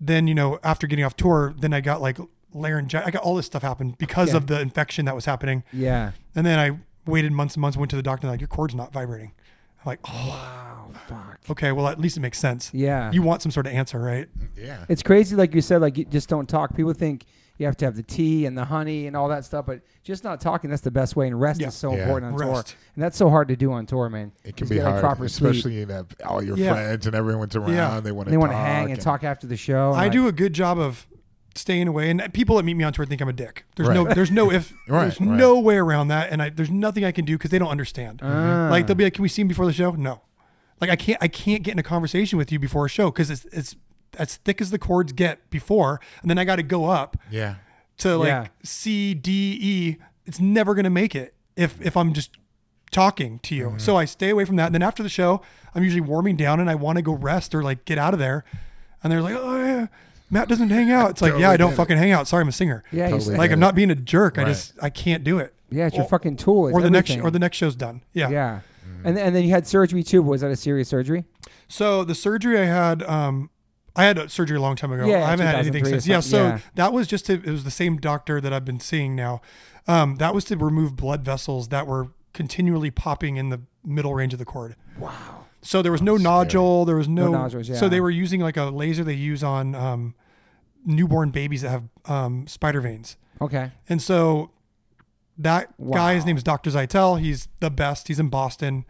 [0.00, 2.18] then you know after getting off tour, then I got like
[2.52, 3.06] laryngitis.
[3.06, 4.36] I got all this stuff happened because Yeah.
[4.38, 5.62] of the infection that was happening.
[5.72, 6.10] Yeah.
[6.34, 6.78] And then I
[7.08, 9.32] waited months and months, went to the doctor, and like, your cord's not vibrating.
[9.80, 10.71] I'm like, oh, Wow.
[11.08, 11.40] Fuck.
[11.50, 12.70] okay, well, at least it makes sense.
[12.72, 13.10] Yeah.
[13.12, 14.28] You want some sort of answer, right?
[14.56, 14.84] Yeah.
[14.88, 16.74] It's crazy, like you said, like you just don't talk.
[16.74, 17.24] People think
[17.58, 19.66] you have to have the tea and the honey and all that stuff.
[19.66, 21.26] But just not talking, that's the best way.
[21.28, 21.68] And rest Yeah.
[21.68, 22.02] is so Yeah.
[22.02, 22.56] important on tour.
[22.94, 24.32] And that's so hard to do on tour, man.
[24.42, 25.50] It can Just be get, like, hard, proper sleep.
[25.52, 26.72] especially you have all your Yeah.
[26.72, 27.72] friends and everyone's around.
[27.72, 28.00] Yeah.
[28.00, 29.90] They want to They want to talk hang and talk after the show.
[29.92, 31.06] and, I like, do a good job of
[31.54, 33.66] staying away, and people that meet me on tour think I'm a dick.
[33.76, 34.14] There's no, Right.
[34.14, 35.28] there's no if, Right, there's right.
[35.28, 38.20] no way around that, and I, there's nothing I can do because they don't understand.
[38.24, 38.68] Ah.
[38.70, 40.22] Like they'll be like, "Can we see him before the show?" No,
[40.82, 43.30] like I can't, I can't get in a conversation with you before a show because
[43.30, 43.74] it's it's
[44.18, 47.54] as thick as the chords get before, and then I got to go up Yeah.
[47.98, 48.46] to like Yeah.
[48.62, 49.96] C, D, E.
[50.26, 52.32] It's never gonna make it if if I'm just
[52.90, 53.74] talking to Mm-hmm.
[53.74, 53.78] you.
[53.78, 54.66] So I stay away from that.
[54.66, 55.40] And then after the show,
[55.74, 58.18] I'm usually warming down and I want to go rest or like get out of
[58.20, 58.44] there.
[59.02, 59.86] And they're like, "Oh yeah,
[60.30, 61.76] Matt doesn't hang out." It's like, Totally "Yeah, I don't get it.
[61.78, 62.28] fucking hang out.
[62.28, 64.38] Sorry, I'm a singer." Yeah, Totally Like I'm not being a jerk.
[64.38, 65.54] I just I can't do it.
[65.70, 66.68] yeah, it's your or- fucking tool.
[66.68, 68.02] It's Or the next or the next show's done.
[68.12, 68.28] Yeah.
[68.28, 68.60] yeah.
[69.02, 69.08] Mm-hmm.
[69.08, 70.22] And and then you had surgery too.
[70.22, 71.24] Was that a serious surgery?
[71.68, 73.50] So the surgery I had, um,
[73.96, 75.06] I had a surgery a long time ago.
[75.06, 76.06] Yeah, I haven't had anything since.
[76.06, 76.58] Yeah, so yeah.
[76.74, 79.40] that was just to, it was the same doctor that I've been seeing now.
[79.88, 84.32] Um, that was to remove blood vessels that were continually popping in the middle range
[84.32, 84.76] of the cord.
[84.98, 85.46] Wow.
[85.62, 86.84] So there was no nodule.
[86.84, 87.26] There was no.
[87.30, 90.14] No nodules, So they were using like a laser they use on um,
[90.84, 93.16] newborn babies that have um, spider veins.
[93.40, 93.70] Okay.
[93.88, 94.50] And so
[95.42, 96.26] that guy, his Wow.
[96.26, 96.70] name is Dr.
[96.70, 97.20] Zeitel.
[97.20, 98.08] He's the best.
[98.08, 98.84] He's in Boston.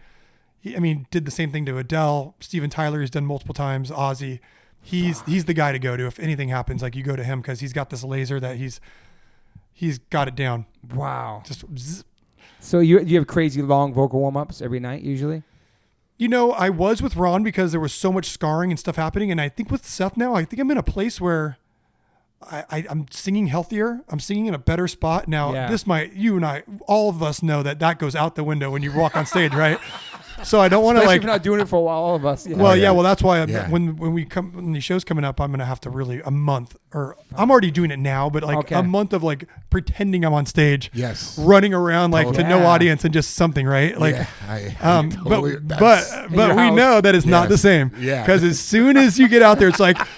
[0.61, 2.34] He, I mean, did the same thing to Adele.
[2.40, 3.90] Steven Tyler he's done multiple times.
[3.90, 4.38] Ozzy.
[4.80, 6.82] He's he's the guy to go to if anything happens.
[6.82, 8.80] Like you go to him because he's got this laser that he's
[9.72, 10.66] he's got it down.
[10.94, 11.42] Wow.
[11.46, 12.05] Just zzz.
[12.61, 15.42] So you you have crazy long vocal warm ups every night usually.
[16.18, 19.30] you know, I was with Ron because there was so much scarring and stuff happening,
[19.32, 21.59] and I think with Seth now, I think I'm in a place where.
[22.51, 24.01] I, I, I'm singing healthier.
[24.09, 25.53] I'm singing in a better spot now.
[25.53, 25.68] Yeah.
[25.68, 28.70] This might you and I, all of us know that that goes out the window
[28.70, 29.78] when you walk on stage, right?
[30.45, 31.99] So I don't want to like if you're not doing it for a while.
[31.99, 32.49] All of us.
[32.49, 32.57] Yeah.
[32.57, 32.84] Well, yeah.
[32.84, 32.90] yeah.
[32.90, 33.70] Well, that's why I'm, Yeah.
[33.70, 36.32] when when we come when the show's coming up, I'm gonna have to really a
[36.32, 38.74] month or I'm already doing it now, but like Okay.
[38.74, 41.38] a month of like pretending I'm on stage, Yes.
[41.38, 43.97] running around like to no audience and just something, right?
[43.97, 46.76] Like, yeah, I, um, totally- but but but we house.
[46.76, 47.93] know that it's not the same.
[48.01, 48.22] Yeah.
[48.22, 49.99] Because as soon as you get out there, it's like.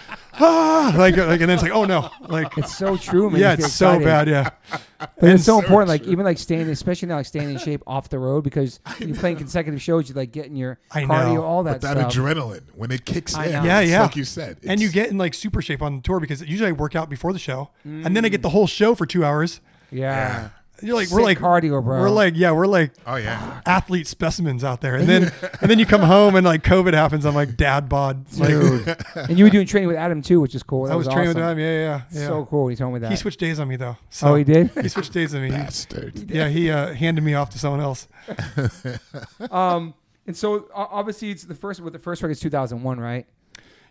[0.41, 3.41] Ah, like, like, and then it's like, oh no, like, it's so true, man.
[3.41, 4.05] yeah, You get it's so excited.
[4.05, 4.78] bad, yeah.
[5.20, 7.82] But it's so so important, like even like staying, especially now, like staying in shape
[7.87, 10.09] off the road because you're playing consecutive shows.
[10.09, 11.43] You like getting your I cardio, know.
[11.45, 12.24] all that, But that stuff.
[12.24, 13.64] adrenaline when it kicks I in, know.
[13.64, 14.03] Yeah, it's yeah.
[14.03, 16.41] like you said, and you it's- get in like super shape on the tour because
[16.43, 19.05] usually I work out before the show, and then I get the whole show for
[19.05, 19.61] two hours.
[19.91, 20.49] yeah.
[20.85, 22.01] You're like, Sick we're like cardio, bro.
[22.01, 24.97] We're like, yeah, we're like oh yeah, athlete specimens out there.
[24.97, 27.24] And then and then you come home and like COVID happens.
[27.24, 28.26] I'm like dad bod.
[28.39, 28.97] Like, dude.
[29.16, 30.85] and you were doing training with Adam too, which is cool.
[30.85, 31.41] That I was, training awesome.
[31.43, 31.59] with him.
[31.59, 32.26] Yeah, yeah, yeah.
[32.26, 32.68] So cool.
[32.68, 33.11] He told me that.
[33.11, 33.97] he switched days on me though.
[34.11, 34.70] So oh, he did.
[34.70, 35.49] he switched days on me.
[35.51, 36.30] He- bastard.
[36.30, 38.09] yeah, he uh, handed me off to someone else.
[39.51, 39.95] um,
[40.26, 41.80] and so o- obviously it's the first.
[41.80, 43.26] With the first record is 2001, right?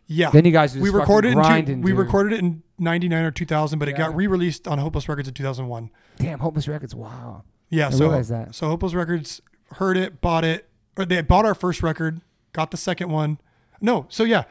[0.07, 0.29] Yeah.
[0.31, 1.99] Then you guys we just recorded fucking in two, grinding, we dude.
[1.99, 3.97] recorded it in 99 or 2000 but it Yeah.
[3.99, 6.93] got re-released on hopeless records in 2001 Damn, Hopeless Records.
[6.95, 7.43] Wow.
[7.69, 8.55] yeah I so realized that.
[8.55, 9.41] so hopeless records
[9.73, 13.39] heard it bought it or they bought our first record got the second one
[13.81, 14.43] no so yeah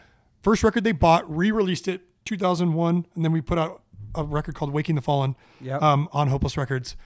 [0.43, 3.83] first record they bought re-released it 2001 and then we put out
[4.17, 5.81] a record called waking the fallen Yep.
[5.83, 6.97] um, on hopeless records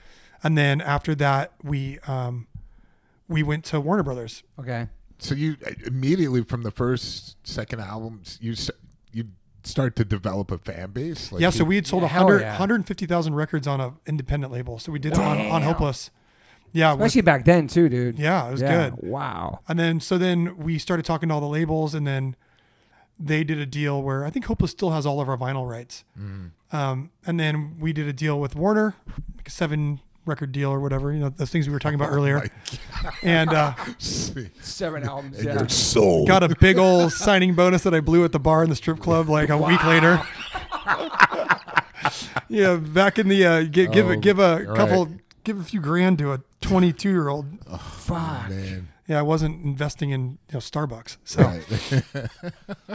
[0.43, 2.47] and then after that we um,
[3.27, 4.87] we went to warner brothers Okay.
[5.19, 8.53] So you immediately from the first, second albums, you
[9.11, 9.25] you
[9.67, 11.31] start to develop a fan base.
[11.31, 12.49] Like yeah so we had sold Yeah, 100 yeah.
[12.57, 16.09] 150000 records on a independent label so we did it on, on hopeless
[16.73, 18.17] yeah with- Especially back then too, dude.
[18.19, 18.89] yeah it was Yeah.
[18.89, 19.59] good Wow.
[19.67, 22.35] And then so then we started talking to all the labels, and then
[23.19, 26.03] they did a deal where I think Hopeless still has all of our vinyl rights.
[26.71, 28.93] Um, and then we did a deal with Warner,
[29.37, 32.09] like a seven record deal or whatever, you know, those things we were talking about
[32.11, 32.49] earlier.
[33.03, 35.37] my And uh, Seven albums.
[35.37, 35.53] and Yeah.
[35.59, 36.27] you're sold.
[36.27, 38.99] got a big old signing bonus that I blew at the bar in the strip
[38.99, 40.21] club like a week later.
[42.49, 44.75] yeah, back in the uh, give give, a Oh, give a right.
[44.77, 45.09] couple
[45.43, 47.45] give a few grand to a 22 year old.
[47.81, 48.49] Fuck.
[48.49, 48.89] man.
[49.07, 51.17] Yeah, I wasn't investing in you know Starbucks.
[51.23, 52.29] So Right.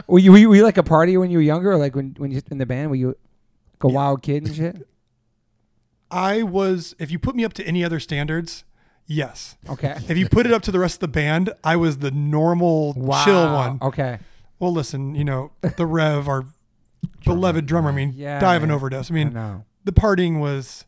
[0.07, 1.95] Were you, were you were you like a party when you were younger, or like
[1.95, 2.89] when when you in the band?
[2.91, 4.87] Were you like a wild kid and shit?
[6.13, 8.63] I was, if you put me up to any other standards,
[9.07, 9.55] yes.
[9.69, 9.95] Okay.
[10.07, 12.93] If you put it up to the rest of the band, I was the normal
[12.93, 13.25] Wow.
[13.25, 13.79] chill one.
[13.81, 14.19] Okay.
[14.59, 16.45] Well, listen, you know, the Rev, our
[17.25, 19.09] beloved drummer, I mean, Yeah, die of an overdose.
[19.11, 19.65] I I mean, know.
[19.83, 20.85] the partying was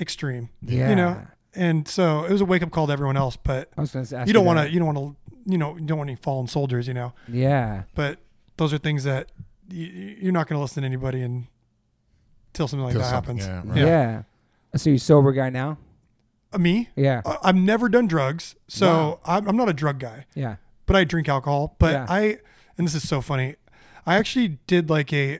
[0.00, 0.90] extreme, Yeah.
[0.90, 1.22] you know,
[1.54, 3.36] and so it was a wake up call to everyone else.
[3.36, 5.16] But I was gonna ask you don't want to, you don't want to,
[5.50, 7.12] you know, you don't want any fallen soldiers, you know.
[7.28, 7.82] Yeah.
[7.94, 8.18] But
[8.56, 9.30] those are things that
[9.68, 9.86] you,
[10.20, 11.46] you're not going to listen to anybody and
[12.52, 13.76] until something like Till that something- happens.
[13.76, 14.14] yeah, Yeah.
[14.16, 14.24] right.
[14.76, 15.78] So you sober guy now?
[16.52, 17.22] Uh, me, Yeah.
[17.24, 19.20] I- I've never done drugs, so Wow.
[19.24, 20.26] I'm, I'm not a drug guy.
[20.34, 20.56] Yeah.
[20.86, 21.76] but I drink alcohol.
[21.78, 22.06] But Yeah.
[22.08, 22.38] I,
[22.76, 23.54] and this is so funny,
[24.04, 25.38] I actually did like a,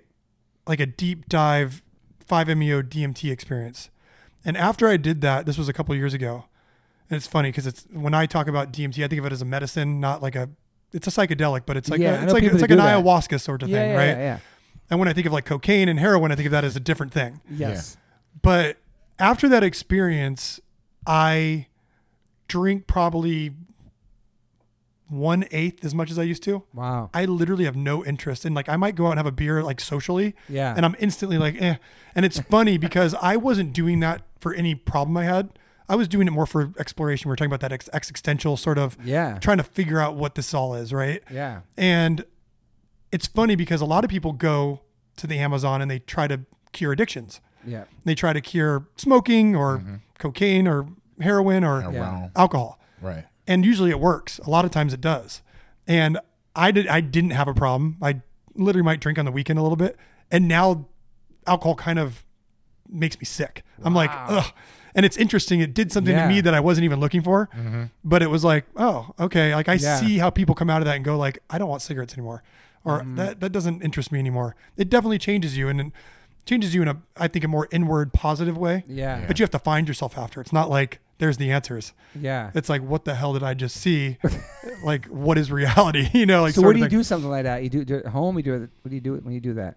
[0.67, 1.83] like a deep dive
[2.29, 3.91] 5-MeO DMT experience.
[4.45, 6.45] And after I did that, this was a couple years ago.
[7.11, 9.43] And it's funny because it's when I talk about DMT, I think of it as
[9.43, 10.49] a medicine, not like a.
[10.93, 12.79] It's a psychedelic, but it's like Yeah, I a, know it's like it's like an
[12.79, 13.03] that.
[13.05, 14.07] ayahuasca sort of yeah, thing, yeah, right?
[14.09, 14.39] yeah, yeah.
[14.91, 16.81] And when I think of like cocaine and heroin, I think of that as a
[16.81, 17.41] different thing.
[17.49, 17.97] Yes.
[18.43, 18.77] But
[19.19, 20.61] after that experience,
[21.07, 21.67] I
[22.49, 23.53] drink probably
[25.09, 26.63] one eighth as much as I used to.
[26.73, 27.11] Wow.
[27.13, 29.63] I literally have no interest in like I might go out and have a beer
[29.63, 30.73] like socially, Yeah.
[30.77, 31.77] and I'm instantly like, eh.
[32.15, 35.51] And it's funny because I wasn't doing that for any problem I had.
[35.89, 37.29] I was doing it more for exploration.
[37.29, 39.39] We are talking about that ex- existential sort of Yeah.
[39.41, 41.21] trying to figure out what this all is, right?
[41.29, 41.63] Yeah.
[41.77, 42.25] And
[43.13, 44.81] it's funny because a lot of people go
[45.17, 46.41] to the Amazon and they try to
[46.73, 47.41] cure addictions.
[47.67, 47.85] Yeah.
[48.05, 49.95] They try to cure smoking or mm-hmm.
[50.19, 50.87] cocaine or
[51.21, 52.29] heroin or Yeah.
[52.37, 52.81] alcohol.
[53.01, 53.25] Right.
[53.47, 54.39] And usually it works.
[54.41, 55.43] A lot of times it does.
[55.87, 56.19] And
[56.55, 57.97] I did I didn't have a problem.
[58.01, 58.23] I
[58.55, 59.97] literally might drink on the weekend a little bit.
[60.31, 60.89] And now
[61.47, 62.25] alcohol kind of
[62.89, 63.65] makes me sick.
[63.83, 64.53] I'm like, ugh.
[64.95, 65.61] And it's interesting.
[65.61, 66.27] It did something Yeah.
[66.27, 67.49] to me that I wasn't even looking for.
[67.57, 67.85] Mm-hmm.
[68.05, 69.55] But it was like, oh, okay.
[69.55, 69.97] Like I Yeah.
[70.01, 72.43] see how people come out of that and go like, I don't want cigarettes anymore.
[72.85, 74.57] Or that that doesn't interest me anymore.
[74.77, 75.93] It definitely changes you and it
[76.47, 78.85] changes you in a I think a more inward positive way.
[78.89, 79.25] Yeah.
[79.27, 80.41] But you have to find yourself after.
[80.41, 81.93] It's not like there's the answers.
[82.19, 82.51] Yeah.
[82.55, 84.17] It's like, what the hell did I just see?
[84.83, 86.09] like, what is reality?
[86.15, 86.55] You know, like.
[86.55, 87.63] so what do you do something like that?
[87.63, 88.37] You do, do it at home.
[88.39, 88.71] You do it.
[88.83, 89.77] What do you do when you do that?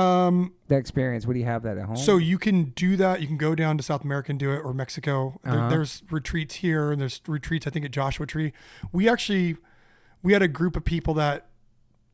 [0.00, 1.26] Um, That experience.
[1.26, 1.96] What do you have that at home?
[1.96, 3.20] so you can do that.
[3.20, 5.40] You can go down to South America and do it, or Mexico.
[5.44, 5.68] Uh-huh.
[5.68, 7.66] there's retreats here, and there's retreats.
[7.66, 8.52] I think at Joshua Tree.
[8.92, 9.56] We actually,
[10.22, 11.46] we had a group of people that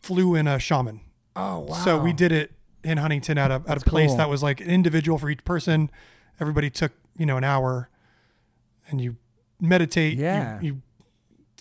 [0.03, 1.01] flew in a shaman.
[1.37, 1.75] oh wow.
[1.75, 4.17] So we did it in Huntington at a at That's a place cool.
[4.19, 5.91] that was like an individual for each person.
[6.41, 7.89] Everybody took you know an hour,
[8.89, 9.17] and you
[9.61, 10.17] meditate.
[10.17, 10.61] you- Yeah.
[10.61, 10.83] You,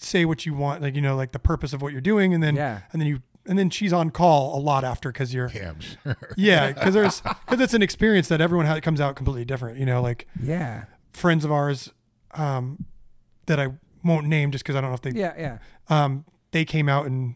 [0.02, 2.42] say what you want, like you know, like the purpose of what you're doing, and
[2.42, 2.80] then Yeah.
[2.94, 5.80] and then you and then she's on call a lot after because you're Yeah, I'm
[5.82, 6.16] sure.
[6.38, 9.78] yeah because there's because it's an experience that everyone ha- comes out completely different.
[9.78, 10.86] You know, like Yeah.
[11.12, 11.92] friends of ours
[12.36, 12.86] um,
[13.48, 13.68] that I
[14.04, 15.34] won't name just because I don't know if they Yeah.
[15.38, 15.58] Yeah.
[15.90, 17.36] um, they came out and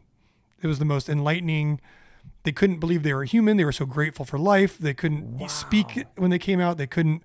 [0.64, 1.80] it was the most enlightening.
[2.44, 3.58] They couldn't believe they were human.
[3.58, 4.78] They were so grateful for life.
[4.78, 6.78] They couldn't speak when they came out.
[6.78, 7.24] They couldn't.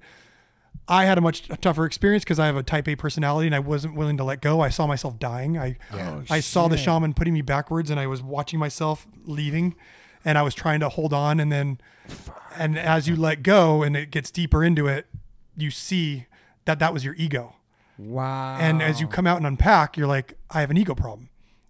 [0.90, 3.58] I had a much tougher experience because I have a type A personality and I
[3.58, 4.60] wasn't willing to let go.
[4.60, 5.58] I saw myself dying.
[5.58, 6.22] I Yeah.
[6.30, 9.74] I saw the shaman putting me backwards and I was watching myself leaving
[10.24, 11.78] and I was trying to hold on and then
[12.56, 15.06] and as you let go and it gets deeper into it,
[15.56, 16.26] you see
[16.64, 17.56] that that was your ego.
[17.98, 18.56] Wow.
[18.58, 21.28] And as you come out and unpack, you're like, I have an ego problem.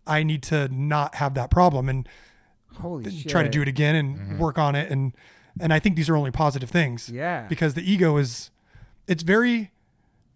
[0.08, 2.08] I need to not have that problem and
[2.76, 3.28] holy shit.
[3.30, 4.90] try to do it again and work on it.
[4.90, 5.12] And
[5.60, 7.08] and I think these are only positive things.
[7.08, 7.46] Yeah.
[7.48, 8.50] Because the ego is
[9.06, 9.72] it's very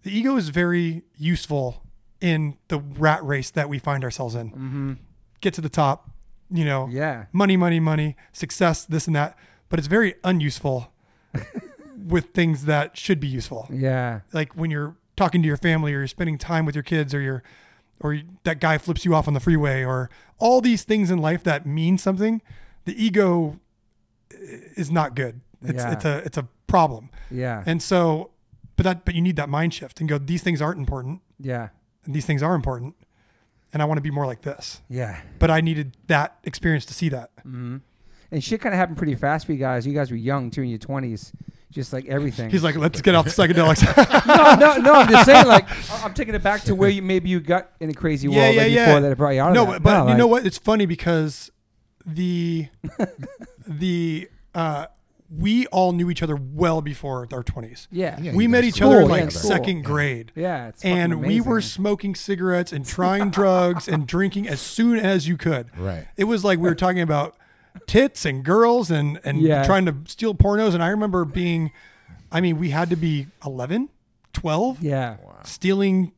[0.02, 1.82] the ego is very useful
[2.20, 4.50] in the rat race that we find ourselves in.
[4.50, 4.92] Mm-hmm.
[5.40, 6.10] Get to the top,
[6.50, 7.26] you know, Yeah.
[7.32, 9.36] money, money, money, success, this and that.
[9.68, 10.92] But it's very unuseful
[12.06, 14.20] with things that should be useful Yeah.
[14.32, 17.20] like when you're talking to your family or you're spending time with your kids or
[17.20, 17.42] you're
[18.04, 21.42] or that guy flips you off on the freeway or all these things in life
[21.44, 22.42] that mean something
[22.84, 23.58] the ego
[24.30, 25.92] is not good it's Yeah.
[25.92, 27.62] it's a it's a problem Yeah.
[27.66, 28.30] and so
[28.76, 31.68] but that but you need that mind shift and go these things aren't important yeah.
[32.04, 32.94] and these things are important
[33.72, 35.20] and I want to be more like this Yeah.
[35.38, 37.76] but I needed that experience to see that Mm-hmm.
[38.30, 39.86] And shit kind of happened pretty fast for you guys.
[39.86, 41.32] You guys were young too in your twenties,
[41.72, 42.50] just like everything.
[42.50, 43.82] he's like let's get off the psychedelics
[44.26, 44.92] no, no, no.
[44.94, 47.70] I'm just saying, like, I- I'm taking it back to where you maybe you got
[47.80, 48.86] in a crazy Yeah, world yeah, like yeah.
[48.86, 49.72] before that it brought you out of no, that.
[49.72, 50.46] but, but No, you like- know what?
[50.46, 51.50] It's funny because
[52.06, 52.68] the
[53.66, 54.86] the uh,
[55.34, 57.88] we all knew each other well before our twenties.
[57.90, 58.18] Yeah.
[58.20, 59.38] Yeah, we met each grew other in like together.
[59.38, 60.30] second grade.
[60.34, 60.68] Yeah.
[60.68, 65.26] It's fucking And we were smoking cigarettes and trying drugs and drinking as soon as
[65.26, 65.70] you could.
[65.78, 66.06] Right.
[66.18, 67.36] It was like we were talking about
[67.86, 69.64] tits and girls and and Yeah.
[69.64, 70.74] trying to steal pornos.
[70.74, 71.70] And I remember being,
[72.30, 73.88] I mean, we had to be 11,
[74.32, 75.16] 12, Yeah.
[75.44, 76.12] stealing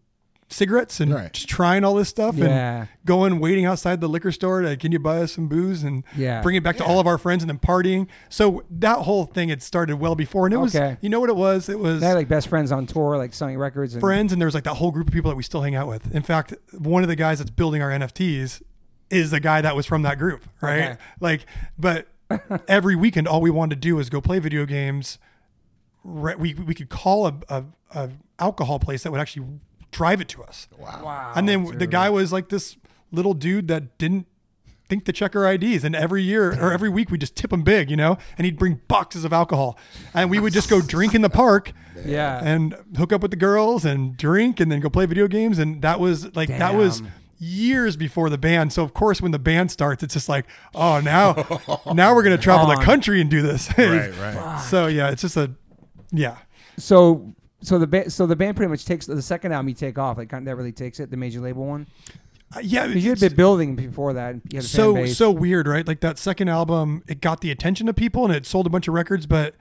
[0.51, 1.32] cigarettes and Right.
[1.32, 4.98] just trying all this stuff and going waiting outside the liquor store to can you
[5.01, 6.43] buy us some booze and Yeah.
[6.43, 8.06] bring it back to all of our friends and then partying.
[8.28, 11.35] So that whole thing had started well before, and it was you know what it
[11.36, 11.68] was?
[11.68, 14.40] It was They had like best friends on tour, like selling records and friends, and
[14.40, 16.14] there was like that whole group of people that we still hang out with.
[16.14, 18.62] In fact, one of the guys that's building our NFTs
[19.10, 20.82] is the guy that was from that group, right?
[20.82, 20.97] Okay.
[21.20, 21.47] Like,
[21.78, 22.09] but
[22.68, 25.18] every weekend, all we wanted to do was go play video games.
[26.02, 27.64] Re- We we could call a, a,
[27.94, 29.47] a alcohol place that would actually
[29.90, 30.68] drive it to us.
[30.78, 31.01] Wow.
[31.05, 31.32] Wow.
[31.36, 32.76] And then the guy was like this
[33.12, 34.26] little dude that didn't
[34.86, 35.82] think to check our IDs.
[35.85, 38.59] And every year or every week we just tip him big, you know, and he'd
[38.59, 39.78] bring boxes of alcohol.
[40.12, 41.72] And we would just go drink in the park
[42.05, 42.39] Yeah.
[42.44, 45.59] and hook up with the girls and drink and then go play video games.
[45.59, 47.12] And that was like, that was Damn.
[47.44, 48.72] Years before the band.
[48.72, 51.34] So of course, when the band starts, it's just like, oh, now,
[51.94, 53.68] now we're gonna travel the country and do this.
[53.78, 54.58] Right, right.
[54.70, 55.50] so yeah, it's just a,
[56.10, 56.38] yeah,
[56.78, 59.98] So so the ba- so the band pretty much takes the second album you take
[59.98, 60.16] off.
[60.18, 61.10] Like kind of that really takes it.
[61.10, 61.86] The major label one.
[62.54, 62.86] Uh, yeah.
[62.86, 64.34] 'Cause you had it's- been building before that.
[64.36, 65.16] You had a fan so base.
[65.18, 65.86] so weird, right?
[65.86, 68.86] Like that second album, it got the attention of people and it sold a bunch
[68.88, 69.54] of records, but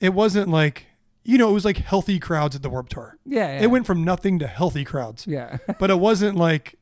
[0.00, 0.86] it wasn't like
[1.26, 3.16] you know, it was like healthy crowds at the Warped Tour.
[3.24, 3.62] yeah, yeah.
[3.62, 5.26] It went from nothing to healthy crowds.
[5.26, 5.56] Yeah.
[5.78, 6.76] but it wasn't like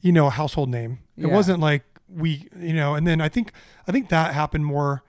[0.00, 1.34] you know a household name it Yeah.
[1.34, 3.52] wasn't like we you know and then i think
[3.86, 5.02] i think that happened more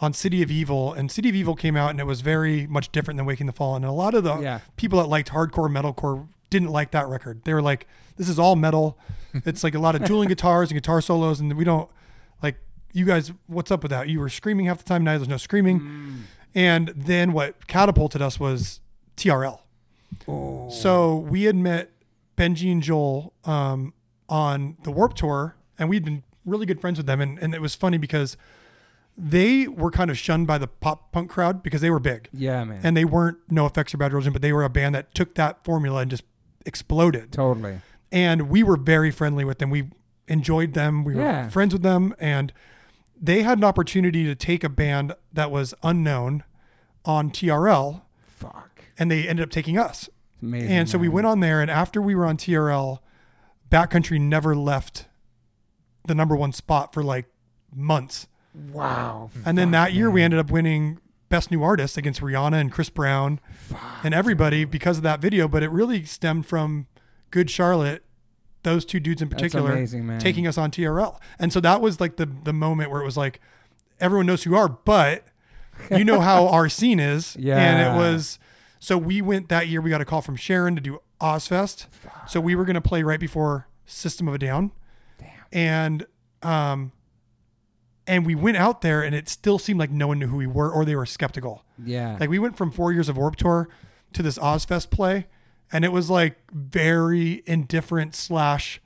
[0.00, 2.90] on city of evil and city of evil came out and it was very much
[2.92, 4.60] different than waking the fallen and a lot of the Yeah.
[4.76, 7.86] people that liked hardcore metalcore didn't like that record they were like
[8.16, 8.98] this is all metal
[9.34, 11.88] it's like a lot of dueling guitars and guitar solos and we don't
[12.42, 12.56] like
[12.92, 15.36] you guys what's up with that you were screaming half the time now there's no
[15.36, 16.16] screaming Mm.
[16.54, 18.80] and then what catapulted us was
[19.16, 19.60] trl
[20.28, 20.68] Oh.
[20.70, 21.90] so we had met
[22.36, 23.92] Benji and Joel um,
[24.28, 27.20] on the Warped Tour, and we'd been really good friends with them.
[27.20, 28.36] And, and it was funny because
[29.16, 32.28] they were kind of shunned by the pop punk crowd because they were big.
[32.32, 32.80] Yeah, man.
[32.82, 35.64] And they weren't NOFX or Bad Religion, but they were a band that took that
[35.64, 36.24] formula and just
[36.66, 37.32] exploded.
[37.32, 37.80] totally.
[38.10, 39.70] And we were very friendly with them.
[39.70, 39.90] We
[40.28, 41.04] enjoyed them.
[41.04, 41.48] We were Yeah.
[41.48, 42.14] friends with them.
[42.18, 42.52] And
[43.20, 46.44] they had an opportunity to take a band that was unknown
[47.04, 48.84] on TRL, Fuck.
[48.98, 50.08] and they ended up taking us.
[50.42, 50.70] Amazing.
[50.70, 53.00] And so we went on there, and after we were on TRL,
[53.74, 55.08] Bat Country never left
[56.06, 57.26] the number one spot for like
[57.74, 58.28] months.
[58.72, 59.30] Wow.
[59.44, 62.88] And then that year, we ended up winning Best New Artist against Rihanna and Chris
[62.88, 63.40] Brown
[64.04, 65.48] and everybody because of that video.
[65.48, 66.86] But it really stemmed from
[67.32, 68.04] Good Charlotte,
[68.62, 71.18] those two dudes in particular, amazing, taking us on TRL.
[71.40, 73.40] And so that was like the the moment where it was like,
[73.98, 75.24] everyone knows who you are, but
[75.90, 77.34] you know how our scene is.
[77.36, 77.58] Yeah.
[77.58, 78.38] And it was
[78.78, 81.86] so we went that year, we got a call from Sharon to do Ozzfest.
[82.28, 84.72] So we were gonna play right before System of a Down.
[85.52, 86.06] And
[86.42, 86.92] um
[88.06, 90.46] and we went out there and it still seemed like no one knew who we
[90.46, 91.64] were or they were skeptical.
[91.82, 92.16] Yeah.
[92.20, 93.68] Like we went from four years of Warped Tour
[94.12, 95.26] to this Ozzfest play,
[95.72, 98.80] and it was like very indifferent slash,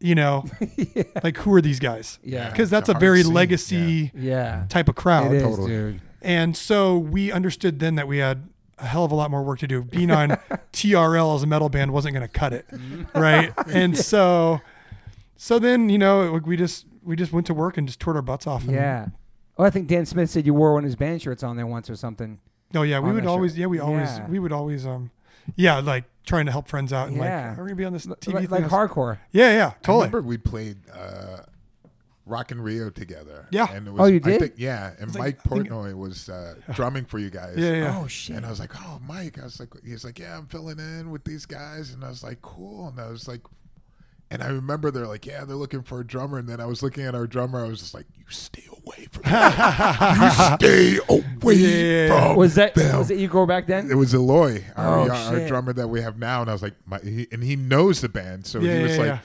[0.00, 0.44] you know,
[1.22, 2.18] like who are these guys?
[2.22, 2.50] Yeah.
[2.50, 4.66] because that's a a very hard scene, legacy yeah.
[4.68, 5.32] type of crowd.
[5.32, 5.70] It is, totally.
[5.70, 6.00] dude.
[6.22, 8.48] And so we understood then that we had
[8.78, 9.82] a hell of a lot more work to do.
[9.82, 10.30] Being on
[10.72, 12.66] TRL as a metal band wasn't going to cut it,
[13.14, 13.52] right?
[13.68, 14.60] And so,
[15.36, 18.22] so then you know we just we just went to work and just toured our
[18.22, 18.62] butts off.
[18.64, 19.06] and- Yeah.
[19.56, 21.66] Oh, I think Dan Smith said you wore one of his band shirts on there
[21.66, 22.40] once or something.
[22.74, 23.32] Oh yeah, we on would that show.
[23.32, 24.26] always yeah we always Yeah.
[24.28, 25.12] we would always um
[25.54, 27.50] yeah like trying to help friends out and Yeah.
[27.50, 28.62] like we're gonna be on this L- TV like, thing.
[28.62, 29.18] like hardcore.
[29.30, 31.42] yeah yeah I totally remember we played uh,
[32.26, 33.46] Rock in Rio together.
[33.50, 33.70] Yeah.
[33.72, 34.40] And it was, Oh, you I did?
[34.40, 34.92] think- yeah.
[34.98, 37.56] And like- Mike I think- Portnoy was uh, drumming for you guys.
[37.58, 38.36] yeah yeah Oh shit.
[38.36, 39.38] And I was like, oh, Mike.
[39.38, 41.92] I was like, he's like, yeah, I'm filling in with these guys.
[41.92, 42.88] And I was like, cool.
[42.88, 43.42] And I was like,
[44.30, 46.38] and I remember they're like, yeah, they're looking for a drummer.
[46.38, 47.62] And then I was looking at our drummer.
[47.64, 49.52] I was just like, you stay away from them.
[50.22, 52.28] you stay away Yeah.
[52.28, 52.98] from Was that them.
[52.98, 53.90] was it Igor back then?
[53.90, 55.48] It was Eloy, our, Oh, our shit.
[55.48, 58.08] drummer that we have now, and I was like, my, he, and he knows the
[58.08, 59.18] band, so Yeah, he was yeah, like, yeah.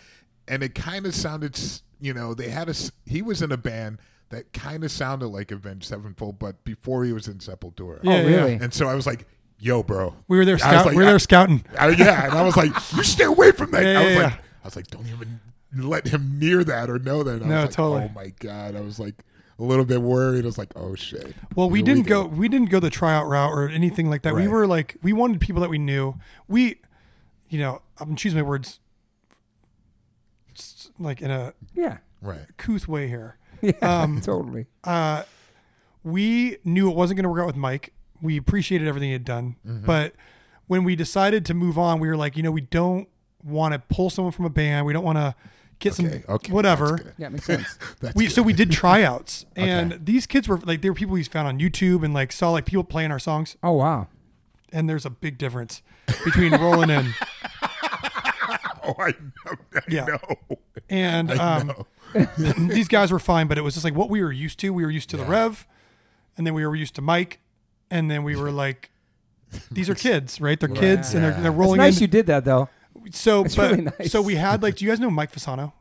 [0.49, 3.51] and it kind of sounded, s- you know, they had a, s- he was in
[3.51, 3.99] a band
[4.29, 8.13] that kind of sounded like Avenged Sevenfold, but before he was in Sepultura, oh, Yeah,
[8.13, 8.35] oh yeah.
[8.37, 8.53] really?
[8.53, 9.25] and so I was like,
[9.59, 12.43] yo, bro, we were there scout like, we were there scouting I, yeah, and I
[12.43, 13.83] was like, you stay away from that.
[13.83, 14.39] Yeah, I was yeah, like, yeah.
[14.63, 15.39] I was like, don't even
[15.75, 17.41] let him near that or know that.
[17.41, 18.03] And I No, was like, totally.
[18.03, 19.15] oh my god, I was like
[19.57, 20.45] a little bit worried.
[20.45, 21.33] I was like, oh shit.
[21.55, 22.25] well we didn't go.
[22.25, 25.41] we didn't go the tryout route or anything like that we were like we wanted
[25.41, 26.15] people that we knew
[26.47, 26.77] we
[27.49, 28.79] you know um, I'm choosing my words s-
[30.99, 31.97] like in a Yeah.
[32.21, 32.45] Right.
[32.57, 33.71] couth way here Yeah.
[33.81, 34.67] Um, totally.
[34.83, 35.23] uh,
[36.03, 37.93] we knew it wasn't going to work out with Mike.
[38.21, 39.85] We appreciated everything he had done, Mm-hmm.
[39.85, 40.13] but
[40.67, 43.07] when we decided to move on, we were like, you know, we don't
[43.43, 44.85] want to pull someone from a band.
[44.85, 45.33] We don't want to
[45.79, 46.21] get Okay.
[46.23, 46.51] some Okay.
[46.51, 46.89] whatever.
[46.91, 47.13] That's good.
[47.17, 47.77] Yeah, makes sense.
[48.01, 48.33] That's We good.
[48.33, 50.01] so we did tryouts, and Okay.
[50.03, 52.65] these kids were like they were people we found on YouTube and like saw like
[52.65, 53.55] people playing our songs.
[53.63, 54.07] Oh wow.
[54.71, 55.81] And there's a big difference
[56.23, 57.13] between rolling in
[58.83, 59.11] Oh, I
[59.45, 59.55] know.
[59.75, 60.05] I Yeah.
[60.05, 60.57] know.
[60.89, 61.85] and I um, know.
[62.57, 64.71] these guys were fine, but it was just like what we were used to.
[64.73, 65.67] We were used to the Rev,
[66.37, 67.39] and then we were used to Mike,
[67.91, 68.89] and then we were like,
[69.71, 70.59] these are kids, right?
[70.59, 71.41] They're kids, and they're, Yeah.
[71.41, 72.01] they're It's rolling nice in.
[72.01, 72.69] you did that though.
[73.11, 74.11] so, It's but really nice.
[74.11, 75.73] so we had like, do you guys know Mike Fasano?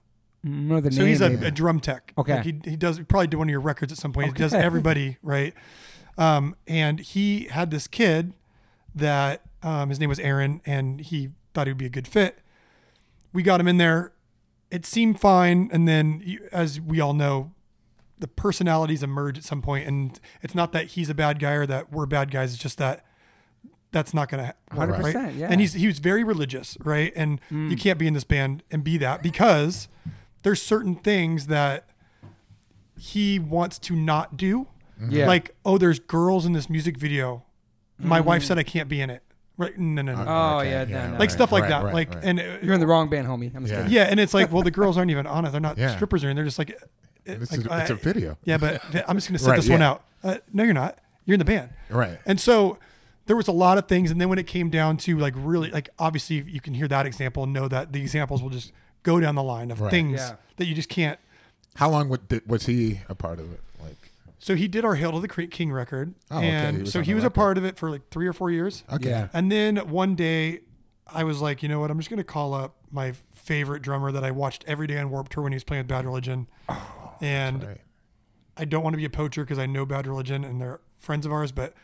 [0.45, 0.97] know the name.
[0.97, 1.09] So name.
[1.09, 2.13] he's a, a drum tech.
[2.17, 2.37] Okay.
[2.37, 4.29] Like he, he does probably do one of your records at some point.
[4.29, 5.53] He does everybody, right?
[6.17, 8.33] Um, and he had this kid
[8.95, 12.39] that um, his name was Aaron, and he thought he would be a good fit.
[13.39, 14.11] We got him in there.
[14.69, 17.53] It seemed fine, and then as we all know,
[18.19, 21.65] the personalities emerge at some point, and it's not that he's a bad guy or
[21.65, 22.53] that we're bad guys.
[22.53, 23.05] It's just that
[23.93, 24.77] that's not going to happen.
[24.77, 25.35] 100%, Right?
[25.35, 25.47] yeah.
[25.49, 27.13] And he's he was very religious, right?
[27.15, 27.81] And you mm.
[27.81, 29.87] can't be in this band and be that because
[30.43, 31.89] there's certain things that
[32.99, 34.67] he wants to not do.
[35.09, 35.29] Yeah.
[35.29, 37.45] Like, oh, there's girls in this music video.
[38.01, 38.47] My wife mm.
[38.47, 39.23] said I can't be in it.
[39.59, 39.77] Right?
[39.77, 40.25] No, no, no.
[40.27, 41.19] Oh, Okay, yeah, no, no.
[41.19, 41.85] like stuff like right, that.
[41.85, 42.25] right, like, right.
[42.25, 43.55] and uh, You're in the wrong band, homie.
[43.55, 43.77] I'm just Yeah.
[43.83, 43.93] kidding.
[43.93, 45.51] yeah, and it's like, well, the girls aren't even on it.
[45.51, 45.95] They're not Yeah.
[45.97, 46.37] strippers or anything.
[46.37, 46.71] They're just like,
[47.27, 48.39] And it's it's, a, it's a video.
[48.45, 50.05] yeah, but I'm just gonna set Right, this one out.
[50.25, 50.99] Uh, no, you're not.
[51.27, 51.71] You're in the band.
[51.91, 52.19] Right.
[52.25, 52.79] And so
[53.27, 55.71] there was a lot of things, and then when it came down to like really,
[55.71, 58.73] like obviously you can hear that example and know that the examples will just
[59.03, 59.91] go down the line of Right.
[59.91, 60.37] things Yeah.
[60.57, 61.19] that you just can't.
[61.75, 62.09] How long
[62.47, 63.61] was he a part of it?
[64.39, 66.47] Like, So he did our Hail to the Cre- King record, Oh, okay.
[66.47, 68.85] He and so he was a part of it for like three or four years.
[68.93, 69.11] okay.
[69.11, 69.29] Yeah.
[69.33, 70.61] And then one day,
[71.07, 71.91] I was like, you know what?
[71.91, 75.33] I'm just gonna call up my favorite drummer that I watched every day on Warped
[75.33, 76.47] Tour when he was playing with Bad Religion,
[77.21, 77.81] and Right.
[78.57, 81.25] I don't want to be a poacher because I know Bad Religion and they're friends
[81.27, 81.75] of ours, but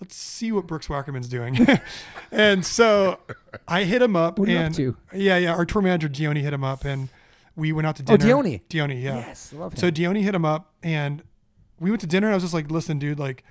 [0.00, 1.66] let's see what Brooks Wackerman's doing.
[2.30, 3.18] and so
[3.66, 4.38] I hit him up.
[4.38, 4.96] What are you up and to?
[5.14, 5.52] Yeah, yeah.
[5.54, 7.08] Our tour manager Dione hit him up, and
[7.56, 8.14] we went out to dinner.
[8.36, 8.58] Oh, dinner.
[8.58, 8.60] Dione.
[8.68, 9.16] Dione, yeah.
[9.16, 9.78] Yes, love him.
[9.78, 11.22] So Dione hit him up, and
[11.80, 12.28] we went to dinner.
[12.28, 13.42] And I was just like, "Listen, dude, like,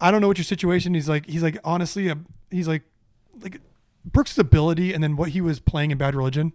[0.00, 2.16] I don't know what your situation." He's like, he's like, honestly, uh,
[2.50, 2.82] he's like,
[3.40, 3.60] like
[4.04, 6.52] Brooks' ability, and then what he was playing in Bad Religion,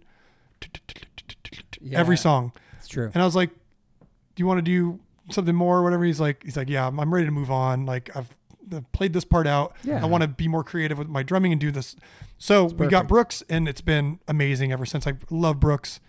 [1.92, 2.52] every song.
[2.78, 3.10] It's true.
[3.14, 5.00] And I was like, "Do you want to do
[5.30, 7.86] something more or whatever?" He's like, "He's like, yeah, I'm, I'm ready to move on.
[7.86, 8.36] Like I've,
[8.74, 9.74] I've played this part out.
[9.84, 10.02] Yeah.
[10.02, 11.96] I want to be more creative with my drumming and do this."
[12.38, 13.08] So we got.
[13.08, 15.06] Brooks, and it's been amazing ever since.
[15.06, 16.00] I love Brooks.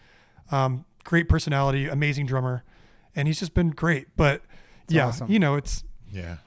[0.51, 2.63] Um, great personality, amazing drummer,
[3.15, 4.15] and he's just been great.
[4.15, 4.41] But
[4.91, 5.31] yeah, awesome.
[5.31, 6.37] you know, it's Yeah.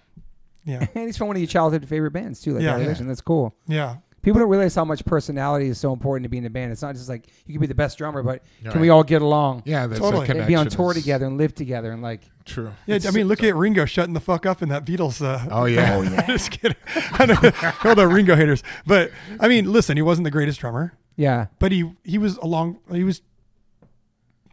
[0.64, 2.76] yeah, and he's from one of your childhood favorite bands too, like Yeah.
[2.76, 2.82] Yeah.
[2.82, 3.08] Religion.
[3.08, 3.54] That's cool.
[3.66, 3.96] yeah.
[4.22, 6.70] People don't realize how much personality is so important to be in a band.
[6.70, 8.80] It's not just like you can be the best drummer, but can Right.
[8.80, 9.64] we all get along?
[9.66, 9.88] Yeah.
[9.88, 10.28] That's Totally.
[10.28, 12.70] And be on tour together and live together and like True.
[12.86, 15.20] Yeah, I mean, look at Ringo shutting the fuck up in that Beatles.
[15.24, 16.00] Uh, Oh yeah.
[16.28, 16.76] just kidding.
[17.84, 19.10] All the Ringo haters, but
[19.40, 20.92] I mean, listen, he wasn't the greatest drummer.
[21.16, 21.46] yeah.
[21.58, 23.22] but he he was along he was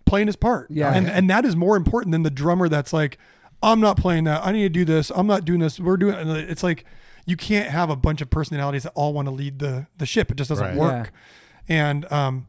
[0.05, 0.91] playing his part Yeah.
[0.93, 1.13] and Yeah.
[1.13, 3.17] and that is more important than the drummer that's like
[3.64, 6.15] i'm not playing that i need to do this i'm not doing this we're doing
[6.15, 6.86] and it's like
[7.26, 10.31] you can't have a bunch of personalities that all want to lead the the ship
[10.31, 10.76] it just doesn't Right.
[10.77, 11.11] work
[11.68, 12.48] and um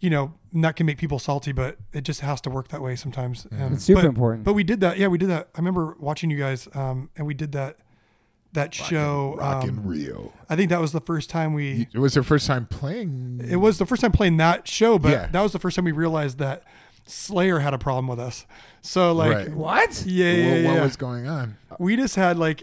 [0.00, 2.82] you know and that can make people salty but it just has to work that
[2.82, 4.44] way sometimes Um, It's super but- important.
[4.44, 7.26] but we did that yeah we did that i remember watching you guys um and
[7.26, 7.78] we did that
[8.52, 10.32] that show Rock in um, Rio.
[10.48, 13.40] i think that was the first time we It was their first time playing.
[13.48, 15.26] it was the first time playing that show, but Yeah.
[15.26, 16.62] that was the first time we realized that
[17.06, 18.46] Slayer had a problem with us.
[18.80, 19.54] So like, Right.
[19.54, 20.04] What?
[20.06, 21.56] yeah, yeah, Well, yeah, what was going on?
[21.78, 22.62] we just had like,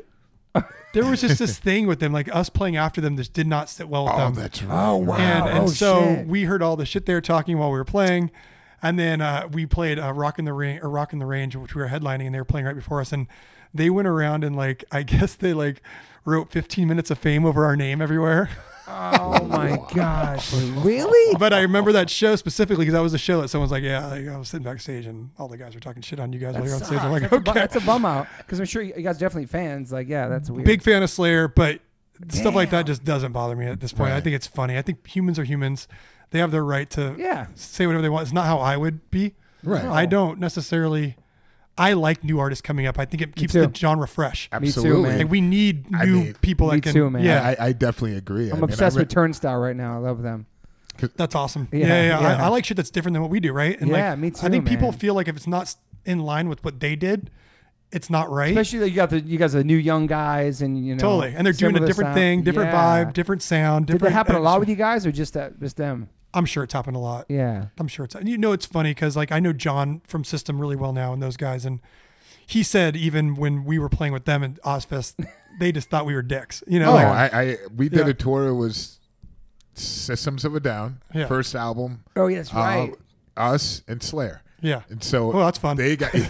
[0.93, 3.69] there was just this thing with them, like us playing after them, just did not
[3.69, 4.33] sit well with Oh, them.
[4.35, 4.87] that's right.
[4.89, 5.15] Oh, wow.
[5.17, 6.27] and and Oh, so shit.
[6.27, 8.29] we heard all the shit they were talking while we were playing,
[8.83, 11.55] and then uh, we played uh, Rock in the Range or Rock on the Range,
[11.55, 13.27] which we were headlining, and they were playing right before us, and
[13.73, 15.81] they went around and like I guess they like
[16.25, 18.49] wrote 15 minutes of fame over our name everywhere.
[18.93, 20.53] Oh my gosh.
[20.81, 21.35] Really?
[21.37, 24.05] But I remember that show specifically because that was the show that someone's like, yeah,
[24.07, 26.55] like, I was sitting backstage and all the guys were talking shit on you guys
[26.55, 26.99] while you're on stage.
[26.99, 29.17] I'm like, that's, a, bu- that's a bum out because I'm sure you you guys
[29.17, 29.91] are definitely fans.
[29.91, 30.65] Like, yeah, that's weird.
[30.65, 31.79] big fan of Slayer, but
[32.29, 34.11] stuff like that just doesn't bother me at this point.
[34.11, 34.23] I Right.
[34.23, 34.77] think it's funny.
[34.77, 35.87] I think humans are humans.
[36.31, 37.47] They have their right to Yeah.
[37.55, 38.23] say whatever they want.
[38.23, 39.35] It's not how I would be.
[39.63, 39.83] Right.
[39.85, 41.15] I don't necessarily.
[41.77, 42.99] I like new artists coming up.
[42.99, 44.49] I think it keeps the genre fresh.
[44.51, 45.09] Me too, Absolutely.
[45.09, 45.17] man.
[45.19, 46.93] Like we need I new mean- people that Me can.
[46.93, 47.23] too, man.
[47.23, 48.47] Yeah, I, I definitely agree.
[48.49, 49.95] I I'm mean, obsessed I with Turnstile right now.
[49.95, 50.45] I love them.
[51.15, 51.67] that's awesome.
[51.71, 52.19] Yeah, Yeah, yeah.
[52.19, 52.45] I, yeah.
[52.45, 53.79] I like shit that's different than what we do, right?
[53.79, 55.73] And Yeah, like, me I too, think people feel like if it's not
[56.05, 57.31] in line with what they did,
[57.91, 58.49] it's not right.
[58.51, 60.99] Especially that you got the you guys are the new young guys and you know
[61.01, 62.15] Totally, and they're doing a different sound.
[62.15, 63.05] thing, different Yeah.
[63.05, 63.87] vibe, different sound.
[63.87, 66.09] Did Different that happen a lot with you guys or just that just them?
[66.33, 67.25] I'm sure it's happened a lot.
[67.29, 67.67] Yeah.
[67.79, 68.15] I'm sure it's.
[68.23, 71.21] You know, it's funny because like I know John from System really well now, and
[71.21, 71.79] those guys, and
[72.45, 75.25] he said even when we were playing with them at Ozzfest,
[75.59, 76.63] they just thought we were dicks.
[76.67, 78.07] You know, Oh, like, I, I we did Yeah.
[78.07, 78.47] a tour.
[78.47, 78.99] It was
[79.73, 81.27] Systems of a Down, Yeah.
[81.27, 82.03] first album.
[82.15, 82.93] Oh, yeah, that's uh, right.
[83.37, 84.41] us and Slayer.
[84.61, 84.81] yeah.
[84.89, 85.77] And so Oh, that's fun.
[85.77, 86.13] They got.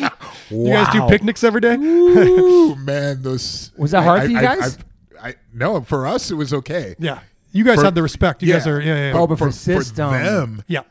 [0.50, 1.76] You guys do picnics every day?
[1.76, 4.78] Ooh, man, those Was that hard I- for you I- guys?
[5.22, 6.96] I, I, no, for us it was okay.
[6.98, 7.20] yeah.
[7.52, 8.42] You guys For- have the respect.
[8.42, 8.54] You yeah.
[8.58, 8.80] guys are.
[8.80, 9.18] Yeah, yeah.
[9.18, 10.12] Oh, but for System.
[10.12, 10.82] them, yeah.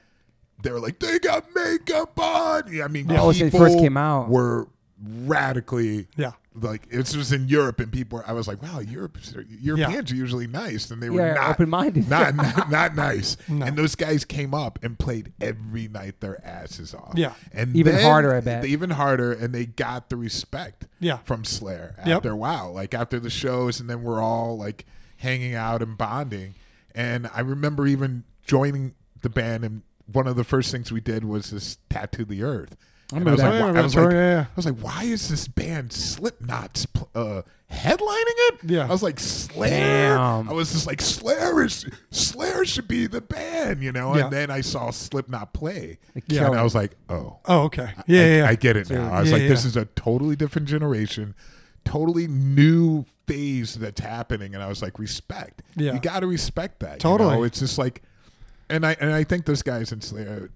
[0.61, 2.63] they were like, they got makeup on.
[2.71, 4.29] Yeah, I mean, Oh, so they people first came out.
[4.29, 4.67] were
[5.01, 6.31] radically Yeah.
[6.53, 8.17] like this was in Europe, and people.
[8.19, 9.17] Were, I was like, wow, Europe,
[9.61, 12.09] Europeans are usually nice, and they were Yeah, not open-minded.
[12.09, 13.37] not, not not nice.
[13.47, 13.65] No.
[13.65, 17.13] And those guys came up and played every night their asses off.
[17.15, 17.33] Yeah.
[17.53, 18.65] and Even then- harder, I bet.
[18.65, 20.85] Even harder, and they got the respect.
[21.01, 21.19] Yeah.
[21.23, 24.85] from Slayer after a while, like after the shows, and then we're all like
[25.19, 26.55] hanging out and bonding.
[26.95, 31.23] And I remember even joining the band, and one of the first things we did
[31.23, 32.75] was this tattoo the earth.
[33.11, 33.61] I remember was that.
[33.61, 34.45] like, I was like, yeah.
[34.49, 36.85] I was like, why is this band Slipknot's
[37.15, 37.41] uh,
[37.71, 38.59] headlining it?
[38.65, 38.83] Yeah.
[38.85, 39.69] I was like, Slayer.
[40.15, 40.47] Damn.
[40.47, 44.15] I was just like, Slayer is Slayer should be the band, you know.
[44.15, 44.25] Yeah.
[44.25, 45.97] And then I saw Slipknot play,
[46.27, 46.45] Yeah.
[46.47, 47.89] and I was like, oh, Oh, okay.
[48.05, 48.47] Yeah, I, yeah, yeah.
[48.49, 49.11] I get it now.
[49.11, 51.33] I was like, this is a totally different generation,
[51.85, 55.61] totally new phase that's happening, and I was like, respect.
[55.75, 55.93] Yeah.
[55.93, 56.93] you got to respect that.
[56.93, 57.35] you Totally.
[57.35, 57.43] know?
[57.43, 58.01] it's just like,
[58.69, 60.49] and I and I think those guys in Slayer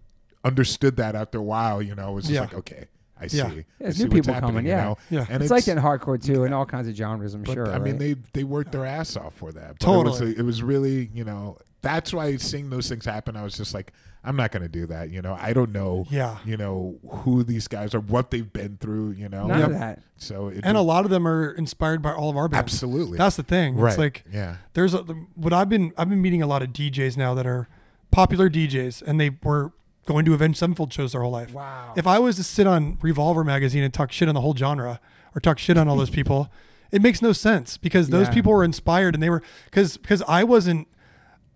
[0.44, 1.82] uh, understood that after a while.
[1.82, 2.42] You know, it's just Yeah.
[2.42, 2.86] like, okay,
[3.20, 3.38] I see.
[3.38, 3.46] Yeah.
[3.46, 4.84] I There's see new what's people happening, coming, you yeah.
[4.84, 4.98] know?
[5.10, 5.26] Yeah.
[5.30, 7.34] and it's, like in hardcore too, and all kinds of genres.
[7.34, 7.72] I'm but, sure.
[7.72, 8.00] I mean, right?
[8.00, 9.70] they they worked their ass off for that.
[9.70, 10.18] But Totally.
[10.18, 13.56] It was, it was really, you know, that's why seeing those things happen, I was
[13.56, 13.94] just like,
[14.24, 15.10] I'm not going to do that.
[15.12, 16.08] You know, I don't know.
[16.10, 16.38] Yeah.
[16.46, 19.12] You know who these guys are, what they've been through.
[19.12, 19.46] You know.
[19.48, 19.68] none Yep.
[19.70, 20.00] of that.
[20.18, 22.74] So it and a lot of them are inspired by all of our bands.
[22.74, 23.76] absolutely That's the thing.
[23.76, 23.90] right.
[23.90, 24.56] It's like yeah.
[24.74, 25.00] there's a,
[25.36, 27.68] what I've been I've been meeting a lot of DJs now that are
[28.12, 29.74] popular DJs and they were
[30.06, 31.54] going to Avenged Sevenfold shows their whole life.
[31.54, 31.94] Wow.
[31.98, 35.00] If I was to sit on Revolver magazine and talk shit on the whole genre
[35.36, 36.50] or talk shit on all those people,
[36.92, 38.34] it makes no sense because those Yeah.
[38.34, 40.88] people were inspired and they were because because I wasn't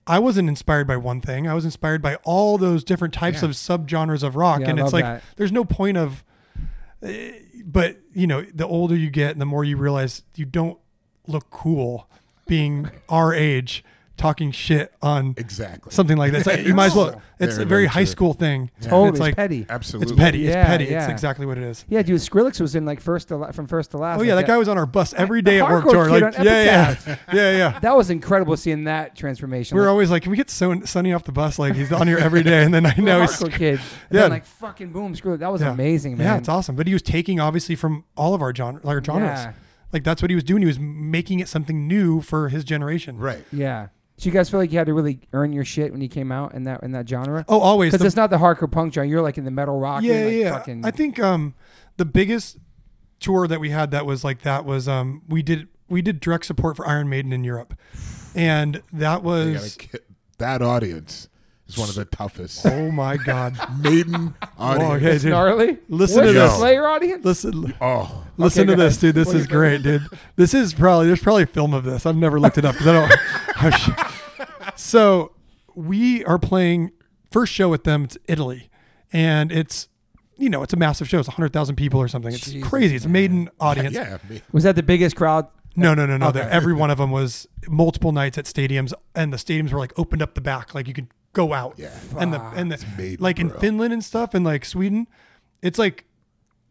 [0.07, 1.47] I wasn't inspired by one thing.
[1.47, 3.49] I was inspired by all those different types Yeah.
[3.49, 5.23] of subgenres of rock, Yeah, and it's like that.
[5.35, 6.23] there's no point of.
[7.03, 7.31] eh,
[7.65, 10.77] But you know, the older you get, and the more you realize you don't
[11.27, 12.07] look cool
[12.47, 13.83] being our age
[14.17, 15.91] talking shit on Exactly.
[15.91, 16.39] something like that.
[16.39, 17.21] It's like, you might as well.
[17.39, 18.05] It's Very, a very very high true.
[18.07, 18.71] school thing.
[18.81, 19.65] Oh, totally, It's like petty.
[19.69, 20.11] Absolutely.
[20.11, 20.45] it's petty.
[20.47, 20.85] It's Yeah, petty.
[20.85, 21.85] It's exactly what it is.
[21.87, 24.19] Yeah, dude, Skrillex was in like first to la- from first to last.
[24.19, 25.85] Oh yeah, like that guy was on our bus every day at work.
[25.87, 26.09] Tour.
[26.09, 26.95] Like, yeah, yeah,
[27.33, 27.79] yeah, yeah.
[27.79, 29.75] That was incredible seeing that transformation.
[29.75, 31.59] We were like, always like, can we get Son- Sonny off the bus?
[31.59, 33.79] Like he's on here every day, and then I know he's hardcore kid.
[34.11, 34.21] Yeah.
[34.21, 35.37] Yeah, like fucking boom, screw.
[35.37, 36.25] That was amazing, man.
[36.25, 36.75] Yeah, it's awesome.
[36.75, 39.29] But he was taking obviously from all of our genre, like our genres.
[39.39, 39.53] Yeah.
[39.93, 40.61] Like that's what he was doing.
[40.63, 43.17] He was making it something new for his generation.
[43.17, 43.45] Right.
[43.53, 43.87] Yeah.
[44.17, 46.31] So you guys feel like you had to really earn your shit when you came
[46.31, 47.45] out in that in that genre?
[47.47, 47.89] Oh, always.
[47.91, 49.07] Because The- it's not the hardcore punk genre.
[49.07, 50.01] You're like in the metal rock.
[50.03, 50.51] yeah, like, yeah.
[50.57, 51.53] Fucking, I think um,
[51.97, 52.57] the biggest
[53.19, 56.45] tour that we had that was like that was um, we did we did direct
[56.45, 57.75] support for Iron Maiden in Europe,
[58.35, 59.77] and that was
[60.39, 61.29] that audience
[61.67, 62.65] is one of the toughest.
[62.65, 63.55] oh my god.
[63.83, 64.93] Maiden Oh, audience.
[64.95, 65.31] okay, it's dude.
[65.31, 65.77] gnarly.
[65.89, 66.55] Listen What's to the this.
[66.57, 67.23] Slayer audience.
[67.25, 69.01] Listen, Oh, listen Okay, to this, ahead.
[69.01, 69.15] dude.
[69.15, 70.03] This What is great, dude.
[70.35, 72.05] This is probably there's probably a film of this.
[72.05, 73.19] I've never looked it up because I don't.
[74.67, 75.31] I'm so
[75.75, 76.91] we are playing
[77.31, 78.03] first show with them.
[78.05, 78.69] It's Italy,
[79.13, 79.87] and it's
[80.37, 81.19] you know it's a massive show.
[81.19, 82.33] It's hundred thousand people or something.
[82.33, 82.95] It's Jesus, crazy.
[82.95, 83.95] It's a maiden audience.
[83.95, 84.17] yeah.
[84.29, 85.47] me- Was that the biggest crowd?
[85.75, 86.29] No, no, no, no.
[86.29, 86.39] Okay.
[86.41, 90.21] Every one of them was multiple nights at stadiums, and the stadiums were like opened
[90.23, 91.75] up the back, like you could go out.
[91.77, 91.91] Yeah.
[92.17, 93.49] And the and the Maiden, like in.
[93.51, 95.07] Finland and stuff, and like Sweden,
[95.61, 96.05] it's like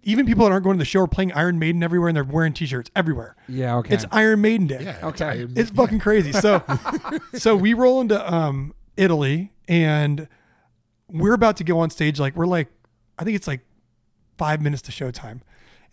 [0.06, 2.24] even people that aren't going to the show are playing Iron Maiden everywhere, and they're
[2.24, 3.36] wearing T-shirts everywhere.
[3.48, 3.76] Yeah.
[3.76, 3.92] Okay.
[3.94, 4.84] It's Iron Maiden Day.
[4.84, 5.08] Yeah.
[5.08, 5.24] Okay.
[5.24, 6.32] I- It's fucking crazy.
[6.32, 6.62] So,
[7.34, 10.28] so we roll into um, Italy, and
[11.08, 12.18] we're about to go on stage.
[12.18, 12.68] Like we're like,
[13.18, 13.60] I think it's like
[14.38, 15.40] five minutes to showtime,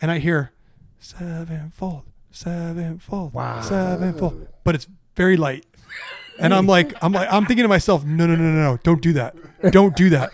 [0.02, 0.52] and I hear
[1.00, 3.62] sevenfold, sevenfold, Wow.
[3.62, 5.66] sevenfold, but it's very light.
[6.40, 9.02] And I'm like, I'm like, I'm thinking to myself, no, no, no, no, no, don't
[9.02, 9.36] do that,
[9.72, 10.32] don't do that.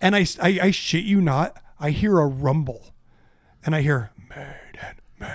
[0.00, 2.92] And I, I, I shit you not, I hear a rumble,
[3.68, 5.34] and I hear Maiden, Maiden,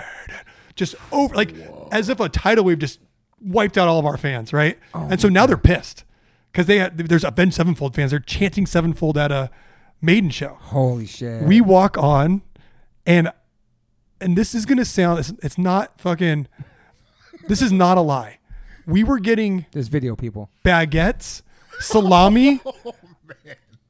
[0.74, 1.54] just over like
[1.92, 2.98] as if a tidal wave just
[3.40, 4.76] wiped out all of our fans, right?
[4.92, 6.02] Oh and so now they're pissed
[6.50, 8.10] because they had, there's Avenged Sevenfold fans.
[8.10, 9.50] They're chanting Sevenfold at a
[10.02, 10.58] Maiden show.
[10.62, 11.44] Holy shit.
[11.44, 12.42] We walk on,
[13.06, 13.30] and
[14.20, 16.48] and this is gonna sound it's, it's not fucking.
[17.46, 18.38] This is not a lie.
[18.84, 20.50] We were getting There's video people.
[20.64, 21.42] baguettes,
[21.78, 22.60] salami.
[22.84, 22.94] Oh,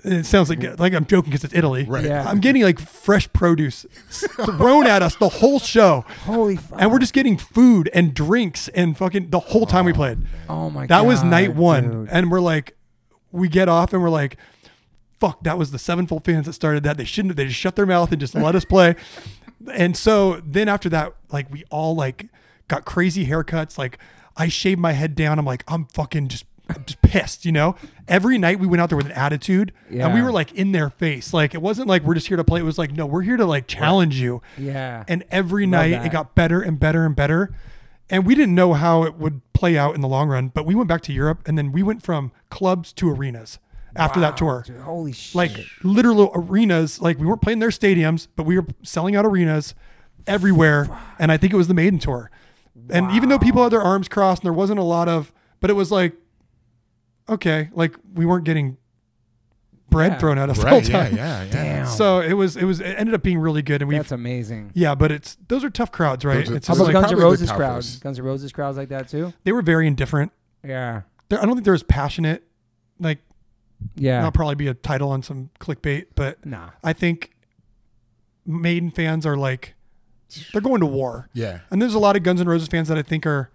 [0.05, 1.85] It sounds like like I'm joking because it's Italy.
[1.85, 2.05] Right.
[2.05, 2.28] Yeah.
[2.28, 6.81] I'm getting like fresh produce thrown at us the whole show, Holy fuck.
[6.81, 10.18] and we're just getting food and drinks and fucking the whole time we played.
[10.48, 10.89] Oh my god.
[10.89, 12.09] That was night one, dude.
[12.10, 12.76] and we're like,
[13.32, 14.36] we get off and we're like,
[15.20, 16.98] fuck, that was the Sevenfold fans that started that.
[16.98, 17.36] They shouldn't have.
[17.36, 18.97] They just shut their mouth and just let us play.
[19.72, 22.26] And so then after that, like we all like
[22.68, 23.78] got crazy haircuts.
[23.78, 23.98] Like
[24.36, 25.39] I shaved my head down.
[25.39, 26.44] I'm like, I'm fucking just.
[26.86, 27.77] Just pissed, you know.
[28.09, 30.91] Every night we went out there with an attitude, and we were like in their
[30.91, 31.35] face.
[31.35, 32.61] Like it wasn't like we're just here to play.
[32.61, 34.41] It was like, no, we're here to like challenge you.
[34.57, 35.05] Yeah.
[35.07, 36.07] And every Love night that.
[36.07, 37.55] it got better and better and better.
[38.11, 40.74] And we didn't know how it would play out in the long run, but we
[40.74, 43.59] went back to Europe and then we went from clubs to arenas
[43.97, 44.62] after that tour.
[44.66, 45.35] dude, holy shit.
[45.35, 47.01] Like literal arenas.
[47.01, 49.74] Like we weren't playing their stadiums, but we were selling out arenas
[50.27, 50.89] everywhere.
[51.19, 52.31] And I think it was the Maiden tour.
[52.91, 55.70] And even though people had their arms crossed and there wasn't a lot of, but
[55.70, 56.12] it was like,
[57.28, 58.76] okay, like we weren't getting
[59.90, 60.18] bread Yeah.
[60.18, 60.70] thrown at us the right.
[60.70, 61.05] whole Yeah.
[61.09, 61.16] time.
[61.16, 61.42] Yeah.
[61.44, 61.51] Yeah.
[61.52, 61.86] Damn.
[61.86, 63.80] So it was, it was, it ended up being really good.
[63.82, 64.72] And we That's amazing.
[64.74, 66.48] yeah, but it's those are tough crowds, right?
[66.48, 67.98] Are- it's How just about like Guns N' Roses crowds?
[68.01, 69.32] Guns N' Roses crowds like that too.
[69.44, 70.32] they were very indifferent.
[70.64, 71.02] Yeah.
[71.28, 72.42] They're, I don't think they're as passionate.
[72.98, 73.18] Like
[73.94, 74.16] Yeah.
[74.18, 76.70] that'll probably be a title on some clickbait, but nah.
[76.82, 77.30] I think
[78.46, 79.74] Maiden fans are like
[80.52, 81.28] they're going to war.
[81.32, 81.60] Yeah.
[81.70, 83.51] And there's a lot of Guns N' Roses fans that I think are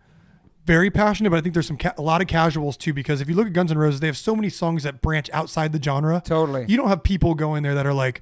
[0.69, 3.27] very passionate, but I think there's some ca- a lot of casuals too because if
[3.27, 5.81] you look at Guns N' Roses, they have so many songs that branch outside the
[5.81, 6.21] genre.
[6.23, 6.65] Totally.
[6.67, 8.21] You don't have people going there that are like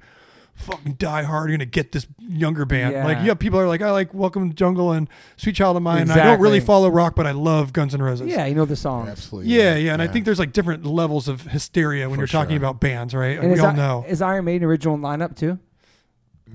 [0.54, 2.92] fucking die hard, you're gonna get this younger band.
[2.94, 3.04] Yeah.
[3.04, 5.76] Like you have people that are like, I like Welcome to Jungle and Sweet Child
[5.76, 6.02] of Mine.
[6.02, 8.26] and I don't really follow rock, but I love Guns N' Roses.
[8.28, 9.08] Yeah, you know the song.
[9.08, 9.52] Absolutely.
[9.54, 12.56] Yeah, yeah, and I think there's like different levels of hysteria when For you're talking
[12.58, 12.64] sure.
[12.66, 13.36] about bands, right?
[13.36, 14.04] Like, And we all I- know.
[14.08, 15.58] is Iron Maiden original lineup too?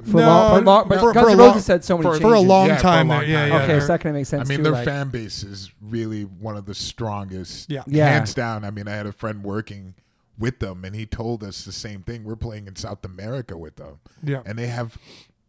[0.06, 2.04] For No, long, for long, but for- Guns N' a long- Roses said so many
[2.10, 2.28] for- changes.
[2.30, 3.50] for a long Yeah, for a time long there, yeah, time.
[3.50, 3.56] yeah.
[3.58, 4.64] okay, they're- so that kind of makes sense I mean, too.
[4.64, 7.70] their like- fan base is really one of the strongest.
[7.72, 7.84] Yeah.
[7.88, 8.10] Yeah.
[8.10, 8.66] Hands down.
[8.66, 9.94] I mean, I had a friend working
[10.38, 12.24] with them, and he told us the same thing.
[12.24, 14.42] We're playing in South America with them, Yeah.
[14.46, 14.98] and they have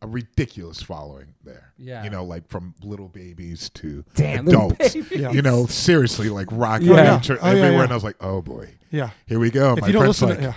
[0.03, 1.73] a ridiculous following there.
[1.79, 2.05] Yeah.
[2.05, 4.77] You know, like from little babies to Damn, adults.
[4.95, 5.11] babies.
[5.11, 5.33] Yeah.
[5.33, 6.95] You know, seriously, like rock Yeah.
[6.95, 7.03] yeah.
[7.05, 7.19] Yeah.
[7.21, 7.83] church Oh, yeah, everywhere, yeah.
[7.85, 9.11] and I was like, oh boy, Yeah.
[9.27, 9.73] here we go.
[9.73, 10.57] If My you don't friend's listen like, to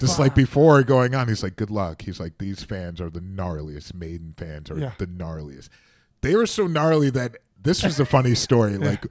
[0.00, 0.06] yeah.
[0.06, 3.20] just like before going on, he's like, "Good luck." He's like, "These fans are the
[3.20, 3.94] gnarliest.
[3.94, 4.92] Maiden fans are Yeah.
[4.98, 5.68] the gnarliest."
[6.20, 8.76] They were so gnarly that this was a funny story.
[8.78, 9.04] Like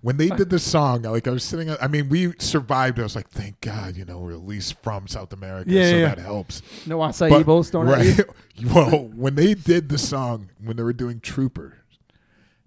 [0.00, 1.70] when they did the song, like I was sitting.
[1.80, 2.98] I mean, we survived.
[2.98, 5.96] I was like, "Thank God," you know, we're at least from South America, Yeah, so
[5.96, 6.60] yeah, that helps.
[6.86, 8.12] no acai bowls thrown at you.
[8.24, 8.74] right?
[8.90, 11.74] well, when they did the song, when they were doing Troopers,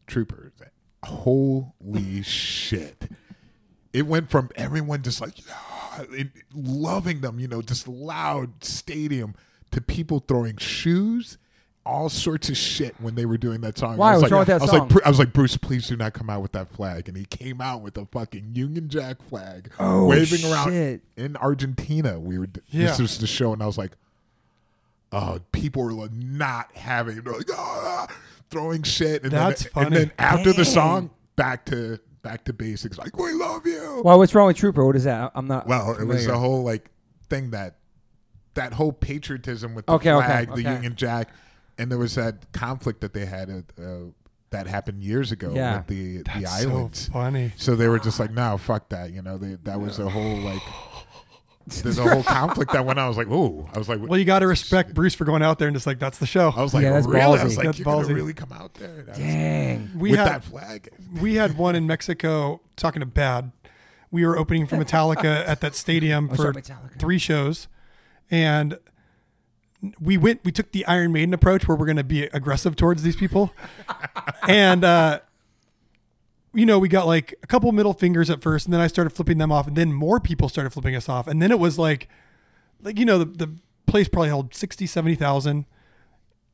[0.08, 0.54] Troopers,
[1.04, 3.10] holy shit!
[3.92, 5.34] It went from everyone just like
[6.12, 9.36] "Yeah," it- loving them, you know, just loud stadium,
[9.72, 11.38] to people throwing shoes.
[11.88, 13.98] All sorts of shit when they were doing that song.
[13.98, 14.14] Why?
[14.14, 14.88] I was What's like, wrong with that I was song?
[14.90, 17.08] like, I was like, Bruce, please do not come out with that flag.
[17.08, 21.02] And he came out with a fucking Union Jack flag, Oh, waving around shit.
[21.16, 22.20] in Argentina.
[22.20, 22.88] We were Yeah.
[22.88, 23.92] this was the show, and I was like,
[25.12, 27.22] oh, people were like not having.
[27.22, 28.08] They're like ah,
[28.50, 29.86] throwing shit, and That's then, funny.
[29.86, 32.98] And then after the song, back to back to basics.
[32.98, 34.02] Like we love you.
[34.04, 34.84] Well, what's wrong with Trooper?
[34.86, 35.32] What is that?
[35.36, 35.68] I'm not.
[35.68, 36.90] Well, it was the whole like
[37.30, 37.76] thing that
[38.56, 40.74] that whole patriotism with the Okay, okay, flag, the okay.
[40.74, 41.30] Union Jack,
[41.78, 44.00] and there was that conflict that they had uh, uh,
[44.50, 45.78] that happened years ago Yeah.
[45.78, 47.08] with the the That's so islands.
[47.10, 47.52] funny.
[47.58, 49.12] So they were just like, no, fuck that.
[49.12, 50.62] You know, they, that was the whole like,
[51.68, 53.06] there's a whole conflict that went on.
[53.06, 55.42] I was like, ooh, I was like, Well, you got to respect Bruce for going
[55.42, 56.54] out there and just like that's the show.
[56.56, 57.22] I was like, Yeah, that's really?
[57.22, 57.58] I was ballsy.
[57.58, 59.90] like, That's you're gonna really come out there That's- Dang.
[59.96, 60.90] we with had that flag?
[61.22, 63.52] we had one in Mexico talking to Bad.
[64.12, 66.64] We were opening for Metallica at that stadium Oh, for sorry,
[67.00, 67.68] three shows,
[68.32, 68.78] and
[70.00, 70.42] we went.
[70.46, 73.54] We took the Iron Maiden approach where we're going to be aggressive towards these people,
[74.48, 75.20] and uh,
[76.56, 79.12] you know we got like a couple middle fingers at first, and then I started
[79.12, 81.78] flipping them off, and then more people started flipping us off, and then it was
[81.78, 82.08] like,
[82.82, 83.56] like you know the the
[83.86, 85.66] place probably held 60, 70,000.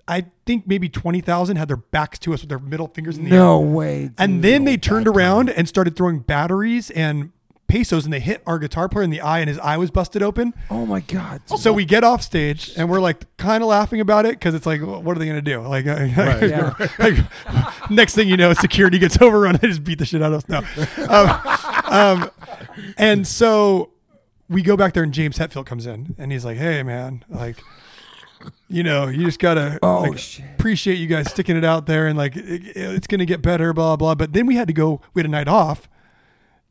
[0.07, 3.31] I think maybe 20,000 had their backs to us with their middle fingers in the
[3.31, 3.37] air.
[3.37, 4.09] No way.
[4.17, 7.31] And then they turned around and started throwing batteries and
[7.71, 10.21] pesos, and they hit our guitar player in the eye, and his eye was busted
[10.21, 10.53] open.
[10.69, 11.41] Oh my god.
[11.57, 14.65] So we get off stage, and we're like kind of laughing about it because it's
[14.65, 15.61] like, well, what are they gonna do?
[15.61, 15.95] Like, uh,
[16.41, 16.73] Yeah.
[16.99, 17.15] like,
[17.89, 19.57] next thing you know, security gets overrun.
[19.61, 20.49] They just beat the shit out of us.
[20.49, 20.57] No,
[21.07, 22.31] um, um,
[22.97, 23.91] and so
[24.49, 27.57] we go back there, and James Hetfield comes in, and he's like, "Hey, man, like."
[28.67, 30.19] You know, you just gotta Oh, like,
[30.55, 33.95] appreciate you guys sticking it out there, and like it, it's gonna get better, blah
[33.95, 34.15] blah.
[34.15, 34.99] But then we had to go.
[35.13, 35.87] We had a night off,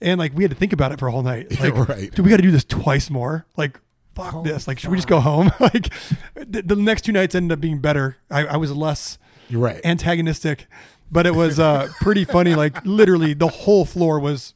[0.00, 1.48] and like we had to think about it for a whole night.
[1.60, 2.14] Like, right.
[2.14, 3.46] do we got to do this twice more?
[3.56, 3.78] Like,
[4.14, 4.66] fuck Holy this.
[4.66, 5.50] Like, should we just go home?
[5.60, 5.92] like,
[6.34, 8.16] the, the next two nights ended up being better.
[8.30, 9.18] I, I was less
[9.48, 9.80] You're right.
[9.84, 10.66] antagonistic,
[11.10, 12.54] but it was uh, pretty funny.
[12.54, 14.54] Like, literally, the whole floor was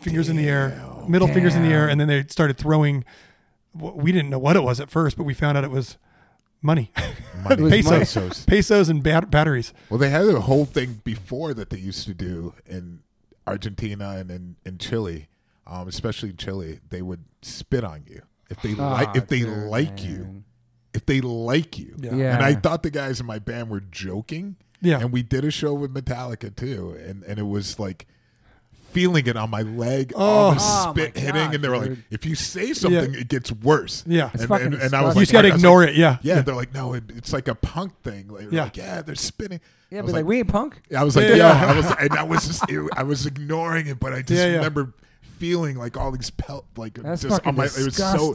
[0.00, 3.04] fingers in the air, middle fingers in the air, and then they started throwing.
[3.72, 5.96] We didn't know what it was at first, but we found out it was
[6.60, 6.90] money,
[7.44, 7.62] Money.
[7.62, 8.44] was pesos, Pesos.
[8.44, 9.72] pesos, and bat- batteries.
[9.88, 13.00] Well, they had a whole thing before that they used to do in
[13.46, 15.28] Argentina and in, in Chile,
[15.66, 16.80] um, especially in Chile.
[16.88, 20.44] They would spit on you if they like Ah, if they dude, like you.
[20.92, 21.94] If they like you.
[21.98, 22.14] Yeah.
[22.14, 22.34] Yeah.
[22.34, 24.56] And I thought the guys in my band were joking.
[24.82, 24.98] Yeah.
[25.00, 28.06] And we did a show with Metallica too, and and it was like
[28.92, 30.54] feeling it on my leg, all oh.
[30.54, 30.92] the Oh.
[30.92, 32.04] spit Oh my hitting, God, and they were like, dude.
[32.10, 34.30] "If you say something, it gets worse." Yeah.
[34.32, 35.14] It's and, fucking and, and I was disgusting.
[35.14, 35.96] like, you just got to I was ignore like, it.
[35.96, 36.18] Yeah.
[36.22, 38.28] Yeah, they're like, no, it, it's like a punk thing.
[38.28, 38.64] Like, Yeah.
[38.64, 39.60] like, yeah, they're spinning.
[39.90, 40.80] Yeah, I but was like, we ain't punk.
[40.96, 41.66] I was like, Yeah, yo, yeah.
[41.66, 44.46] I was, and I was just, it, I was ignoring it, but I just Yeah,
[44.46, 44.56] yeah.
[44.56, 47.64] remember feeling like all these pelt, like That's just fucking on my.
[47.64, 48.34] It was so.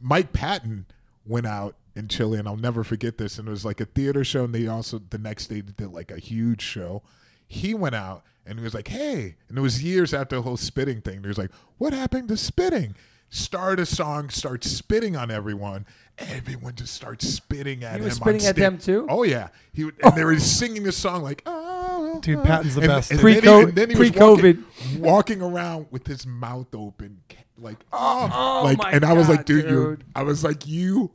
[0.00, 0.86] Mike Patton
[1.24, 3.38] went out in Chile, and I'll never forget this.
[3.38, 6.10] And it was like a theater show, and they also the next day did like
[6.10, 7.02] a huge show.
[7.46, 10.56] He went out and he was like, "Hey," and it was years after the whole
[10.56, 11.22] spitting thing.
[11.22, 12.94] He was like, "What happened to spitting?"
[13.28, 15.84] Start a song, start spitting on everyone.
[16.16, 18.04] Everyone just starts spitting at He him.
[18.04, 19.06] was on spitting at sta- them too?
[19.10, 22.76] Oh yeah, he would, and they were singing this song like, "Oh, Dude, oh." Patton's
[22.76, 23.10] the And- best.
[23.10, 24.62] and Pre- then he- and then he was pre-COVID.
[24.92, 27.18] walking, walking around with his mouth open,
[27.58, 30.04] like, oh like, my and I was God, like, dude, you, dude.
[30.14, 31.10] I was like, you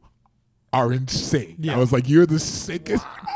[0.74, 1.56] are insane.
[1.60, 1.76] Yeah.
[1.76, 3.06] I was like, you're the sickest.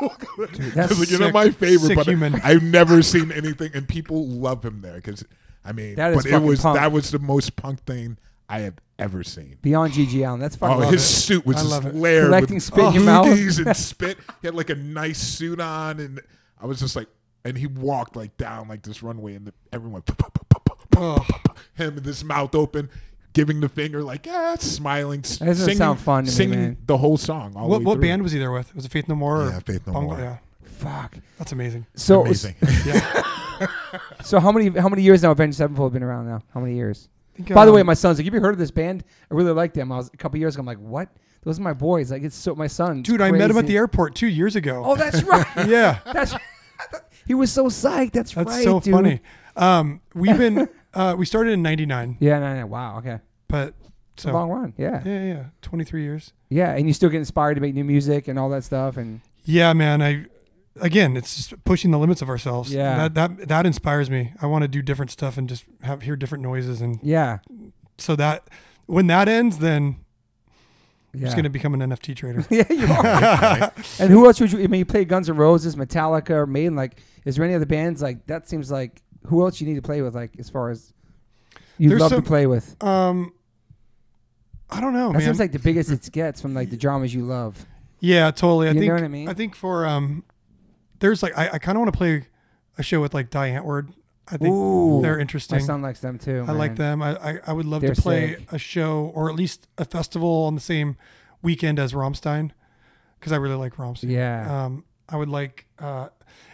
[0.74, 2.34] that's Like, you're not my favorite, but human.
[2.42, 5.24] I've never seen anything, and people love him there because,
[5.64, 6.78] I mean, That but it was punk.
[6.78, 8.16] that was the most punk thing
[8.48, 9.58] I have ever seen.
[9.60, 10.40] Beyond GG Allen.
[10.40, 10.84] That's fucking.
[10.84, 11.06] Oh, his it.
[11.06, 13.26] suit was I just layered Collecting with spit in your mouth.
[13.26, 14.18] and spit.
[14.40, 16.20] He had like a nice suit on, and
[16.60, 17.08] I was just like,
[17.44, 20.02] and he walked like down like this runway, and the, everyone,
[20.98, 21.26] Oh.
[21.74, 22.88] him with his mouth open,
[23.36, 26.58] giving the finger, like yeah, smiling, s- That doesn't singing, sound fun to me, singing
[26.60, 26.76] man.
[26.86, 27.52] the whole song.
[27.54, 28.02] All the What way what through.
[28.02, 28.74] band was he there with?
[28.74, 29.42] Was it Faith No More?
[29.42, 30.16] Or Yeah, Faith No Bungle?
[30.16, 30.20] More.
[30.20, 31.16] Yeah, Fuck.
[31.38, 31.86] that's amazing.
[31.94, 32.56] So Amazing.
[34.24, 35.30] so how many how many years now?
[35.30, 36.42] Avenged Sevenfold been around now?
[36.52, 37.08] How many years?
[37.36, 39.04] think, By the way, um, my son's like, "Have you heard of this band?
[39.30, 40.60] I really like them." I was a couple years ago.
[40.60, 41.08] I'm like, "What?
[41.42, 43.02] Those are my boys." Like, it's so my son.
[43.02, 44.82] dude, I met him at the airport two years ago.
[44.84, 45.46] Oh, that's right.
[45.68, 46.34] yeah, that's.
[47.26, 48.12] He was so psyched.
[48.12, 48.64] That's, that's right.
[48.64, 48.92] so dude.
[48.94, 49.20] funny.
[49.56, 52.66] Um, we've been uh, we started in '99, Yeah, no, no.
[52.66, 52.98] Wow.
[52.98, 53.18] Okay.
[53.48, 53.74] But
[54.14, 54.74] It's a so long run.
[54.76, 55.02] Yeah.
[55.04, 56.32] yeah, yeah, 23 years.
[56.48, 58.96] Yeah, and you still get inspired to make new music and all that stuff.
[58.96, 60.02] And Yeah, man.
[60.02, 60.26] I
[60.80, 62.72] again, it's just pushing the limits of ourselves.
[62.72, 63.08] Yeah.
[63.08, 64.32] that that that inspires me.
[64.40, 67.38] I want to do different stuff and just have hear different noises, and yeah,
[67.98, 68.48] so that
[68.86, 69.96] when that ends, then
[71.14, 72.44] I'm just gonna become an NFT trader.
[72.50, 73.72] yeah, you are.
[73.98, 74.62] and who else would you?
[74.62, 76.76] I mean, you play Guns N' Roses, Metallica, or Maiden.
[76.76, 78.48] Like, is there any other bands like that?
[78.48, 80.14] Seems like who else you need to play with?
[80.14, 80.92] Like, as far as
[81.78, 82.82] you'd There's love some- to play with.
[82.82, 83.32] um,
[84.68, 85.22] I don't know, that man.
[85.22, 87.64] seems like the biggest it gets from like the dramas you love.
[88.00, 88.66] yeah, totally.
[88.68, 89.34] I You know think what I mean?
[89.34, 90.24] think for um,
[90.98, 92.24] there's like I, I kind of want to play
[92.76, 93.92] a show with like Die Antwoord.
[94.28, 95.54] I think Ooh, they're interesting.
[95.54, 95.74] my interesting.
[95.74, 96.44] son likes them too.
[96.48, 96.98] I like man.
[96.98, 97.02] them.
[97.02, 98.52] I, I, I would love They're to play sick.
[98.52, 100.96] a show or at least a festival on the same
[101.42, 102.50] weekend as Rammstein
[103.20, 104.10] because I really like Rammstein.
[104.10, 104.64] Yeah.
[104.64, 106.08] Um, I would like, uh,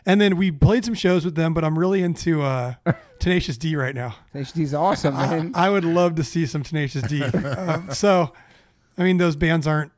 [0.06, 2.74] and then we played some shows with them, but I'm really into uh,
[3.18, 4.16] Tenacious D right now.
[4.32, 5.52] Tenacious D's awesome, man.
[5.54, 7.22] I would love to see some Tenacious D.
[7.22, 8.32] um, so,
[8.98, 9.92] I mean, those bands aren't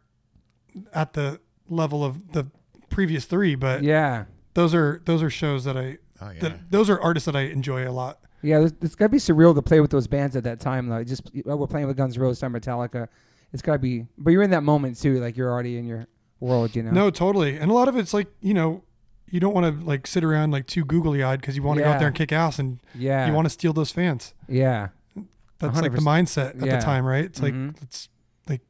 [0.93, 2.51] at the level of the
[2.91, 4.25] previous three, but yeah,
[4.55, 6.41] those are those are shows that I Oh yeah.
[6.41, 8.21] that those are artists that I enjoy a lot.
[8.43, 8.61] yeah.
[8.61, 10.89] It's, it's gotta be surreal to play with those bands at that time.
[10.89, 13.09] Though, just we're playing with Guns N' Roses, time Metallica.
[13.53, 15.19] It's gotta be, but you're in that moment too.
[15.21, 16.07] Like you're already in your
[16.41, 16.93] world, you know.
[16.93, 17.57] No, totally.
[17.57, 18.85] And a lot of it's like, you know,
[19.29, 21.85] you don't want to like sit around like too googly eyed because you want to
[21.85, 23.27] go out there and kick ass and Yeah.
[23.27, 24.35] you want to steal those fans.
[24.49, 24.89] Yeah.
[25.59, 26.77] That's like the mindset at Yeah.
[26.77, 27.25] the time, right?
[27.25, 27.83] It's like Mhm.
[27.83, 28.09] it's
[28.49, 28.61] like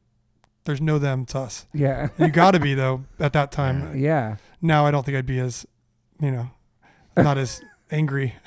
[0.63, 1.67] there's no them, it's us.
[1.73, 2.07] Yeah.
[2.17, 3.97] You got to be though at that time.
[3.97, 4.37] yeah.
[4.61, 5.65] Now I don't think I'd be as,
[6.21, 6.49] you know,
[7.17, 7.61] not as
[7.91, 8.35] angry.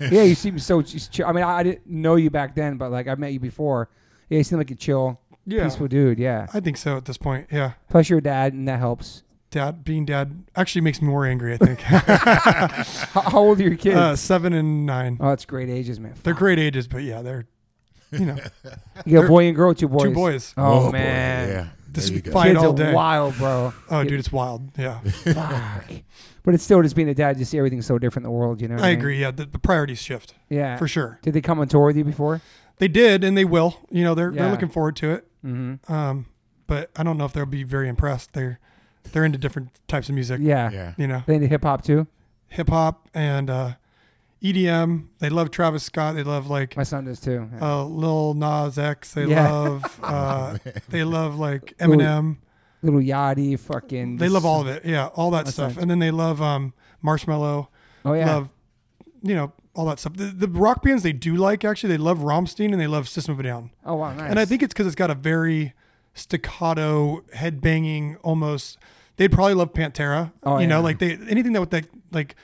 [0.00, 0.22] Yeah.
[0.22, 0.82] You seem so.
[0.82, 1.26] Chill.
[1.26, 3.88] I mean, I, I didn't know you back then, but like I met you before.
[4.28, 6.18] Yeah, you seem like a chill, Yeah, peaceful dude.
[6.18, 6.46] Yeah.
[6.54, 7.48] I think so at this point.
[7.50, 9.22] Yeah, Plus, you're dad, and that helps.
[9.52, 11.54] Dad being dad actually makes me more angry.
[11.54, 11.80] I think.
[11.80, 13.96] How, how old are your kids?
[13.96, 15.18] uh, seven and nine.
[15.20, 16.14] oh, it's great ages, man.
[16.24, 17.46] They're great ages, but yeah, they're
[18.10, 18.36] you know
[19.06, 20.02] You got a boy and girl, two boys.
[20.02, 20.54] two boys.
[20.56, 21.48] Oh, boy, man.
[21.48, 21.66] Yeah.
[21.88, 22.32] This There you go.
[22.32, 22.92] fight Kids all are day.
[22.92, 23.72] wild, bro.
[23.90, 24.08] Oh, Yeah.
[24.08, 24.70] dude, it's wild.
[24.78, 25.00] Yeah.
[25.00, 25.84] Fuck.
[26.42, 27.38] But it's still just being a dad.
[27.38, 28.60] You see everything so different in the world.
[28.60, 28.74] You know.
[28.76, 28.98] what I mean?
[28.98, 29.20] agree.
[29.20, 30.76] Yeah, the, the priorities shift Yeah.
[30.78, 31.18] for sure.
[31.22, 32.40] Did they come on tour with you before?
[32.78, 33.78] They did, and they will.
[33.90, 34.42] You know, they're Yeah.
[34.42, 35.26] they're looking forward to it.
[35.44, 35.92] Mm-hmm.
[35.92, 36.26] Um,
[36.66, 38.32] but I don't know if they'll be very impressed.
[38.32, 38.58] They're
[39.12, 40.40] they're into different types of music.
[40.42, 40.70] Yeah.
[40.70, 40.94] Yeah.
[40.96, 42.06] You know, They into hip hop too.
[42.48, 43.72] hip hop and uh,
[44.42, 45.06] EDM.
[45.18, 46.14] They love Travis Scott.
[46.14, 47.48] They love like My son does too.
[47.60, 49.12] uh, Lil Nas X.
[49.14, 49.50] They Yeah.
[49.50, 50.58] love uh,
[50.88, 52.38] they love like Eminem.
[52.84, 54.16] Little Yachty, fucking.
[54.16, 54.84] They love all of it.
[54.84, 55.74] Yeah, all that stuff.
[55.74, 56.72] son- And then they love um,
[57.04, 57.68] Marshmello.
[58.04, 58.34] Oh yeah.
[58.34, 58.48] Love
[59.22, 60.14] you know all that stuff.
[60.16, 63.34] The, the rock bands they do like actually they love Rammstein and they love System
[63.34, 63.70] of a Down.
[63.86, 64.28] oh wow, nice.
[64.30, 65.74] And I think it's because it's got a very
[66.14, 68.78] staccato headbanging almost
[69.16, 70.32] they'd probably love Pantera.
[70.42, 70.66] Oh, you yeah.
[70.66, 72.36] know, like they anything that with like like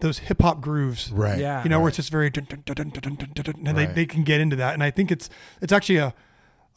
[0.00, 1.10] those hip hop grooves.
[1.12, 1.38] Right.
[1.38, 1.62] Yeah.
[1.62, 1.82] You know, right.
[1.82, 3.74] where it's just very dun, dun, dun, and right.
[3.74, 4.74] they, they can get into that.
[4.74, 5.28] And I think it's
[5.60, 6.14] it's actually a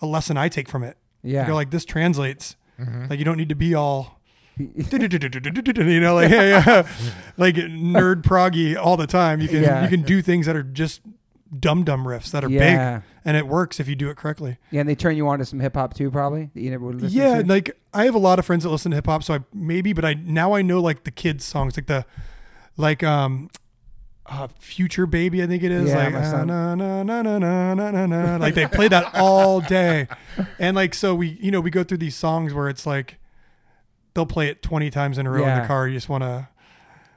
[0.02, 0.98] a lesson I take from it.
[1.24, 1.46] Yeah.
[1.46, 2.56] you're like this translates.
[2.80, 3.08] Mm-hmm.
[3.10, 4.20] Like you don't need to be all
[4.58, 6.88] you know, like yeah, yeah,
[7.38, 9.40] like nerd proggy all the time.
[9.42, 9.84] You can yeah.
[9.84, 11.02] you can do things that are just
[11.58, 12.96] dum dum riffs that are yeah.
[12.96, 14.58] big, and it works if you do it correctly.
[14.72, 16.50] Yeah, and they turn you on to some hip hop too, probably.
[16.54, 17.48] That you never would listen Yeah, to.
[17.48, 19.94] like I have a lot of friends that listen to hip hop, so I maybe,
[19.94, 22.06] but I now I know like the kids songs, like the
[22.78, 23.50] like um
[24.26, 25.90] uh, Future Baby, I think it is.
[25.90, 28.38] Yeah, like uh, na, na, na, na, na, na, na.
[28.38, 30.08] like they play that all day,
[30.58, 33.18] and like so we you know we go through these songs where it's like
[34.14, 35.88] they'll play it twenty times in a row in the car.
[35.88, 36.48] You just want to,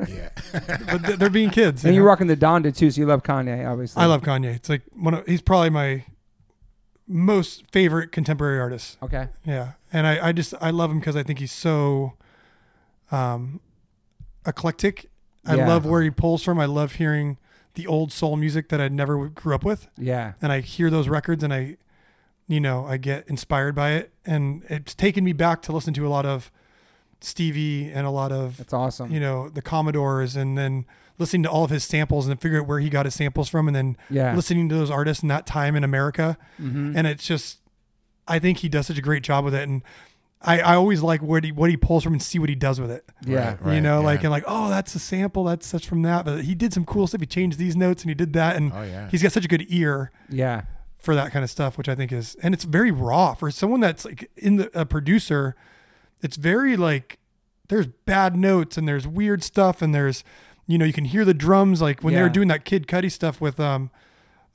[0.08, 0.28] Yeah.
[0.90, 1.84] but they're being kids.
[1.84, 4.02] and you you're rocking the Donda too, so you love Kanye, obviously.
[4.02, 4.54] I love Kanye.
[4.54, 6.04] It's like one of he's probably my
[7.06, 8.96] most favorite contemporary artist.
[9.02, 9.28] Okay.
[9.44, 12.14] Yeah, and I, I just I love him because I think he's so
[13.12, 13.60] um,
[14.46, 15.10] eclectic.
[15.46, 15.68] I Yeah.
[15.68, 16.58] love where he pulls from.
[16.58, 17.38] I love hearing
[17.74, 20.34] the old soul music that I never grew up with, Yeah.
[20.40, 21.76] and I hear those records and I
[22.46, 26.06] you know, I get inspired by it, and it's taken me back to listen to
[26.06, 26.52] a lot of
[27.24, 29.10] Stevie and a lot of That's awesome.
[29.12, 30.84] you know the Commodores, and then
[31.18, 33.48] listening to all of his samples and then figure out where he got his samples
[33.48, 34.34] from, and then Yeah.
[34.34, 36.94] listening to those artists in that time in America, Mhm.
[36.96, 37.58] and it's just,
[38.26, 39.82] I think he does such a great job with it, and
[40.46, 42.78] I, I always like what he what he pulls from and see what he does
[42.80, 43.04] with it.
[43.24, 43.56] yeah.
[43.62, 44.06] Right, you know, yeah.
[44.06, 45.44] like and like, oh, that's a sample.
[45.44, 46.26] That's that's from that.
[46.26, 47.20] But he did some cool stuff.
[47.22, 49.08] He changed these notes and he did that, and Oh yeah.
[49.10, 50.62] he's got such a good ear Yeah.
[50.98, 53.80] for that kind of stuff, which I think is, and it's very raw for someone
[53.80, 55.54] that's like in the a producer.
[56.24, 57.18] It's very like
[57.68, 60.24] there's bad notes and there's weird stuff and there's,
[60.66, 62.24] you know, you can hear the drums like when they Yeah.
[62.24, 63.90] were doing that Kid Cudi stuff with um,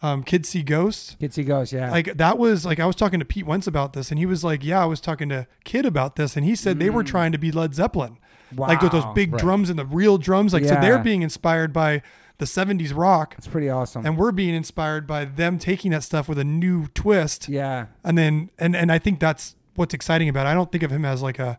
[0.02, 1.16] um, Kids See Ghosts.
[1.20, 1.74] Kids See Ghosts.
[1.74, 1.92] Yeah.
[1.92, 4.44] Like that was like I was talking to Pete Wentz about this, and he was
[4.44, 7.32] like, "Yeah, I was talking to Kid about this, and he said they were trying
[7.34, 8.18] to be Led Zeppelin,
[8.56, 9.16] like with those Mm.
[9.16, 9.42] Big Right.
[9.42, 10.54] drums and the real drums.
[10.54, 12.02] Like so, they're being inspired by
[12.38, 14.06] the '70s rock, It's pretty awesome.
[14.06, 17.50] and we're being inspired by them taking that stuff with a new twist.
[17.50, 17.88] yeah.
[18.04, 20.50] And then and and I think that's what's exciting about it.
[20.50, 21.58] I don't think of him as like a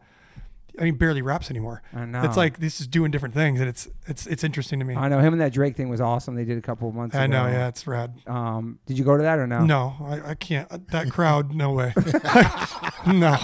[0.79, 1.83] I mean barely raps anymore.
[1.95, 2.23] I know.
[2.23, 4.95] It's like this is doing different things and it's it's it's interesting to me.
[4.95, 6.37] I know him and that Drake thing was awesome.
[6.37, 7.33] They did a couple of months I ago.
[7.33, 8.15] know, yeah, it's rad.
[8.27, 9.65] Um, did you go to that or no?
[9.65, 10.89] No, I, I can't.
[10.89, 11.93] That crowd, no way.
[13.07, 13.37] no.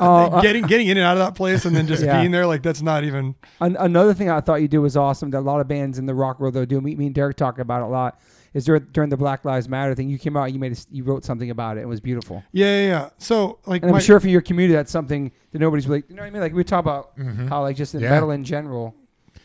[0.00, 2.18] Oh, uh, getting getting in and out of that place and then just Yeah.
[2.20, 5.30] being there, like that's not even An- another thing I thought you did was awesome.
[5.30, 6.80] That a lot of bands in the rock world though do.
[6.80, 8.18] Me, me and Derek talk about it a lot.
[8.54, 11.04] Is during, during the Black Lives Matter thing, you came out, you made, a, you
[11.04, 11.82] wrote something about it.
[11.82, 12.42] It was beautiful.
[12.52, 13.10] Yeah, yeah, yeah.
[13.18, 16.04] So like And I'm sure for your community, that's something that nobody's really.
[16.08, 16.42] You know what I mean?
[16.42, 17.48] Like we talk about mm-hmm.
[17.48, 18.10] how like just in Yeah.
[18.10, 18.94] metal in general,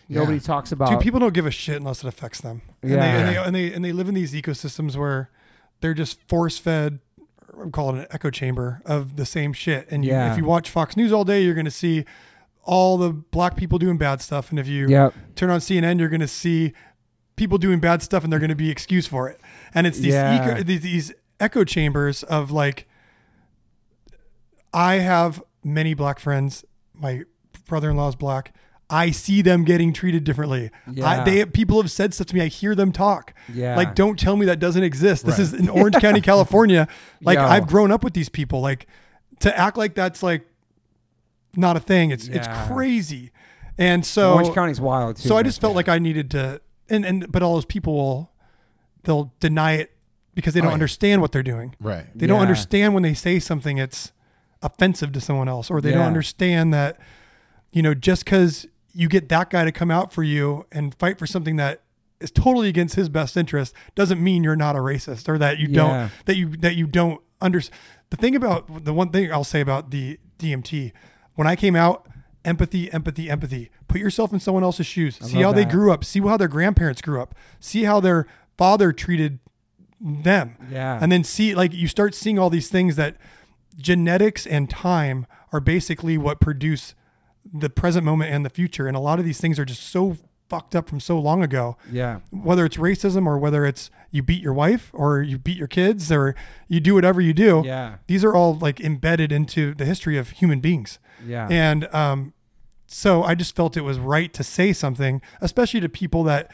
[0.07, 0.19] Yeah.
[0.19, 0.89] nobody talks about.
[0.89, 2.61] dude, people don't give a shit unless it affects them.
[2.81, 2.97] And Yeah.
[2.97, 5.29] they, and they and they and they live in these ecosystems where
[5.81, 6.99] they're just force fed
[7.61, 9.87] I'm calling it an echo chamber of the same shit.
[9.91, 10.31] And you, Yeah.
[10.31, 12.05] if you watch Fox News all day, you're gonna see
[12.63, 14.49] all the black people doing bad stuff.
[14.49, 15.13] And if you Yep.
[15.35, 16.73] turn on CNN, you're going to see
[17.35, 19.39] people doing bad stuff, and they're going to be excused for it.
[19.73, 20.51] And it's these Yeah.
[20.55, 22.87] eco, these, these echo chambers of like,
[24.73, 26.63] I have many black friends.
[26.93, 27.23] My
[27.67, 28.55] brother-in-law is black.
[28.89, 30.69] I see them getting treated differently.
[30.91, 31.07] Yeah.
[31.07, 32.41] I, they people have said stuff to me.
[32.41, 33.33] I hear them talk.
[33.51, 33.75] Yeah.
[33.75, 35.25] Like, don't tell me that doesn't exist.
[35.25, 35.43] This Right.
[35.43, 36.87] is in Orange County, California.
[37.21, 37.45] Like, Yo.
[37.45, 38.61] I've grown up with these people.
[38.61, 38.85] Like,
[39.39, 40.45] to act like that's like
[41.55, 42.11] not a thing.
[42.11, 42.35] It's Yeah.
[42.37, 43.31] it's crazy.
[43.77, 45.27] And so Orange County's wild too.
[45.27, 46.61] so I just felt like I needed to,
[46.93, 48.31] and and but all those people will,
[49.03, 49.91] they'll deny it
[50.35, 50.73] because they don't Oh, yeah.
[50.75, 51.75] understand what they're doing.
[51.79, 52.05] Right.
[52.15, 54.11] They don't understand when they say something it's
[54.61, 56.97] offensive to someone else, or they don't understand that,
[57.71, 61.19] you know, just because you get that guy to come out for you and fight
[61.19, 61.81] for something that
[62.19, 65.67] is totally against his best interest doesn't mean you're not a racist or that you
[65.67, 65.75] Yeah.
[65.75, 67.77] don't that you that you don't understand.
[68.11, 70.93] The thing about the one thing I'll say about the DMT,
[71.35, 72.07] when I came out,
[72.45, 73.69] empathy, empathy, empathy.
[73.87, 75.15] Put yourself in someone else's shoes.
[75.17, 76.03] see love how they grew up.
[76.03, 77.35] See how their grandparents grew up.
[77.59, 79.39] See how their father treated
[79.99, 80.55] them.
[80.69, 80.99] Yeah.
[81.01, 83.17] And then see like you start seeing all these things that
[83.77, 86.95] genetics and time are basically what produce
[87.51, 88.87] the present moment and the future.
[88.87, 90.17] And a lot of these things are just so
[90.49, 92.19] fucked up from so long ago yeah.
[92.29, 96.11] whether it's racism or whether it's you beat your wife or you beat your kids
[96.11, 96.35] or
[96.67, 97.95] you do whatever you do Yeah.
[98.07, 101.47] these are all like embedded into the history of human beings Yeah.
[101.49, 102.33] and um
[102.87, 106.51] so i just felt it was right to say something especially to people that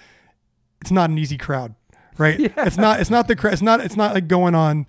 [0.81, 1.75] it's not an easy crowd
[2.17, 2.49] right Yeah.
[2.57, 4.85] it's not it's not the it's not it's not like going on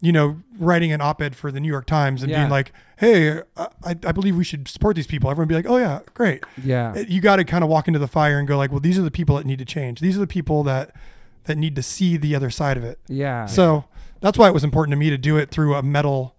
[0.00, 2.40] you know writing an op-ed for the new york times and Yeah.
[2.40, 3.66] being like hey I,
[4.04, 6.96] I believe we should support these people everyone be like oh yeah great yeah.
[6.98, 9.02] you got to kind of walk into the fire and go like, well, these are
[9.02, 10.00] the people that need to change.
[10.00, 10.94] These are the people that
[11.44, 13.00] that need to see the other side of it.
[13.08, 13.46] yeah.
[13.46, 13.84] So
[14.20, 16.36] that's why it was important to me to do it through a metal,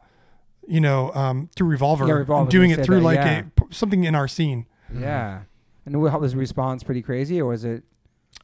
[0.67, 3.43] you know, um, through Revolver, Yeah, Revolver, and doing it through that, like yeah.
[3.69, 4.65] a something in our scene.
[4.93, 5.41] yeah.
[5.85, 7.83] And what was the response pretty crazy, or was it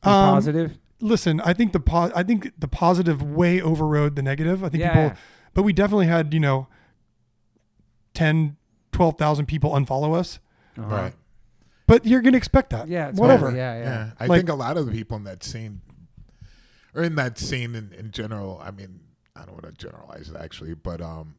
[0.03, 0.77] Um, positive?
[1.01, 4.63] Listen, I think the po- I think the positive way overrode the negative.
[4.63, 4.93] I think Yeah.
[5.09, 5.17] people,
[5.53, 6.67] but we definitely had you know,
[8.13, 8.57] 10,
[8.91, 10.39] 12,000 people unfollow us.
[10.77, 10.87] Uh-huh.
[10.95, 11.13] Right.
[11.87, 12.87] But you're gonna expect that.
[12.87, 13.11] Yeah.
[13.11, 13.45] Whatever.
[13.45, 13.57] whatever.
[13.57, 13.77] Yeah.
[13.77, 13.83] Yeah.
[13.83, 14.11] Yeah.
[14.19, 15.81] I Like- think a lot of the people in that scene,
[16.93, 18.99] or in that scene in, in general, I mean,
[19.35, 21.35] I don't want to generalize it actually, but um,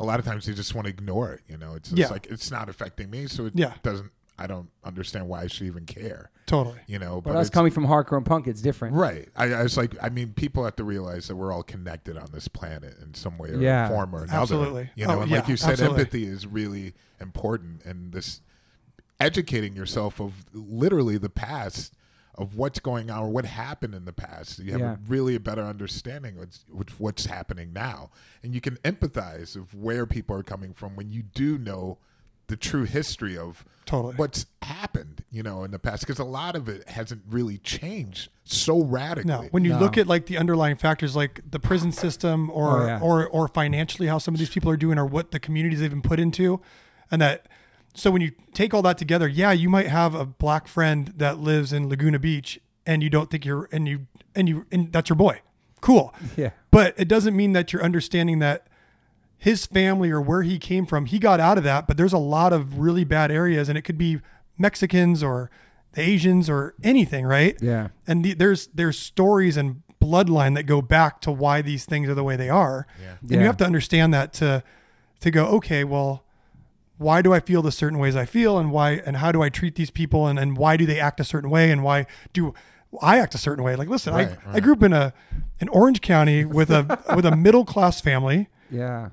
[0.00, 1.40] a lot of times they just want to ignore it.
[1.48, 2.08] You know, it's just Yeah.
[2.08, 3.74] like it's not affecting me, so it Yeah.
[3.82, 4.10] doesn't.
[4.36, 6.30] I don't understand why I should even care.
[6.46, 6.80] Totally.
[6.88, 8.96] You know, But, but, us it's, coming from hardcore and punk, it's different.
[8.96, 9.28] right.
[9.36, 12.26] I, I was like, I mean, people have to realize that we're all connected on
[12.32, 13.88] this planet in some way or Yeah.
[13.88, 14.40] form or another.
[14.40, 14.90] Absolutely.
[14.96, 16.00] You know, Oh, and yeah, like you said, absolutely.
[16.00, 18.40] empathy is really important, and this
[19.20, 21.94] educating yourself of literally the past
[22.36, 24.58] of what's going on or what happened in the past.
[24.58, 24.92] You have Yeah.
[24.94, 28.10] a really a better understanding of with what's happening now,
[28.42, 31.98] and you can empathize of where people are coming from when you do know
[32.46, 34.16] the true history of Totally.
[34.16, 38.28] what's happened, you know, in the past because a lot of it hasn't really changed
[38.44, 39.28] so radically.
[39.30, 39.78] No, when you No.
[39.78, 43.00] look at like the underlying factors, like the prison system, or Oh, yeah.
[43.00, 45.88] or or financially how some of these people are doing, or what the communities they've
[45.88, 46.60] been put into,
[47.10, 47.46] and that.
[47.94, 51.38] So when you take all that together, yeah, you might have a black friend that
[51.38, 55.08] lives in Laguna Beach, and you don't think you're, and you and you and that's
[55.08, 55.40] your boy,
[55.80, 56.12] cool.
[56.36, 56.50] Yeah.
[56.70, 58.66] But it doesn't mean that you're understanding that
[59.38, 62.18] his family or where he came from, he got out of that, but there's a
[62.18, 64.20] lot of really bad areas, and it could be
[64.58, 65.50] Mexicans or
[65.92, 67.56] the Asians or anything, right?
[67.60, 67.88] Yeah.
[68.08, 72.14] And the, there's there's stories and bloodline that go back to why these things are
[72.14, 72.86] the way they are.
[73.00, 73.14] Yeah.
[73.22, 73.38] And Yeah.
[73.38, 74.64] you have to understand that to
[75.20, 76.23] to go, okay, well,
[77.04, 79.48] why do I feel the certain ways I feel and why and how do I
[79.48, 82.54] treat these people and, and why do they act a certain way and why do
[83.02, 83.76] I act a certain way?
[83.76, 85.12] Like listen, Right, I, I grew up in a
[85.60, 89.10] in Orange County with a with a middle class family Yeah.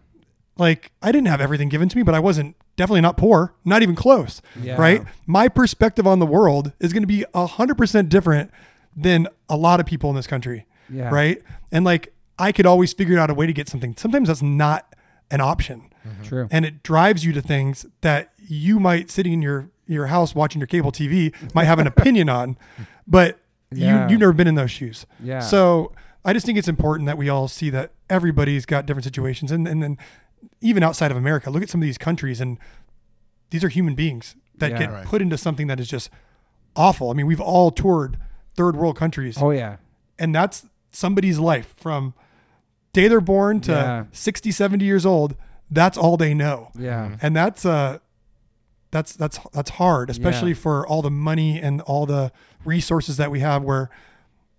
[0.57, 3.81] like I didn't have everything given to me, but I wasn't definitely not poor, not
[3.83, 4.41] even close.
[4.61, 4.75] Yeah.
[4.79, 5.03] Right?
[5.27, 8.51] My perspective on the world is going to be a hundred percent different
[8.95, 10.65] than a lot of people in this country.
[10.89, 11.09] Yeah.
[11.09, 11.41] Right?
[11.71, 13.95] And like I could always figure out a way to get something.
[13.97, 14.95] Sometimes that's not
[15.29, 15.90] an option.
[16.07, 16.23] Mm-hmm.
[16.23, 16.47] True.
[16.51, 20.59] And it drives you to things that you might sitting in your your house watching
[20.61, 22.57] your cable TV might have an opinion on,
[23.07, 23.39] but
[23.71, 24.05] Yeah.
[24.05, 25.05] you you've never been in those shoes.
[25.21, 25.39] Yeah.
[25.39, 25.91] So
[26.23, 29.67] I just think it's important that we all see that everybody's got different situations, and
[29.67, 29.97] and then
[30.61, 32.57] even outside of America, look at some of these countries, and
[33.49, 34.77] these are human beings that Yeah.
[34.79, 35.05] get Right.
[35.05, 36.09] put into something that is just
[36.75, 37.09] awful.
[37.09, 38.17] I mean, we've all toured
[38.55, 39.77] third world countries, Oh yeah.
[40.19, 42.13] and that's somebody's life from
[42.93, 44.03] day they're born to Yeah.
[44.11, 45.35] 60, 70 years old.
[45.71, 47.15] That's all they know Yeah.
[47.21, 47.99] and that's uh
[48.91, 50.57] that's that's that's hard especially Yeah.
[50.57, 52.31] for all the money and all the
[52.65, 53.89] resources that we have where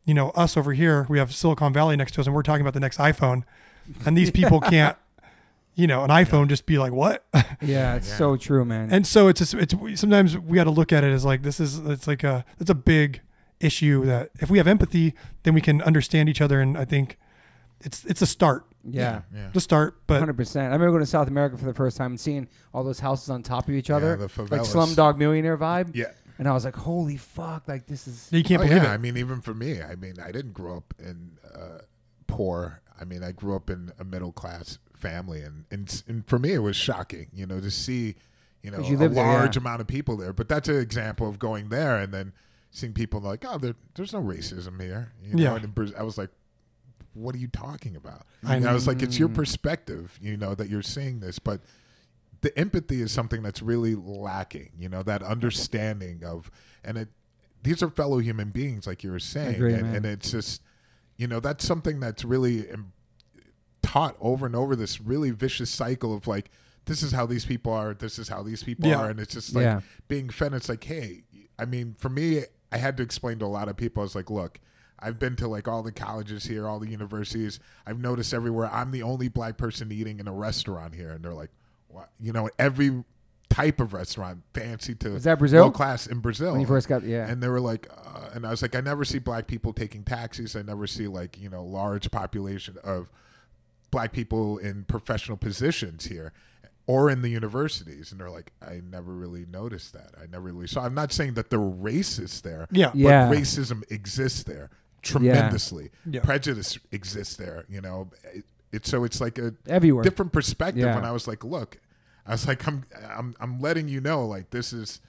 [0.06, 2.62] you know us over here we have silicon valley next to us and we're talking
[2.62, 3.42] about the next iphone
[4.06, 4.96] and these people can't
[5.74, 7.24] you know an iphone just be like what
[7.60, 7.94] Yeah.
[7.96, 8.16] It's Yeah.
[8.16, 8.90] so true, man.
[8.90, 11.60] and so it's just, it's sometimes we got to look at it as like this
[11.60, 13.20] is it's like a it's a big
[13.60, 15.14] issue that if we have empathy
[15.44, 17.18] then we can understand each other and i think
[17.82, 19.22] it's it's a start yeah.
[19.34, 19.50] yeah.
[19.52, 20.64] the start but Hundred percent.
[20.64, 23.30] I remember going to South America for the first time and seeing all those houses
[23.30, 24.62] on top of each other, the like.
[24.62, 25.94] Slumdog Millionaire vibe.
[25.94, 26.06] Yeah.
[26.38, 27.68] And I was like, "Holy fuck!
[27.68, 28.90] Like this is." you can't oh, believe yeah.
[28.90, 31.78] it I mean, even for me, I mean, I didn't grow up in uh,
[32.26, 32.80] poor.
[33.00, 36.54] I mean, I grew up in a middle class family, and, and and for me,
[36.54, 38.16] it was shocking, you know, to see,
[38.62, 39.60] you know, you a lived there, large yeah.
[39.60, 40.32] amount of people there.
[40.32, 42.32] But that's an example of going there and then
[42.70, 45.12] seeing people like, oh, there, there's no racism here.
[45.22, 45.42] You know?
[45.42, 45.54] Yeah.
[45.56, 46.30] And in Braz- I was like,
[47.14, 48.26] what are you talking about?
[48.44, 51.60] I And I was like, it's your perspective, you know, that you're seeing this, but
[52.40, 56.50] the empathy is something that's really lacking, you know, that understanding of,
[56.84, 57.08] and it,
[57.62, 60.62] these are fellow human beings, like you were saying, agree, and, and it's just,
[61.16, 62.66] you know, that's something that's really
[63.82, 64.74] taught over and over.
[64.74, 66.50] This really vicious cycle of like,
[66.86, 68.96] this is how these people are, this is how these people Yeah.
[68.98, 69.80] are, and it's just like Yeah.
[70.08, 70.52] being fed.
[70.54, 71.22] It's like, hey,
[71.58, 74.00] I mean, for me, I had to explain to a lot of people.
[74.00, 74.58] I was like, look.
[75.02, 77.58] I've been to like all the colleges here, all the universities.
[77.86, 81.34] I've noticed everywhere I'm the only black person eating in a restaurant here, and they're
[81.34, 81.50] like,
[81.88, 83.04] "What?" You know, every
[83.52, 85.64] type of restaurant, fancy to Was that Brazil?
[85.64, 86.52] low class in Brazil.
[86.52, 87.28] When you first got, yeah.
[87.28, 90.04] And they were like, uh, and I was like, I never see black people taking
[90.04, 90.56] taxis.
[90.56, 93.10] I never see like you know large population of
[93.90, 96.32] black people in professional positions here
[96.86, 98.10] or in the universities.
[98.10, 100.12] And they're like, I never really noticed that.
[100.20, 100.84] I never really saw.
[100.84, 102.66] I'm not saying that they're racist there.
[102.70, 102.90] Yeah.
[102.94, 103.28] Yeah.
[103.28, 104.70] But racism exists there
[105.02, 105.90] tremendously.
[106.06, 106.22] Yeah.
[106.22, 107.64] Prejudice exists there.
[107.68, 110.02] You know, it, it's so it's like a Everywhere.
[110.02, 110.84] different perspective.
[110.84, 110.96] Yeah.
[110.96, 111.78] And I was like, look,
[112.26, 115.00] I was like, I'm, I'm, I'm letting you know, like this is,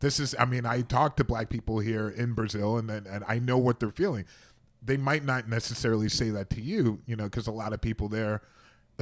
[0.00, 0.34] this is.
[0.38, 3.58] I mean, I talk to black people here in Brazil, and then and I know
[3.58, 4.24] what they're feeling.
[4.84, 8.08] They might not necessarily say that to you, you know, because a lot of people
[8.08, 8.42] there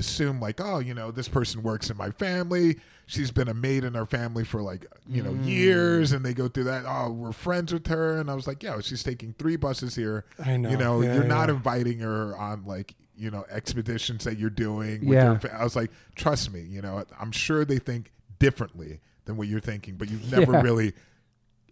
[0.00, 2.78] assume like, oh, you know, this person works in my family.
[3.06, 6.16] She's been a maid in our family for like, you know, years, mm.
[6.16, 6.84] and they go through that.
[6.86, 10.24] Oh, we're friends with her, and I was like, yeah, she's taking three buses here.
[10.44, 10.70] I know.
[10.70, 15.00] You know, Yeah, you're not inviting her on like you know expeditions that you're doing.
[15.06, 15.30] With Yeah.
[15.32, 19.36] your fa- I was like, trust me, you know, I'm sure they think differently than
[19.36, 20.62] what you're thinking, but you've never Yeah.
[20.62, 20.94] really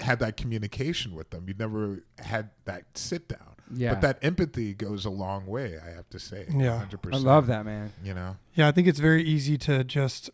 [0.00, 1.44] had that communication with them.
[1.48, 3.56] You've never had that sit down.
[3.74, 3.94] Yeah.
[3.94, 6.46] But that empathy goes a long way, I have to say.
[6.50, 6.84] Yeah.
[6.90, 7.14] 100%.
[7.14, 7.92] I love that, man.
[8.02, 10.30] You know, Yeah, I think it's very easy to just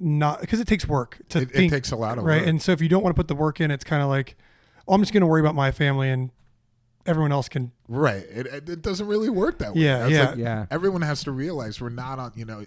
[0.00, 2.40] not because it takes work to it, it takes a lot of right.
[2.40, 2.48] work.
[2.48, 4.36] And so if you don't want to put the work in, it's kind of like,
[4.86, 6.30] oh, I'm just going to worry about my family and
[7.06, 7.72] everyone else can.
[7.88, 8.24] Right.
[8.28, 9.82] It, it, it doesn't really work that way.
[9.82, 10.28] Yeah, It's yeah.
[10.30, 10.66] like Yeah.
[10.70, 12.66] Everyone has to realize we're not on, you know,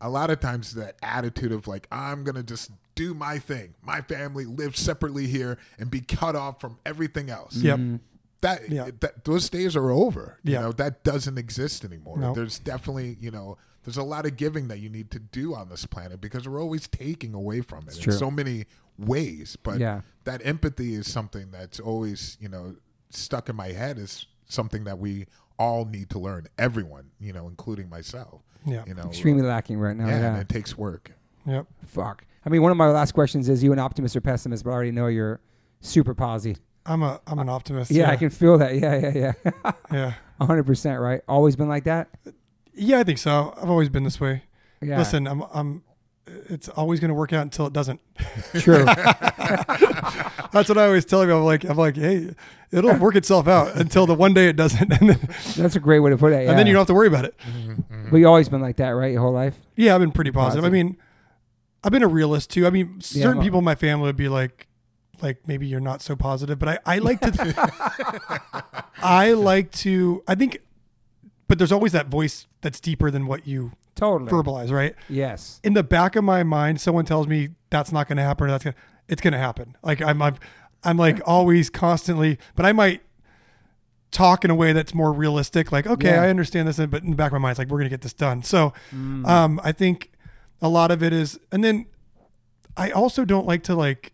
[0.00, 3.74] a lot of times that attitude of like, I'm going to just do my thing.
[3.82, 7.56] My family live separately here and be cut off from everything else.
[7.56, 7.78] Yep.
[7.78, 7.96] Mm-hmm.
[8.42, 8.90] That, Yeah.
[9.00, 10.38] that those days are over.
[10.42, 10.60] You Yeah.
[10.62, 12.18] know, that doesn't exist anymore.
[12.18, 12.34] No.
[12.34, 15.68] There's definitely, you know, there's a lot of giving that you need to do on
[15.68, 18.12] this planet because we're always taking away from it in true.
[18.12, 18.66] so many
[18.98, 19.56] ways.
[19.62, 20.02] But Yeah.
[20.24, 22.76] that empathy is something that's always, you know,
[23.10, 25.26] stuck in my head is something that we
[25.58, 26.46] all need to learn.
[26.58, 28.42] Everyone, you know, including myself.
[28.64, 28.84] Yeah.
[28.86, 30.06] You know, Extremely uh, lacking right now.
[30.08, 30.32] yeah, Yeah.
[30.32, 31.12] and it takes work.
[31.46, 31.66] Yep.
[31.86, 32.24] Fuck.
[32.44, 34.64] I mean, one of my last questions is: you an optimist or pessimist?
[34.64, 35.40] But I already know you're
[35.80, 36.56] super posy.
[36.84, 37.90] I'm a I'm an optimist.
[37.90, 38.76] Yeah, I can feel that.
[38.76, 39.72] Yeah, yeah, yeah.
[39.92, 40.12] Yeah.
[40.40, 41.00] hundred percent.
[41.00, 41.20] Right.
[41.28, 42.08] Always been like that.
[42.74, 43.54] Yeah, I think so.
[43.60, 44.42] I've always been this way.
[44.80, 44.98] Yeah.
[44.98, 45.82] Listen, I'm I'm
[46.48, 48.00] it's always going to work out until it doesn't.
[48.58, 48.84] True.
[48.86, 51.38] That's what I always tell people.
[51.38, 52.30] I'm like, I'm like, hey,
[52.72, 56.00] it'll work itself out until the one day it doesn't, and then, That's a great
[56.00, 56.44] way to put it.
[56.44, 56.50] Yeah.
[56.50, 57.34] and then you don't have to worry about it.
[57.38, 58.10] Mm-hmm.
[58.10, 59.12] But you always been like that, right?
[59.12, 59.56] Your whole life.
[59.76, 60.64] Yeah, I've been pretty positive.
[60.64, 60.72] I Positive.
[60.86, 60.96] mean,
[61.84, 62.66] I've been a realist too.
[62.66, 64.66] I mean, certain well- people in my family would be like,
[65.22, 68.52] like maybe you're not so positive, but I, I like to,
[69.02, 70.58] I like to, I think,
[71.48, 74.30] but there's always that voice that's deeper than what you Totally.
[74.30, 74.94] verbalize, right?
[75.08, 75.60] Yes.
[75.64, 78.50] In the back of my mind, someone tells me that's not going to happen or
[78.50, 79.76] that's going to, it's going to happen.
[79.82, 80.36] Like I'm, I'm,
[80.86, 83.02] I'm like always constantly, but I might
[84.12, 85.72] talk in a way that's more realistic.
[85.72, 86.22] Like, okay, Yeah.
[86.22, 87.94] I understand this, but in the back of my mind, it's like, we're going to
[87.94, 88.42] get this done.
[88.42, 89.26] So, Mm.
[89.26, 90.10] um, I think
[90.62, 91.86] a lot of it is, and then
[92.76, 94.12] I also don't like to like,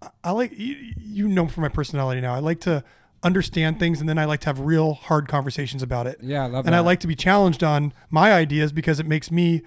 [0.00, 2.84] I- I like, you, you know, from my personality now, I like to
[3.24, 6.18] understand things and then I like to have real hard conversations about it.
[6.22, 6.78] Yeah, I love And that.
[6.78, 9.62] I like to be challenged on my ideas because it makes me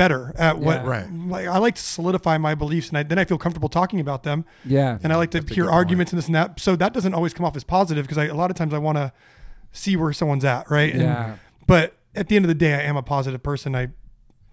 [0.00, 0.88] better at what, Yeah.
[0.88, 1.12] Right.
[1.12, 4.22] like, I like to solidify my beliefs and I, then I feel comfortable talking about
[4.22, 4.98] them Yeah.
[5.02, 6.58] and I like to That's hear good arguments and this and that.
[6.58, 8.96] So that doesn't always come off as positive because a lot of times I want
[8.96, 9.12] to
[9.72, 10.70] see where someone's at.
[10.70, 10.92] Right.
[10.92, 11.34] And- Yeah.
[11.66, 13.74] but at the end of the day, I am a positive person.
[13.76, 13.88] I,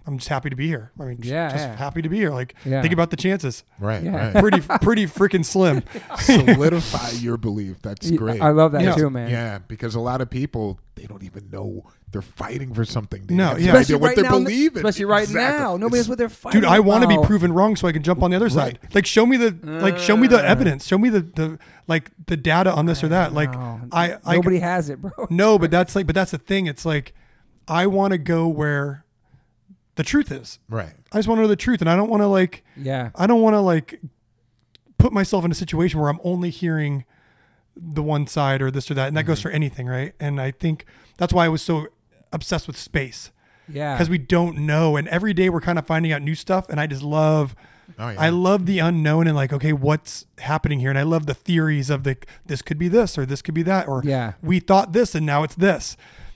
[0.06, 0.92] I'm just happy to be here.
[1.00, 1.76] I mean, just, Yeah, just yeah.
[1.76, 2.32] happy to be here.
[2.32, 2.82] Like, Yeah.
[2.82, 3.64] think about the chances.
[3.80, 4.04] Right.
[4.04, 4.16] Yeah.
[4.32, 4.36] Right.
[4.42, 5.84] Pretty, pretty freaking slim.
[6.20, 7.82] Solidify your belief.
[7.82, 8.42] That's great.
[8.42, 8.96] I love that Yeah.
[8.96, 9.30] too, man.
[9.30, 13.26] Yeah, because a lot of people they don't even know they're fighting for something.
[13.26, 13.74] They No, have yeah.
[13.74, 14.78] no idea what right they now, believe in.
[14.78, 15.60] Especially right Exactly.
[15.62, 15.72] now.
[15.78, 17.92] Nobody knows It's- what they're fighting Dude, I want to be proven wrong so I
[17.92, 18.80] can jump on the other side.
[18.94, 20.44] Like, show me the, like, show me the Uh.
[20.44, 20.86] evidence.
[20.88, 23.34] Show me the, the, like, the data on this or that.
[23.34, 23.82] Like, No.
[23.92, 25.12] I, I, Nobody has it, bro.
[25.30, 26.66] no, but that's like, but that's the thing.
[26.66, 27.14] It's like,
[27.68, 29.04] I want to go where
[29.96, 30.60] the truth is.
[30.70, 30.94] Right.
[31.12, 33.10] I just want to know the truth, and I don't want to like, Yeah.
[33.16, 34.00] I don't want to like
[34.98, 37.04] put myself in a situation where I'm only hearing
[37.76, 39.50] the one side or this or that, and that goes Mm-hmm.
[39.50, 40.14] for anything, right?
[40.20, 40.86] And I think
[41.18, 41.88] that's why I was so
[42.34, 43.32] obsessed with space
[43.68, 43.94] Yeah.
[43.94, 46.80] because we don't know, and every day we're kind of finding out new stuff, and
[46.80, 47.56] I just love.
[47.98, 48.20] Oh yeah.
[48.20, 50.90] I love the unknown and like, okay, what's happening here?
[50.90, 53.64] And I love the theories of the this could be this or this could be
[53.64, 54.34] that or Yeah.
[54.44, 55.96] we thought this and now it's this.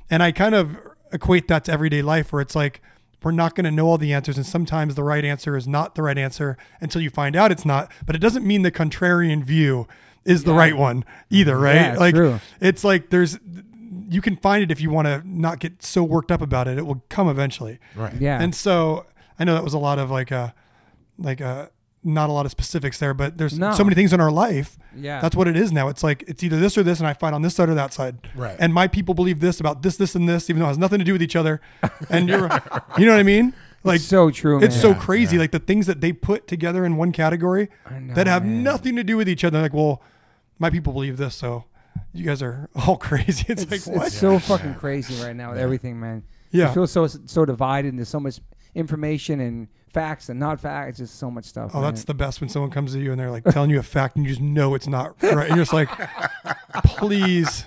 [0.09, 0.77] And I kind of
[1.11, 2.81] equate that to everyday life where it's like
[3.22, 5.95] we're not going to know all the answers and sometimes the right answer is not
[5.95, 9.43] the right answer until you find out it's not, but it doesn't mean the contrarian
[9.43, 9.89] view
[10.23, 11.76] is the right one either, right?
[11.76, 12.39] Yeah, it's like true.
[12.61, 13.38] it's like there's
[14.11, 16.77] you can find it if you want to not get so worked up about it.
[16.77, 17.79] It will come eventually.
[17.95, 18.13] right.
[18.19, 18.41] yeah.
[18.41, 19.05] And so
[19.39, 20.49] I know that was a lot of like uh
[21.17, 21.67] like uh
[22.03, 23.73] not a lot of specifics there, but there's No.
[23.73, 24.77] so many things in our life.
[24.95, 25.21] yeah.
[25.21, 25.88] That's what it is now.
[25.88, 27.93] It's like it's either this or this, and I fight on this side or that
[27.93, 28.17] side.
[28.35, 28.55] Right.
[28.59, 30.97] And my people believe this about this, this, and this, even though it has nothing
[30.99, 31.61] to do with each other.
[32.09, 32.49] And you're,
[32.97, 33.53] you know what I mean?
[33.83, 34.63] Like so true, man.
[34.67, 35.35] it's so crazy.
[35.38, 35.41] yeah.
[35.43, 38.63] Like the things that they put together in one category know, that have man.
[38.63, 39.61] nothing to do with each other.
[39.61, 40.01] Like, well,
[40.59, 41.65] my people believe this, so
[42.13, 43.45] you guys are all crazy.
[43.47, 44.07] It's, It's, like what?
[44.07, 44.39] it's so Yeah.
[44.39, 45.63] fucking crazy right now with Yeah.
[45.63, 46.23] everything, man.
[46.51, 46.67] yeah.
[46.69, 48.39] You feel so so divided, and there's so much
[48.75, 50.91] information and facts and not facts.
[50.91, 51.71] It's just so much stuff.
[51.73, 51.91] Oh, man.
[51.91, 54.15] that's the best when someone comes to you and they're like telling you a fact
[54.15, 55.47] and you just know it's not right.
[55.47, 55.89] And you're just like,
[56.85, 57.65] please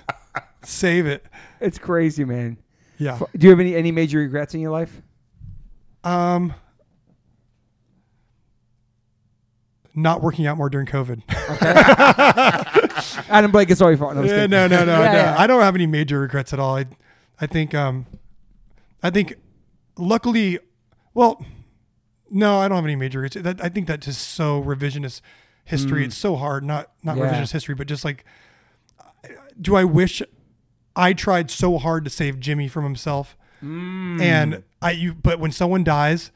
[0.63, 1.25] save it.
[1.59, 2.57] it's crazy, man.
[2.97, 3.19] Yeah.
[3.37, 5.01] Do you have any any major regrets in your life?
[6.03, 6.53] Um,
[9.95, 11.21] not working out more during COVID.
[13.29, 14.13] Adam Blake is sorry for.
[14.13, 15.17] No, Yeah, no, no, no, Yeah, no.
[15.17, 15.35] yeah.
[15.37, 16.77] I don't have any major regrets at all.
[16.77, 16.85] I,
[17.39, 18.05] I think, um,
[19.01, 19.35] I think,
[19.97, 20.59] luckily,
[21.13, 21.43] well,
[22.29, 23.43] no, I don't have any major regrets.
[23.43, 25.21] That, I think that's just so revisionist
[25.63, 26.05] history.
[26.05, 26.63] It's so hard.
[26.63, 27.19] Not not Mm.
[27.19, 27.31] Yeah.
[27.33, 28.25] revisionist history, but just like,
[29.59, 30.21] do I wish
[30.95, 33.37] I tried so hard to save Jimmy from himself?
[33.63, 34.21] Mm.
[34.21, 36.31] And I, you, but when someone dies,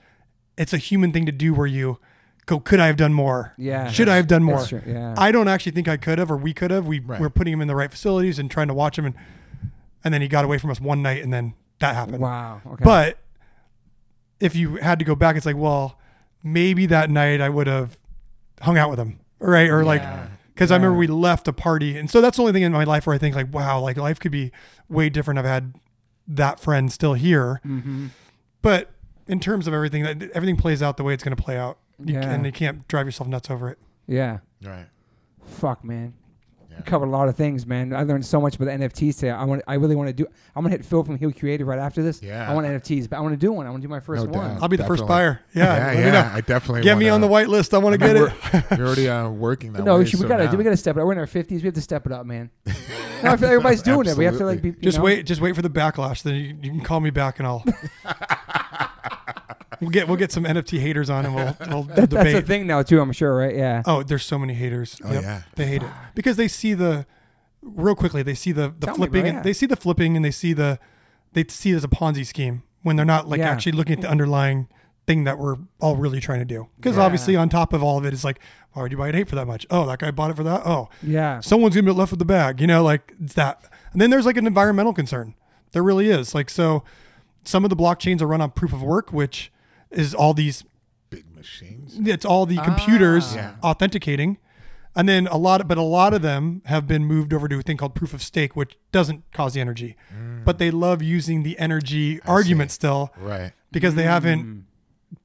[0.57, 1.99] it's a human thing to do where you
[2.50, 3.54] go, could I have done more?
[3.58, 3.90] Yeah.
[3.92, 4.66] Should I have done more?
[4.66, 5.16] True, yeah.
[5.18, 6.86] I don't actually think I could have, or we could have.
[6.88, 7.20] We Right.
[7.22, 9.16] were putting him in the right facilities and trying to watch him, and
[10.04, 12.20] and then he got away from us one night, and then that happened.
[12.20, 12.62] Wow.
[12.66, 12.84] Okay.
[12.84, 13.18] But
[14.40, 16.00] if you had to go back, it's like, well,
[16.44, 17.98] maybe that night I would have
[18.62, 19.70] hung out with him, right?
[19.70, 20.28] Or like, Yeah.
[20.54, 22.84] because I remember we left a party, and so that's the only thing in my
[22.86, 24.52] life where I think like, wow, like life could be
[24.88, 25.38] way different.
[25.38, 25.74] I've had
[26.28, 28.08] that friend still here, hmm
[28.62, 28.92] but
[29.28, 31.78] in terms of everything, that everything plays out the way it's going to play out,
[32.04, 32.32] You- Yeah.
[32.32, 33.78] and you can't drive yourself nuts over it.
[34.08, 34.40] Yeah.
[34.64, 34.88] Right.
[35.46, 36.14] Fuck, man.
[36.72, 36.82] Yeah.
[36.86, 37.94] covered a lot of things, man.
[37.94, 39.32] I learned so much about the NFTs today.
[39.32, 39.64] I want.
[39.68, 40.26] I really want to do.
[40.56, 42.22] I'm gonna hit Phil from Heel Creative right after this.
[42.22, 42.50] Yeah.
[42.50, 43.66] I want NFTs, but I want to do one.
[43.66, 44.52] I want to do my first No one.
[44.52, 44.62] doubt.
[44.62, 45.08] I'll be the first Definitely.
[45.08, 45.40] buyer.
[45.56, 46.12] Yeah, yeah, let me yeah.
[46.12, 46.32] know.
[46.36, 47.74] I definitely Get me wanna- on the white list.
[47.74, 48.16] I want to I get
[48.72, 48.78] it.
[48.78, 50.00] you're already uh, working that No, way.
[50.02, 50.58] we, should, we so gotta now- do.
[50.58, 51.06] We gotta step it up.
[51.08, 51.50] We're in our 50s.
[51.52, 52.50] We have to step it up, man.
[52.66, 52.74] no,
[53.32, 54.16] I feel everybody's doing it.
[54.16, 54.70] We have to like be.
[54.70, 55.04] you Just know?
[55.04, 55.26] wait.
[55.26, 56.22] Just wait for the backlash.
[56.24, 57.66] Then you, you can call me back, and I'll.
[59.82, 62.36] we'll get we'll get some NFT haters on, and we'll we'll That, that's debate.
[62.36, 63.02] a thing now too.
[63.02, 63.56] I'm sure, right?
[63.56, 63.84] Yeah.
[63.86, 65.00] Oh, there's so many haters.
[65.04, 65.44] Oh, yeah.
[65.56, 67.06] they hate it because they see the
[67.62, 68.24] real quickly.
[68.24, 69.22] They see the the Tell me, flipping.
[69.22, 69.44] bro, and.
[69.44, 70.80] They see the flipping, and they see the
[71.34, 73.50] they see it as a Ponzi scheme when they're not like Yeah.
[73.50, 74.68] actually looking at the underlying
[75.06, 76.68] thing that we're all really trying to do.
[76.78, 77.04] Because Yeah.
[77.04, 78.40] obviously, on top of all of it, it, is like,
[78.74, 79.66] why would you buy an eight for that much?
[79.72, 80.62] Oh, that guy bought it for that.
[80.66, 81.40] Oh, Yeah.
[81.40, 82.62] someone's gonna be left with the bag.
[82.62, 83.64] You know, like it's that.
[83.92, 85.34] And then there's like an environmental concern.
[85.72, 86.34] There really is.
[86.36, 86.84] Like so,
[87.44, 89.52] some of the blockchains are run on proof of work, which
[89.91, 90.64] is all these
[91.10, 91.98] big machines.
[92.07, 93.36] it's all the computers Ah.
[93.36, 93.52] Yeah.
[93.64, 94.38] authenticating
[94.95, 97.61] and then a lot but a lot of them have been moved over to a
[97.64, 99.95] thing called proof of stake which doesn't cause the energy
[100.45, 102.76] but they love using the energy argument see.
[102.76, 103.53] still Right.
[103.72, 104.66] because they haven't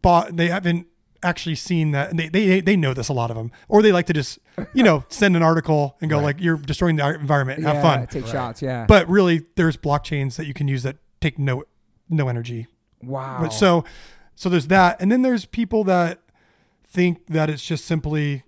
[0.00, 0.86] bought they haven't
[1.22, 3.92] actually seen that and they, they they know this a lot of them or they
[3.92, 4.38] like to just
[4.74, 6.24] you know send an article and go Right.
[6.24, 8.62] like you're destroying the environment have yeah, fun Take shots.
[8.62, 8.84] Yeah.
[8.86, 11.64] but really there's blockchains that you can use that take no
[12.08, 12.66] no energy
[13.02, 13.38] wow.
[13.40, 13.84] but so,
[14.34, 16.20] so there's that, and then there's people that
[16.86, 18.44] think that it's just simply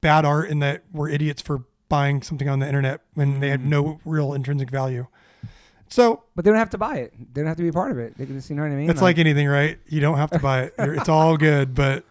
[0.00, 3.60] bad art and that we're idiots for buying something on the internet when they have
[3.60, 4.10] no mm-hmm.
[4.10, 5.06] real intrinsic value.
[5.88, 7.12] So But they don't have to buy it.
[7.32, 8.16] They don't have to be a part of it.
[8.18, 8.90] They can just, you know what I mean?
[8.90, 9.78] it's like anything, right?
[9.86, 11.74] You don't have to buy it; it's all good.
[11.74, 12.04] But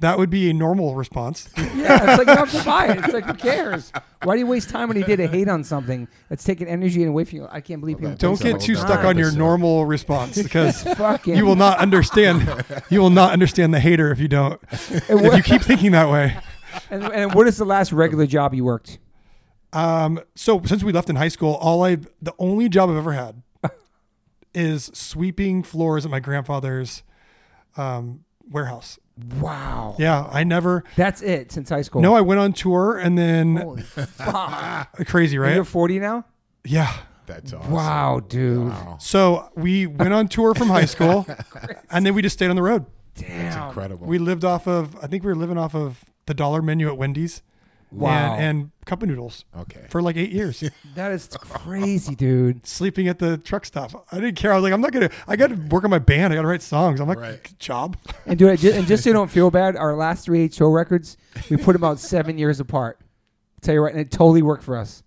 [0.00, 1.48] that would be a normal response.
[1.56, 2.98] yeah, it's like you have to buy it.
[2.98, 3.92] It's like who cares?
[4.22, 7.00] Why do you waste time when you did a hate on something that's taking energy
[7.02, 7.48] and away from you?
[7.50, 8.36] I can't believe Well, people.
[8.36, 10.84] Don't get too stuck on your normal response because
[11.24, 12.64] you will not understand.
[12.88, 14.60] You will not understand the hater if you don't.
[14.70, 16.36] If you keep thinking that way.
[16.90, 18.98] and, and what is the last regular job you worked?
[19.72, 23.12] Um, so since we left in high school, all I the only job I've ever
[23.12, 23.42] had
[24.54, 27.02] is sweeping floors at my grandfather's
[27.76, 28.98] um, warehouse.
[29.40, 29.96] Wow.
[29.98, 30.84] Yeah, I never.
[30.96, 32.02] That's it since high school.
[32.02, 35.06] No, I went on tour and then Holy fuck.
[35.06, 35.54] crazy, And right?
[35.54, 36.24] You're 40 now?
[36.64, 36.92] Yeah.
[37.26, 37.72] That's awesome.
[37.72, 38.68] Wow, dude.
[38.68, 38.98] Wow.
[39.00, 41.26] So we went on tour from high school,
[41.90, 42.86] and then we just stayed on the road.
[43.16, 43.68] Damn.
[43.68, 44.06] Incredible.
[44.06, 44.94] We lived off of.
[45.02, 47.42] I think we were living off of the dollar menu at Wendy's.
[47.92, 48.34] Wow.
[48.34, 49.86] And, and cup of noodles okay.
[49.90, 50.62] for like eight years.
[50.96, 52.66] That is crazy, dude.
[52.66, 54.06] sleeping at the truck stop.
[54.10, 54.52] I didn't care.
[54.52, 55.10] I was like, I'm not gonna.
[55.28, 56.32] I got to work on my band.
[56.32, 57.00] I got to write songs.
[57.00, 57.42] I'm like, Right.
[57.42, 57.96] good job.
[58.24, 61.16] And do it, and just so you don't feel bad, our last three H2O records,
[61.50, 62.98] we put them out seven years apart.
[63.60, 65.02] tell you right, and it totally worked for us.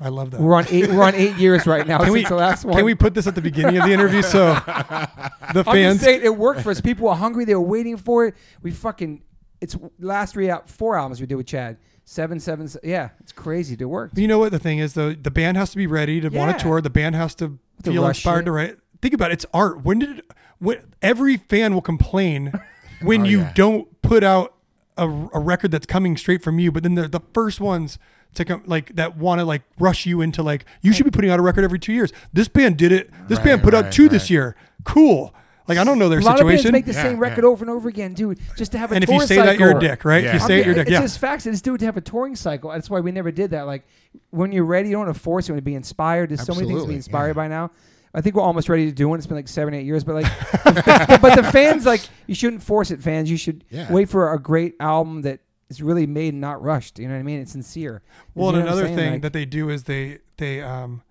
[0.00, 0.40] I love that.
[0.40, 0.88] We're on eight.
[0.90, 2.74] We're on eight years right now Can since we- the last one.
[2.74, 5.08] Can we put this at the beginning of the interview so the
[5.46, 6.00] I'm just fans?
[6.00, 6.80] saying it worked for us.
[6.80, 7.44] People were hungry.
[7.44, 8.34] They were waiting for it.
[8.62, 9.22] We fucking.
[9.60, 11.76] It's last three out four albums we did with Chad.
[12.04, 12.68] Seven, seven.
[12.82, 13.76] Yeah, it's crazy.
[13.78, 14.18] It worked.
[14.18, 15.12] You know what the thing is though?
[15.14, 16.56] The band has to be ready to want Yeah.
[16.58, 16.80] to tour.
[16.80, 18.44] The band has to To feel rush inspired it.
[18.44, 18.76] to write.
[19.00, 19.34] Think about it.
[19.34, 19.82] It's art.
[19.84, 20.22] When did
[20.58, 22.52] when every fan will complain
[23.02, 23.52] when Oh, you yeah.
[23.54, 24.54] don't put out
[24.96, 27.98] a, a record that's coming straight from you, but then they're the first ones
[28.34, 31.30] to come like that want to like rush you into like you should be putting
[31.30, 32.12] out a record every two years.
[32.32, 33.10] This band did it.
[33.28, 34.30] This Right, band put out right, two this right.
[34.30, 34.56] year.
[34.84, 35.34] Cool.
[35.66, 37.50] Like I don't know their a lot of bands make the Yeah, same record yeah.
[37.50, 38.38] over and over again, dude.
[38.56, 40.22] Just to have a and if tour you say that, you're a dick, right?
[40.24, 40.86] If you say I'm- you're a dick.
[40.88, 41.00] It's Yeah.
[41.00, 41.46] just facts.
[41.46, 42.70] It's do to have a touring cycle.
[42.70, 43.62] That's why we never did that.
[43.66, 43.84] Like
[44.30, 45.48] when you're ready, you don't want to force it.
[45.48, 46.28] You want to be inspired.
[46.30, 47.32] There's so many things to be inspired yeah.
[47.32, 47.70] by now.
[48.16, 49.18] I think we're almost ready to do one.
[49.18, 50.26] It's been like seven, eight years, but like,
[50.64, 53.02] the- but the fans like you shouldn't force it.
[53.02, 53.90] Fans, you should Yeah.
[53.90, 56.98] wait for a great album that is really made and not rushed.
[56.98, 57.40] You know what I mean?
[57.40, 58.02] It's sincere.
[58.34, 61.02] Well, You and know another thing Like- that they do is they they um,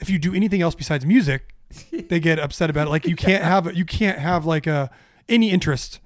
[0.00, 1.51] if you do anything else besides music,
[2.08, 2.90] they get upset about it.
[2.90, 4.90] Like you can't have you can't have like a
[5.28, 6.00] any interest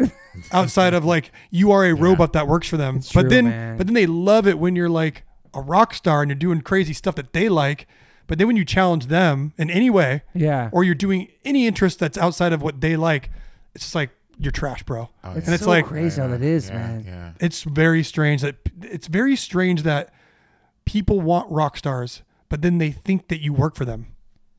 [0.53, 2.97] outside of like you are a robot that works for them.
[2.97, 3.77] It's but true, then man.
[3.77, 5.25] but then they love it when you're like
[5.55, 7.87] a rock star and you're doing crazy stuff that they like.
[8.27, 10.69] But then when you challenge them in any way, yeah.
[10.73, 13.31] or you're doing any interest that's outside of what they like,
[13.75, 15.11] it's just like you're trash, bro.
[15.23, 17.05] Oh, it's and it's so like- crazy how that is, yeah, man.
[17.07, 17.33] Yeah.
[17.41, 20.13] it's very strange that it's very strange that
[20.85, 24.09] people want rock stars, but then they think that you work for them.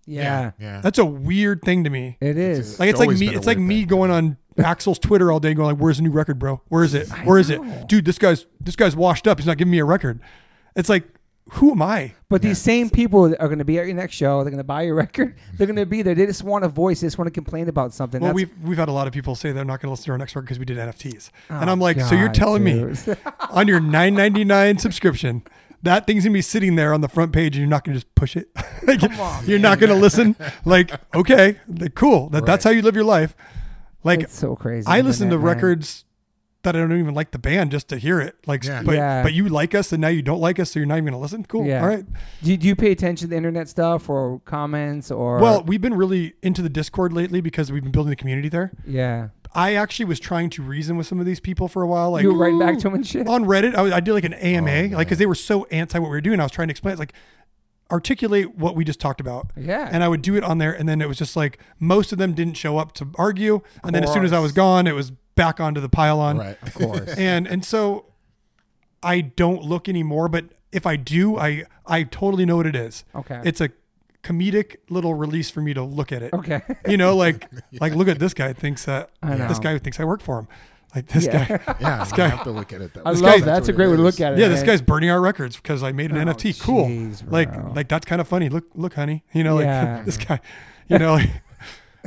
[0.08, 0.82] Yeah, Yeah.
[0.82, 2.18] That's a weird thing to me.
[2.22, 2.80] it is.
[2.80, 3.36] Like it's, It's like me.
[3.36, 3.88] It's like me thing.
[3.88, 6.62] going on Axl's Twitter all day, going like, "Where's the new record, bro?
[6.70, 7.08] Where is it?
[7.26, 8.06] Where is it, dude?
[8.06, 9.38] This guy's this guy's washed up.
[9.38, 10.20] He's not giving me a record."
[10.76, 11.04] It's like,
[11.52, 12.14] who am I?
[12.30, 14.44] But these same people are going to be at your next show.
[14.44, 15.38] They're going to buy your record.
[15.58, 16.14] They're going to be there.
[16.14, 17.02] They just want a voice.
[17.02, 18.22] They just want to complain about something.
[18.22, 20.06] Well, That's- we've we've had a lot of people say they're not going to listen
[20.06, 22.34] to our next record because we did NFTs, and Oh, I'm like, so you're God,
[22.36, 22.80] telling me
[23.52, 25.44] on your 9.99 subscription
[25.88, 28.14] that thing's gonna be sitting there on the front page and you're not gonna just
[28.16, 28.50] push it
[28.84, 30.36] Like, Come on, you're not gonna listen
[30.66, 33.36] like okay like, cool that, that's how you live your life
[34.04, 34.86] like it's so crazy.
[34.88, 35.46] i listen to man.
[35.46, 36.06] records
[36.64, 38.36] that I don't even like the band just to hear it.
[38.46, 38.82] Like, Yeah.
[38.84, 39.24] but Yeah.
[39.24, 41.20] but you like us and now you don't like us, so you're not even gonna
[41.20, 41.46] listen.
[41.46, 41.66] Cool.
[41.66, 41.82] Yeah.
[41.82, 42.04] All right.
[42.44, 45.38] Do you, do you pay attention to the internet stuff or comments or?
[45.38, 48.72] Well, we've been really into the Discord lately because we've been building the community there.
[48.86, 49.30] yeah.
[49.54, 52.12] I actually was trying to reason with some of these people for a while.
[52.12, 53.28] Like you were writing back to them and shit.
[53.28, 55.66] on Reddit, I, was- I did like an AMA, Oh, like because they were so
[55.66, 56.40] anti what we were doing.
[56.40, 57.14] I was trying to explain, it's like
[57.90, 59.52] articulate what we just talked about.
[59.56, 59.88] Yeah.
[59.92, 62.18] And I would do it on there, and then it was just like most of
[62.18, 64.96] them didn't show up to argue, and then as soon as I was gone, it
[64.96, 66.38] was back onto the pylon.
[66.38, 66.58] Right.
[66.62, 67.14] Of course.
[67.18, 68.06] And and so
[69.04, 73.06] I don't look anymore, but if I do, I I totally know what it is.
[73.16, 73.42] Okay.
[73.46, 73.70] It's a
[74.28, 76.34] comedic little release for me to look at it.
[76.34, 76.62] okay.
[76.88, 77.48] You know, like
[77.80, 79.64] like look at this guy thinks that I this know.
[79.64, 80.48] guy thinks I work for him.
[80.96, 81.46] Like this Yeah.
[81.58, 81.76] guy.
[81.82, 83.46] Yeah, this guy- I have to look at it that I love guy- that.
[83.46, 84.40] That's a great way to look at it.
[84.40, 86.60] Yeah, this guy's burning our records because I made an Oh, NFT.
[86.62, 86.86] Cool.
[86.88, 87.32] jeez, bro.
[87.32, 88.50] like like that's kind of funny.
[88.50, 89.24] Look look, honey.
[89.34, 90.02] You know, like Yeah.
[90.06, 90.40] this guy.
[90.88, 91.30] You know, like,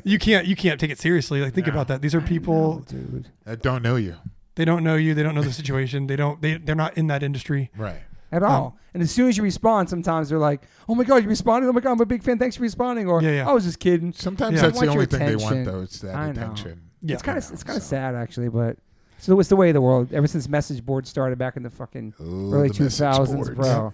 [0.05, 1.41] you can't you can't take it seriously.
[1.41, 1.73] Like think No.
[1.75, 2.01] about that.
[2.03, 2.81] These are people.
[2.81, 3.29] dude.
[3.47, 4.17] I don't know you.
[4.57, 5.15] They don't know you.
[5.15, 6.07] They don't know the situation.
[6.07, 6.41] They don't.
[6.43, 7.71] They they're not in that industry.
[7.77, 8.01] Right.
[8.33, 8.77] At Um, all.
[8.95, 11.69] and as soon as you respond, sometimes they're like, "Oh my god, you responded!
[11.69, 12.39] Oh my god, I'm a big fan.
[12.39, 13.49] Thanks for responding." Or, Yeah, yeah.
[13.49, 14.63] "I was just kidding." Sometimes Yeah.
[14.63, 15.81] that's Want the your only thing they want, though.
[15.83, 16.81] It's that I attention.
[17.03, 17.15] Yeah.
[17.15, 17.89] it's kind of it's kind of so.
[17.91, 18.77] sad actually, but
[19.19, 20.13] so it's the way of the world.
[20.13, 23.49] Ever since message boards started back in the fucking Ooh, early the two message thousands,
[23.49, 23.59] boards.
[23.61, 23.93] bro.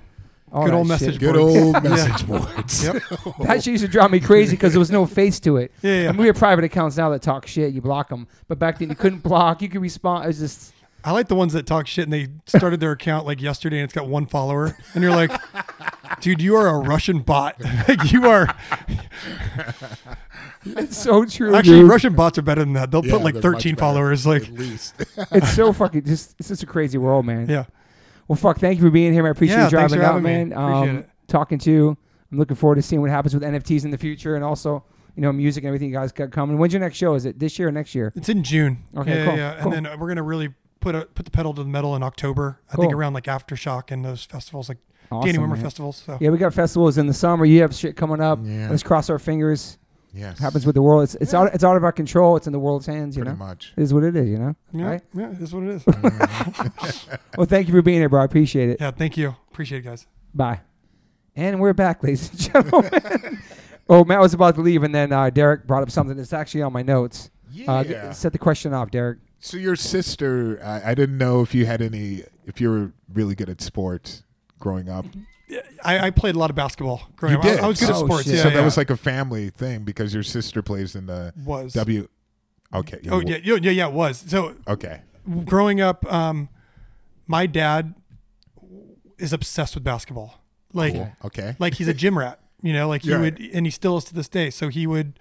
[0.52, 0.90] All Good that old shit.
[0.90, 1.56] message Good boards.
[1.56, 2.84] old message boards.
[2.84, 3.02] Yep.
[3.40, 5.72] That shit used to drive me crazy because there was no face to it.
[5.82, 6.08] Yeah, yeah.
[6.10, 7.74] And we have private accounts now that talk shit.
[7.74, 9.60] You block them, but back then you couldn't block.
[9.60, 10.24] You could respond.
[10.24, 10.72] It was just
[11.06, 13.84] I like the ones that talk shit and they started their account like yesterday and
[13.84, 15.30] it's got one follower and you're like,
[16.20, 17.54] dude, you are a Russian bot.
[17.88, 18.52] like you are.
[20.64, 21.54] it's so true.
[21.54, 21.90] Actually, dude.
[21.90, 22.90] Russian bots are better than that.
[22.90, 24.26] They'll Yeah, put like 13 followers.
[24.26, 24.94] Like, at least.
[25.30, 27.48] it's so fucking just it's just a crazy world, man.
[27.48, 27.64] yeah.
[28.28, 28.58] Well, fuck.
[28.58, 29.22] Thank you for being here.
[29.22, 29.28] man.
[29.28, 30.52] I appreciate Yeah, you driving for out, man.
[30.52, 31.08] Um, it.
[31.28, 31.96] talking to you.
[32.32, 34.82] I'm looking forward to seeing what happens with NFTs in the future, and also
[35.14, 36.58] you know music and everything you guys got coming.
[36.58, 37.14] When's your next show?
[37.14, 38.12] Is it this year or next year?
[38.16, 38.78] It's in June.
[38.96, 39.72] Okay, yeah, cool, Yeah, cool.
[39.72, 42.60] and then we're gonna really put a, put the pedal to the metal in October.
[42.70, 42.84] I Cool.
[42.84, 44.78] think around like aftershock and those festivals, like
[45.10, 46.02] Awesome, Danny Wimmer festivals.
[46.04, 47.44] So Yeah, we got festivals in the summer.
[47.44, 48.40] You have shit coming up.
[48.42, 48.68] Yeah.
[48.70, 49.78] Let's cross our fingers.
[50.14, 50.38] Yes.
[50.38, 51.02] happens with the world.
[51.04, 52.36] It's it's out it's out of our control.
[52.36, 53.16] It's in the world's hands.
[53.18, 53.74] You Pretty know, much.
[53.76, 54.26] it is what it is.
[54.30, 54.56] You know.
[54.72, 55.02] yeah, Right?
[55.12, 55.84] yeah, that's what it is.
[57.36, 58.22] Well, thank you for being here, bro.
[58.22, 58.78] I appreciate it.
[58.80, 59.36] yeah, thank you.
[59.50, 60.06] Appreciate it, guys.
[60.34, 60.60] Bye.
[61.34, 63.42] And we're back, ladies and gentlemen.
[63.90, 66.62] oh, Matt was about to leave, and then uh, Derek brought up something that's actually
[66.62, 67.30] on my notes.
[67.68, 68.10] Uh, g- Yeah.
[68.12, 69.18] set the question off, Derek.
[69.38, 73.34] So your sister, I, I didn't know if you had any, if you were really
[73.34, 74.22] good at sports
[74.58, 75.06] growing up.
[75.48, 77.44] Yeah, I, I played a lot of basketball growing You up.
[77.44, 77.60] I- did?
[77.60, 78.24] I, was good at Oh, sports.
[78.24, 78.34] shit.
[78.36, 78.54] Yeah, so yeah.
[78.54, 81.72] that was like a family thing because your sister plays in the was.
[81.74, 82.08] W.
[82.74, 82.98] Okay.
[83.10, 83.86] Oh yeah, yeah, yeah, yeah.
[83.88, 84.24] It was.
[84.26, 85.02] So Okay.
[85.44, 86.48] growing up, um,
[87.28, 87.94] my dad
[89.18, 90.42] is obsessed with basketball.
[90.72, 91.12] Like, Cool.
[91.26, 91.54] Okay.
[91.60, 92.40] like he's a gym rat.
[92.62, 93.20] You know, like he Yeah.
[93.20, 94.50] would, and he still is to this day.
[94.50, 95.18] So he would,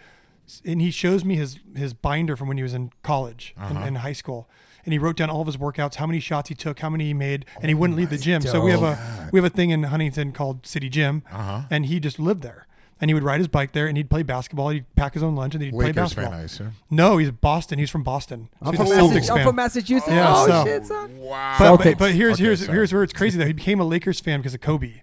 [0.65, 3.87] and he shows me his his binder from when he was in college and Uh-huh.
[3.87, 4.49] in high school,
[4.85, 7.05] and he wrote down all of his workouts, how many shots he took, how many
[7.05, 8.41] he made, and he wouldn't leave the gym.
[8.41, 11.61] So we have a we have a thing in Huntington called City Gym, Uh huh.
[11.69, 12.67] and he just lived there.
[13.01, 14.69] And he would ride his bike there, and he'd play basketball.
[14.69, 16.33] He'd pack his own lunch, and then he'd play Lakers fan, basketball.
[16.33, 16.71] I assume.
[16.89, 17.77] No, he's Boston.
[17.77, 18.47] He's from Boston.
[18.63, 20.11] So I'm he's from, a Massa- Celtics I'm from Massachusetts.
[20.11, 21.17] Yeah, oh so- shit, son.
[21.17, 21.55] Wow.
[21.59, 22.77] But, but, but here's Okay, here's sorry.
[22.77, 23.47] here's where it's crazy though.
[23.47, 25.01] He became a Lakers fan because of Kobe.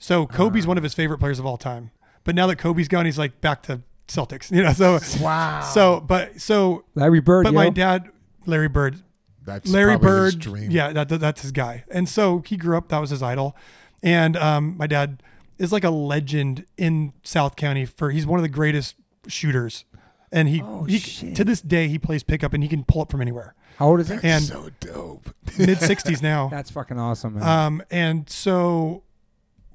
[0.00, 1.92] So Kobe's one of his favorite players of all time.
[2.24, 4.50] But now that Kobe's gone, he's like back to Celtics.
[4.54, 5.60] You know, so Wow.
[5.62, 7.44] so but so Larry Bird.
[7.44, 7.58] but yo.
[7.58, 8.10] my dad,
[8.46, 8.98] Larry Bird,
[9.44, 10.70] That's Larry probably his Bird, dream.
[10.70, 11.84] yeah, that, that- that's his guy.
[11.90, 12.88] And so he grew up.
[12.88, 13.56] That was his idol.
[14.02, 15.22] And um, my dad
[15.58, 18.10] is like a legend in South County for.
[18.10, 18.94] He's one of the greatest
[19.26, 19.84] shooters.
[20.30, 20.98] And he, Oh, he
[21.32, 23.54] to this day he plays pickup and he can pull up from anywhere.
[23.76, 24.18] How old is he?
[24.22, 25.34] and- so dope.
[25.58, 26.48] Mid sixties now.
[26.48, 27.42] That's fucking awesome, man.
[27.48, 29.04] Um, and so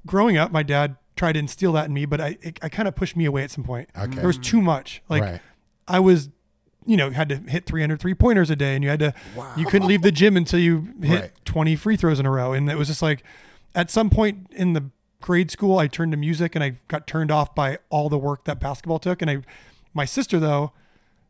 [0.06, 2.88] growing up, my dad tried to instill that in me, but I, it, I kind
[2.88, 3.88] of pushed me away at some point.
[3.96, 4.16] Okay.
[4.16, 5.02] There was too much.
[5.08, 5.40] Like right.
[5.86, 6.28] I was,
[6.86, 9.14] you know, had to hit 300 three pointers a day and you had to,
[9.56, 11.30] you couldn't leave the gym until you hit Right.
[11.44, 12.52] 20 free throws in a row.
[12.52, 13.22] And it was just like,
[13.74, 14.84] at some point in the
[15.20, 18.44] grade school, I turned to music and I got turned off by all the work
[18.44, 19.22] that basketball took.
[19.22, 19.42] And I,
[19.92, 20.72] my sister though,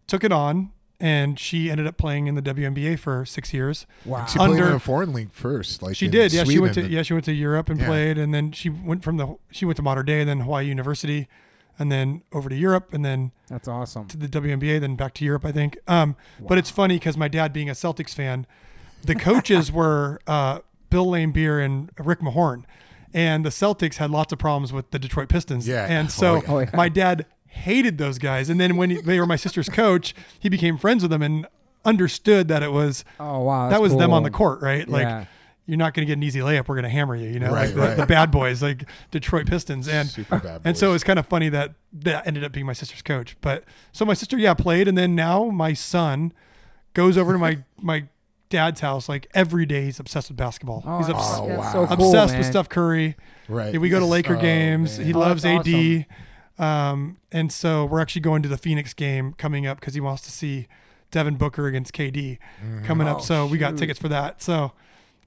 [0.06, 0.73] took it on
[1.05, 3.86] and she ended up playing in the WNBA for six years.
[4.06, 4.24] wow.
[4.24, 5.82] She played in a foreign league first.
[5.82, 6.32] Like She did.
[6.32, 7.86] Yeah, she went to yeah, she went to Europe and Yeah.
[7.86, 10.64] played and then she went from the she went to Mater Dei and then Hawaii
[10.66, 11.28] University
[11.78, 14.06] and then over to Europe and then That's awesome.
[14.09, 15.76] to the WNBA then back to Europe, I think.
[15.86, 18.47] Um but it's funny cuz my dad being a Celtics fan,
[19.02, 22.64] the coaches were uh Bill Laimbeer and Rick Mahorn.
[23.12, 25.68] And the Celtics had lots of problems with the Detroit Pistons.
[25.68, 25.85] Yeah.
[25.86, 26.43] And so Oh.
[26.48, 26.70] Oh, yeah.
[26.72, 28.51] my dad hated those guys.
[28.51, 31.47] And then when he, they were my sister's coach, he became friends with them and
[31.85, 33.64] understood that it was Oh wow.
[33.64, 34.89] that that's was them on the court, right?
[34.89, 35.24] Like Yeah.
[35.66, 36.66] you're not going to get an easy layup.
[36.68, 37.97] We're going to hammer you, you know, Right, like the, right.
[37.97, 39.86] the bad boys, like Detroit Pistons.
[39.89, 40.97] And, Super bad and so boys.
[40.97, 43.36] it's kind of funny that that ended up being my sister's coach.
[43.40, 44.89] But so my sister, yeah, played.
[44.89, 46.32] And then now my son
[46.94, 48.05] goes over to my, my
[48.51, 49.85] dad's house like every day.
[49.85, 50.82] He's obsessed with basketball.
[50.86, 51.72] Oh, he's obs- Oh, wow.
[51.72, 52.52] so cool, obsessed with man.
[52.52, 53.16] Steph Curry.
[53.48, 53.74] Right.
[53.74, 54.97] Yeah, we go to Laker Oh, games.
[54.98, 55.06] man.
[55.06, 56.06] He Oh, loves that's AD.
[56.59, 60.22] Um, and so we're actually going to the Phoenix game coming up because he wants
[60.22, 60.66] to see
[61.10, 62.39] Devin Booker against KD
[62.85, 63.18] coming up.
[63.18, 64.43] Oh, so we got tickets for that.
[64.43, 64.72] So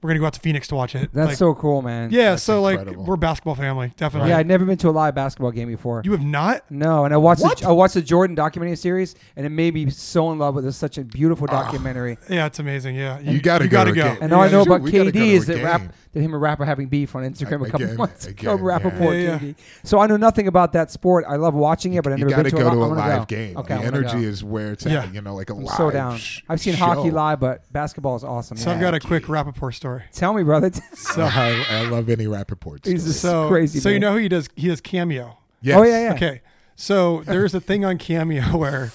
[0.02, 1.10] we're gonna go out to Phoenix to watch it.
[1.12, 2.10] That's Like, so cool, man.
[2.10, 2.30] yeah.
[2.30, 4.30] That's so like we're a basketball family, definitely.
[4.30, 6.02] Yeah, I'd never been to a live basketball game before.
[6.04, 6.62] You have not?
[6.70, 7.58] no, and I watched What?
[7.58, 10.64] the, I watched the Jordan documentary series, and it made me so in love with
[10.64, 10.68] it.
[10.68, 11.62] It's such a beautiful Ah.
[11.64, 12.16] documentary.
[12.28, 12.96] Yeah, it's amazing.
[12.96, 14.08] Yeah, You gotta you go gotta to a go.
[14.14, 14.18] game.
[14.22, 15.90] And all I know about we go KD is that rap game.
[16.12, 18.54] that him and Rapper having beef on Instagram a couple Again, months ago.
[18.54, 19.38] again, Rapaport yeah.
[19.38, 19.54] KD.
[19.82, 21.24] So I know nothing about that sport.
[21.28, 22.82] I love watching it, but I've never got to been to go to a, a
[22.84, 23.56] I'm gonna live game.
[23.56, 24.28] Okay, the I'm gonna energy go.
[24.28, 25.02] is where it's Yeah.
[25.02, 25.14] at.
[25.14, 25.76] You know, like a I'm live.
[25.76, 26.18] so down.
[26.48, 28.56] I've seen hockey live, but basketball is awesome.
[28.56, 29.87] So I've got a quick Rapaport story.
[30.12, 30.70] Tell me, brother.
[30.94, 32.84] So I, I love any Rapaport.
[32.86, 33.08] He's story.
[33.12, 34.48] just- So crazy, So you know who he does?
[34.56, 35.38] He does cameo.
[35.62, 35.76] Yes.
[35.78, 36.14] Oh yeah, yeah.
[36.14, 36.40] Okay.
[36.76, 38.92] So there's a thing on Cameo where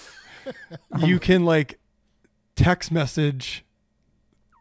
[0.99, 1.79] you can like
[2.55, 3.65] text message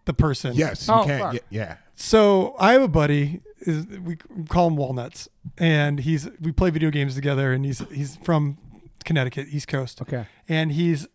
[0.06, 0.54] the person.
[0.54, 1.20] Yes, you Oh, can.
[1.20, 1.34] fuck.
[1.34, 1.76] Yeah, yeah.
[1.94, 3.40] So I have a buddy.
[3.60, 4.16] Is we
[4.48, 5.28] call him Walnuts,
[5.58, 8.58] and he's we play video games together, and he's he's from
[9.04, 10.26] Connecticut, East Coast, Okay.
[10.48, 11.06] and he's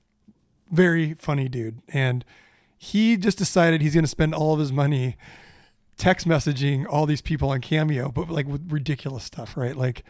[0.71, 2.23] very funny dude, and
[2.77, 5.17] he just decided he's going to spend all of his money
[5.97, 9.75] text messaging all these people on Cameo, but like with ridiculous stuff, right?
[9.75, 10.03] Like,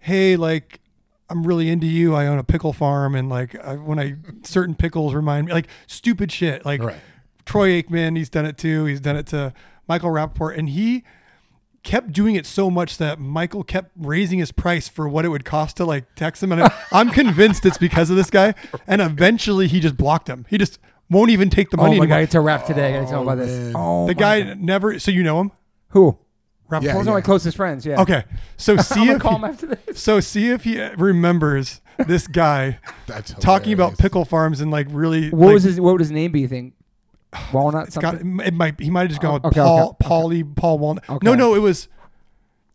[0.00, 0.80] hey, like
[1.28, 2.14] I'm really into you.
[2.14, 5.68] I own a pickle farm, and like I, when I certain pickles remind me, like
[5.86, 6.96] stupid shit, like Right.
[7.46, 8.84] Troy Aikman, he's done it too.
[8.86, 9.52] He's done it to
[9.88, 11.02] Michael Rapaport, and he
[11.82, 15.44] kept doing it so much that Michael kept raising his price for what it would
[15.44, 16.52] cost to like text him.
[16.52, 18.54] And I'm- I'm convinced it's because of this guy.
[18.86, 20.46] And eventually he just blocked him.
[20.48, 20.78] He just
[21.10, 22.18] won't even take the Oh money my anymore.
[22.18, 22.88] god, it's a rap today.
[22.94, 23.50] I gotta tell Oh, about this.
[23.50, 23.72] man.
[23.76, 24.60] Oh, the my guy God.
[24.60, 25.52] never, so you know him?
[25.88, 26.18] who?
[26.70, 26.82] Rapaport?
[26.82, 27.14] Yeah, Those are yeah.
[27.14, 27.84] my closest friends.
[27.86, 28.00] Yeah.
[28.00, 28.24] Okay.
[28.56, 30.00] So I'm see gonna if call he, him after this.
[30.02, 34.00] so see if he remembers this guy That's talking about hilarious.
[34.00, 36.40] pickle farms and like really What like, was his What would his name be?
[36.40, 36.72] You think
[37.52, 38.40] Walnut It's got, something?
[38.40, 40.78] it might he might have just gone oh, with Oh, okay, Paul okay, Paulie Paul
[40.78, 41.08] Walnut.
[41.08, 41.24] Okay.
[41.24, 41.88] No, no, it was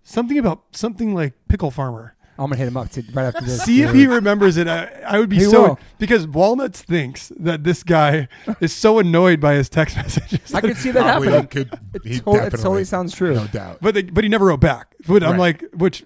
[0.03, 2.15] something about something like pickle farmer.
[2.40, 3.61] I'm gonna hit him up to, right after this.
[3.64, 4.68] See if he remembers it.
[4.68, 5.80] I, I would be He so will.
[5.98, 8.28] because Walnuts thinks that this guy
[8.61, 10.53] is so annoyed by his text messages.
[10.53, 11.48] I could see that Probably happening.
[11.48, 13.36] Could, It totally, it totally sounds true.
[13.36, 13.80] No doubt.
[13.82, 14.95] but they, but he never wrote back.
[15.07, 16.03] But I'm like, which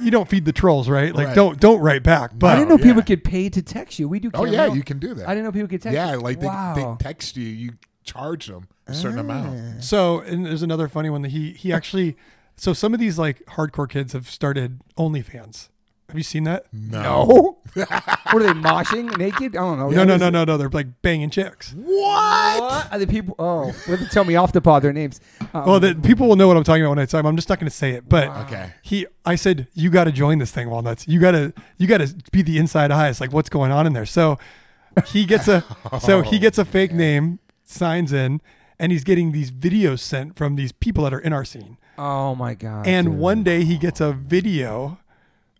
[0.00, 1.14] you don't feed the trolls, right?
[1.14, 1.34] Like Right.
[1.36, 2.32] don't don't write back.
[2.38, 2.84] But I didn't know yeah.
[2.84, 4.06] people get paid to text you.
[4.08, 4.30] We do.
[4.34, 4.52] Oh cameo.
[4.52, 5.26] yeah, you can do that.
[5.28, 5.94] I didn't know people could text.
[5.94, 6.18] yeah, you.
[6.20, 6.96] like they, wow.
[6.98, 7.72] they text you, you
[8.04, 9.22] charge them a certain Ah.
[9.22, 9.82] amount.
[9.82, 12.16] so and there's another funny one that he he actually.
[12.56, 15.68] So some of these like hardcore kids have started OnlyFans.
[16.08, 16.66] Have you seen that?
[16.72, 17.02] No.
[17.74, 17.84] No.
[17.84, 19.56] what are they moshing naked?
[19.56, 19.88] I don't know.
[19.88, 20.58] no, no, no, no, no.
[20.58, 21.72] They're like banging chicks.
[21.74, 22.92] What?
[22.92, 23.34] Are the people?
[23.38, 25.20] Oh, well, they tell me off the pod their names.
[25.54, 27.18] Um, Well, the, people will know what I'm talking about when I say.
[27.18, 28.06] I'm just not going to say it.
[28.10, 28.72] But Okay.
[28.82, 31.08] he, I said, you got to join this thing, Walnuts.
[31.08, 33.94] You got to, you got to be the inside eyes, like what's going on in
[33.94, 34.04] there.
[34.06, 34.38] So
[35.06, 35.64] he gets a,
[36.02, 38.42] so he gets a fake name, signs in,
[38.78, 41.78] and he's getting these videos sent from these people that are in our scene.
[42.04, 42.86] Oh my god.
[42.86, 43.18] And dude.
[43.18, 44.98] one day he gets a video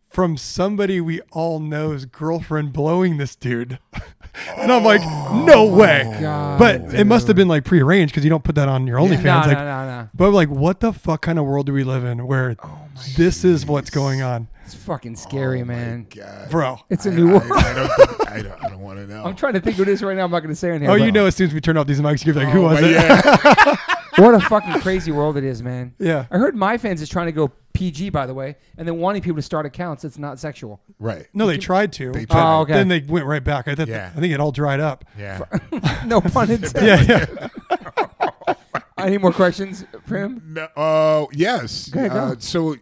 [0.09, 3.78] from somebody we all know's girlfriend blowing this dude.
[4.59, 6.16] and I'm like, no oh way.
[6.20, 8.98] God, But it must have been like prearranged because you don't put that on your
[8.98, 9.23] OnlyFans.
[9.24, 10.09] No, like, no, no, no.
[10.14, 12.78] but like, what the fuck kind of world do we live in where oh
[13.16, 16.06] this is what's going on, It's fucking scary, Oh, man.
[16.14, 16.51] God.
[16.51, 16.78] bro?
[16.90, 17.52] It's a I- new I, world.
[17.52, 19.24] I, don't, I don't, I don't want to know.
[19.24, 20.24] I'm trying to think who it is right now.
[20.24, 20.90] I'm not going to say anything.
[20.90, 22.51] Oh, but- you know, as soon as we turn off these mics, you're like, oh,
[22.51, 22.90] who Oh, was it?
[22.90, 23.77] Yeah.
[24.16, 25.94] What a fucking crazy world it is, man.
[25.98, 26.26] Yeah.
[26.30, 29.22] I heard my fans is trying to go PG, by the way, and then wanting
[29.22, 30.80] people to start accounts that's not sexual.
[30.98, 31.26] right.
[31.32, 32.12] No, they tried to.
[32.12, 32.74] They Oh, okay.
[32.74, 33.68] Then they went right back.
[33.68, 34.12] I, thought Yeah.
[34.14, 35.05] I think it all dried up.
[35.18, 35.40] Yeah.
[36.06, 37.09] no pun intended.
[37.09, 38.55] Yeah, yeah.
[38.98, 40.43] Any more questions for him?
[40.47, 41.89] No, oh, yes.
[41.89, 42.18] Go ahead, go.
[42.18, 42.76] Uh, so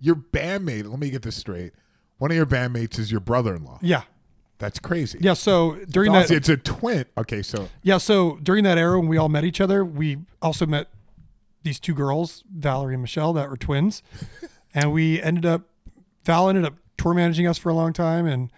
[0.00, 1.72] your bandmate, let me get this straight.
[2.18, 3.78] One of your bandmates is your brother-in-law.
[3.80, 4.02] Yeah.
[4.58, 5.18] That's crazy.
[5.20, 5.34] Yeah.
[5.34, 7.04] So during It's that, It's a twin.
[7.16, 7.98] Okay, so yeah.
[7.98, 10.88] So during that era when we all met each other, we also met
[11.62, 14.02] these two girls, Valary and Michelle, that were twins,
[14.74, 15.62] and we ended up.
[16.24, 18.50] Val ended up tour managing us for a long time, and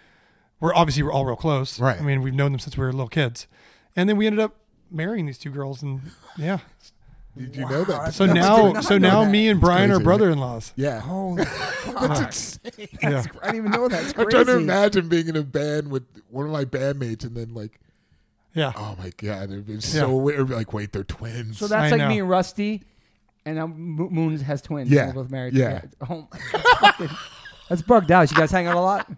[0.58, 1.78] we're obviously we're all real close.
[1.78, 1.98] Right.
[2.00, 3.46] I mean, we've known them since we were little kids,
[3.94, 4.56] and then we ended up
[4.90, 6.00] marrying these two girls, and
[6.36, 6.58] yeah.
[7.38, 8.14] Did you know that?
[8.14, 9.30] So No, now, so now that.
[9.30, 10.72] me and Brian crazy, are brother-in-laws.
[10.76, 11.00] Yeah.
[11.00, 11.44] Holy
[11.86, 12.88] That's insane.
[13.02, 13.24] Yeah.
[13.42, 14.00] I didn't even know that.
[14.02, 14.30] It's I'm crazy.
[14.30, 17.80] trying to imagine being in a band with one of my bandmates and then like,
[18.54, 18.72] Yeah.
[18.76, 19.78] oh my god, it'd be Yeah.
[19.80, 20.50] so weird.
[20.50, 21.58] Like, wait, they're twins.
[21.58, 22.08] So that's I like know.
[22.08, 22.82] me and Rusty,
[23.46, 24.90] and um, Mo- Moons has twins.
[24.90, 25.06] Yeah.
[25.08, 25.54] We're both married.
[25.54, 25.82] Yeah.
[26.10, 27.08] Oh, that's, fucking,
[27.68, 28.30] that's bugged out.
[28.30, 29.10] You guys hang out a lot?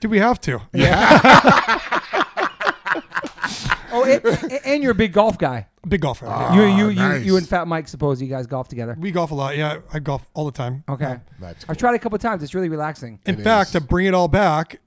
[0.00, 0.60] Do we have to?
[3.92, 5.66] Oh, and, and- and you're a big golf guy.
[5.86, 6.26] Big golfer.
[6.28, 7.24] Ah, You, you, you, nice.
[7.24, 7.88] you, and Fat Mike.
[7.88, 8.94] Suppose you guys golf together.
[8.98, 9.56] We golf a lot.
[9.56, 10.84] Yeah, I golf all the time.
[10.88, 11.16] Okay.
[11.40, 12.42] That's I've tried a couple times.
[12.42, 13.20] It's really relaxing.
[13.26, 13.72] In It fact, is.
[13.72, 14.80] to bring it all back,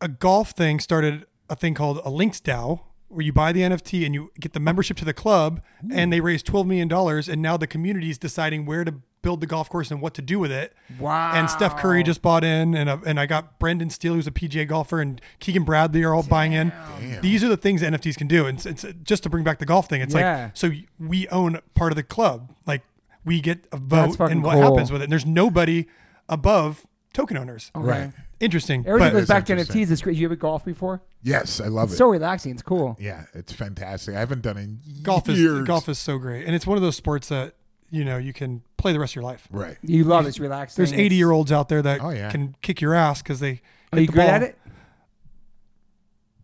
[0.00, 4.04] a golf thing started a thing called a Links DAO, where you buy the NFT
[4.04, 5.60] and you get the membership to the club,
[5.92, 9.40] and they raise twelve million dollars, and now the community is deciding where to build
[9.40, 10.72] the golf course and what to do with it.
[11.00, 11.32] Wow.
[11.34, 14.30] And Steph Curry just bought in, and uh, and I got Brendan Steele, who's a
[14.30, 16.72] PGA golfer, and Keegan Bradley are all buying in.
[17.00, 17.20] Damn.
[17.22, 19.58] These are the things that NFTs can do, and it's, it's just to bring back
[19.58, 20.00] the golf thing.
[20.00, 20.44] It's Yeah.
[20.44, 20.70] like so
[21.00, 22.82] we own part of the club, like
[23.24, 24.62] we get a vote fucking and what cool.
[24.62, 25.04] happens with it.
[25.04, 25.86] And there's nobody
[26.28, 27.70] above token owners.
[27.74, 27.86] Okay.
[27.86, 28.12] Right.
[28.40, 29.54] Interesting, Everything goes back to.
[29.56, 29.90] NFTs.
[29.90, 30.16] It's great.
[30.16, 31.00] You ever golf before?
[31.22, 31.98] Yes, I love It's it.
[31.98, 32.52] so relaxing.
[32.52, 32.96] It's cool.
[33.00, 34.14] yeah, it's fantastic.
[34.14, 35.64] I haven't done it in golf is years.
[35.66, 37.54] golf is so great, and it's one of those sports that
[37.94, 39.46] you know you can play the rest of your life.
[39.50, 39.76] right.
[39.82, 40.28] You love it.
[40.28, 40.84] It's relaxing.
[40.84, 42.30] There's 80 year olds out there that Oh, yeah.
[42.30, 43.60] can kick your ass because they
[43.92, 44.28] Are hit you the good ball.
[44.30, 44.58] at it?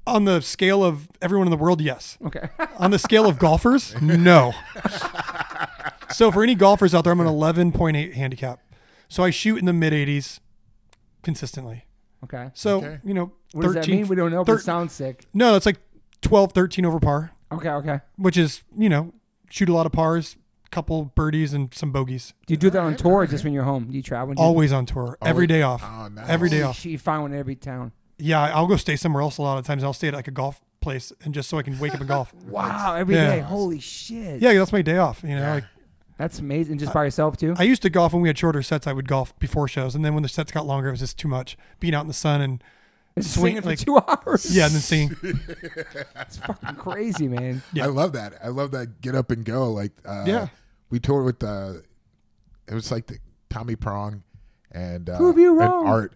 [0.07, 2.19] On the scale of everyone in the world, yes.
[2.25, 2.49] Okay.
[2.79, 4.53] On the scale of golfers, no.
[6.13, 8.61] so for any golfers out there, I'm an 11.8 handicap.
[9.09, 10.41] So I shoot in the mid 80s
[11.23, 11.85] consistently.
[12.25, 12.51] okay.
[12.55, 12.99] So Okay.
[13.05, 13.91] you know, What does 13.
[13.91, 14.09] that mean?
[14.09, 15.27] We don't know, but thir- it sounds sick.
[15.35, 15.79] no, it's like
[16.23, 17.69] 12, 13 over par, Okay.
[17.71, 18.01] Okay.
[18.17, 19.13] which is you know
[19.51, 20.37] shoot a lot of pars,
[20.71, 22.33] couple birdies, and some bogeys.
[22.47, 23.87] Do you do that on tour or just when you're home?
[23.91, 24.35] Do you travel?
[24.35, 25.83] Do you- Always on tour, every day off.
[25.85, 26.29] Oh, nice.
[26.29, 26.77] Every day Holy off.
[26.79, 27.93] shit, You find one in every town.
[28.19, 29.83] Yeah, I'll go stay somewhere else a lot of times.
[29.83, 32.09] I'll stay at like a golf place and just so I can wake up and
[32.09, 32.33] golf.
[32.49, 32.95] Wow.
[32.95, 33.39] Every day.
[33.39, 33.43] Yeah.
[33.45, 34.41] Holy shit.
[34.41, 35.23] Yeah, that's my day off.
[35.23, 35.65] You know, like
[36.19, 36.79] That's amazing.
[36.79, 37.55] Just by yourself too.
[37.59, 38.87] I used to golf when we had shorter sets.
[38.87, 41.19] I would golf before shows, and then when the sets got longer, it was just
[41.19, 41.57] too much.
[41.81, 42.63] Being out in the sun and
[43.17, 44.55] Just swing- singing for like- two hours.
[44.55, 45.17] yeah, and then singing.
[46.21, 47.63] It's fucking crazy, man.
[47.73, 47.85] Yeah.
[47.85, 48.35] I love that.
[48.45, 49.73] I love that get up and go.
[49.73, 50.49] Like uh, Yeah.
[50.91, 51.75] We toured with uh
[52.69, 53.19] it was like the
[53.49, 54.23] Tommy Prong
[54.71, 55.87] and uh Prove you and wrong.
[55.87, 56.15] Art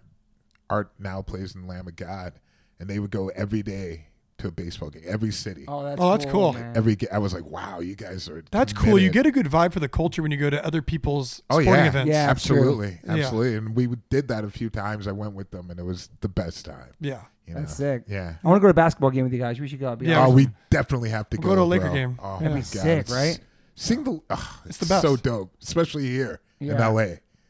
[0.70, 2.34] Art now plays in Lamb of God
[2.80, 4.06] and they would go every day
[4.38, 5.64] to a baseball game, every city.
[5.68, 6.52] Oh, that's Oh, that's cool.
[6.54, 6.76] man.
[6.76, 8.98] Every ga- I was like, wow, you guys are That's cool.
[8.98, 9.12] You committed.
[9.12, 11.84] get a good vibe for the culture when you go to other people's Oh, sporting
[11.84, 11.88] yeah.
[11.88, 12.08] events.
[12.10, 12.30] Yeah.
[12.32, 12.56] it's true.
[12.58, 13.12] absolutely, Yeah.
[13.14, 15.06] absolutely, and we did that a few times.
[15.06, 16.90] I went with them, and it was the best time.
[17.00, 17.20] Yeah.
[17.46, 17.60] You know?
[17.60, 18.04] That's sick.
[18.08, 18.34] Yeah.
[18.42, 19.60] I want to go to a basketball game with you guys.
[19.60, 19.90] We should go.
[19.90, 20.34] I'll be Yeah, oh, awesome.
[20.34, 21.48] we definitely have to We'll go.
[21.50, 21.94] go to a Laker bro.
[21.94, 22.18] game.
[22.20, 23.38] Oh That'd my be God, sick, it's- right?
[23.74, 24.20] Sing the.
[24.30, 25.02] oh, it's the best.
[25.02, 26.88] So dope, especially here in Yeah.
[26.88, 27.06] LA.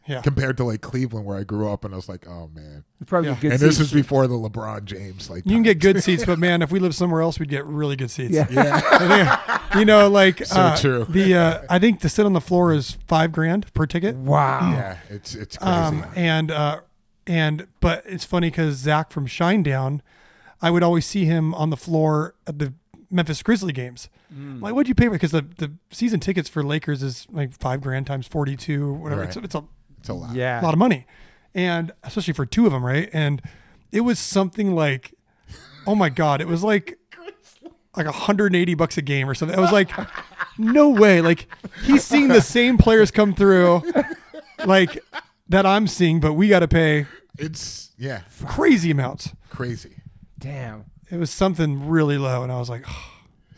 [0.06, 0.20] Yeah.
[0.20, 2.84] compared to like Cleveland where I grew up and I was like, oh man.
[3.00, 3.36] It's probably Yeah.
[3.40, 3.52] good.
[3.52, 3.88] and this seats.
[3.88, 6.78] is before the LeBron James like You can get good seats, but man, if we
[6.78, 8.32] lived somewhere else, we'd get really good seats.
[8.34, 8.46] Yeah.
[8.50, 8.82] Yeah.
[8.90, 11.06] I think, you know, like So uh, true.
[11.08, 14.14] The uh, I think to sit on the floor is five grand per ticket.
[14.16, 14.72] Wow.
[14.72, 15.72] yeah, it's it's crazy.
[15.72, 16.80] Um, and uh,
[17.26, 20.00] and but it's funny because Zach from Shinedown,
[20.60, 22.74] I would always see him on the floor at the
[23.14, 24.08] Memphis Grizzly games.
[24.34, 24.60] Mm.
[24.60, 25.12] Like, what'd you pay for?
[25.12, 29.22] Because the, the season tickets for Lakers is like five grand times forty two, whatever.
[29.22, 29.28] Right.
[29.28, 29.64] It's, it's a
[30.00, 30.34] it's a lot.
[30.34, 30.60] Yeah.
[30.60, 31.06] lot of money,
[31.54, 33.08] and especially for two of them, right?
[33.12, 33.40] And
[33.92, 35.14] it was something like,
[35.86, 36.98] oh my god, it was like
[37.96, 39.56] like 180 bucks a game or something.
[39.56, 39.88] I was like,
[40.58, 41.20] no way.
[41.20, 41.46] Like
[41.84, 43.82] he's seeing the same players come through,
[44.66, 44.98] like
[45.48, 47.06] that I'm seeing, but we got to pay
[47.38, 49.30] It's yeah, crazy amounts.
[49.48, 49.96] crazy.
[50.38, 50.86] Damn.
[51.14, 53.10] It was something really low, and I was like, oh,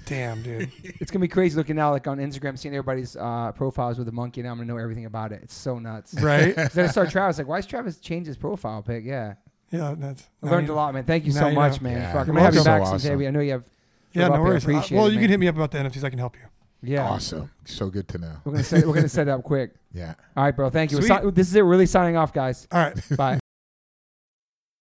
[0.04, 0.70] damn, dude.
[1.00, 4.12] It's gonna be crazy looking now, like on Instagram, seeing everybody's uh, profiles with a
[4.12, 5.40] monkey, and I'm gonna know everything about it.
[5.42, 6.14] It's so nuts.
[6.20, 6.54] Right?
[6.74, 9.04] then I saw Travis like, why is Travis change his profile pic?
[9.04, 9.34] Yeah,
[9.70, 10.24] Yeah, that's.
[10.42, 11.04] I learned a lot, man.
[11.04, 11.88] Thank you now so you much, know.
[11.90, 12.00] man.
[12.02, 12.12] Yeah.
[12.12, 12.80] Fuck, I'm You're gonna have you welcome.
[12.82, 13.14] back So someday.
[13.14, 13.26] awesome.
[13.26, 13.64] I know you have.
[14.12, 14.44] Yeah, no up here.
[14.44, 14.66] worries.
[14.66, 15.22] Uh, Appreciate well, it, you man.
[15.24, 16.04] can hit me up about the NFTs.
[16.04, 16.42] I can help you.
[16.82, 17.50] Yeah, Awesome.
[17.64, 18.32] So good to know.
[18.44, 19.72] we're gonna set we're gonna set it up quick.
[19.92, 20.14] Yeah.
[20.36, 20.68] All right, bro.
[20.70, 21.00] Thank you.
[21.02, 21.62] Si- this is it.
[21.62, 22.68] Really signing off, guys.
[22.70, 23.16] All right.
[23.16, 23.40] Bye.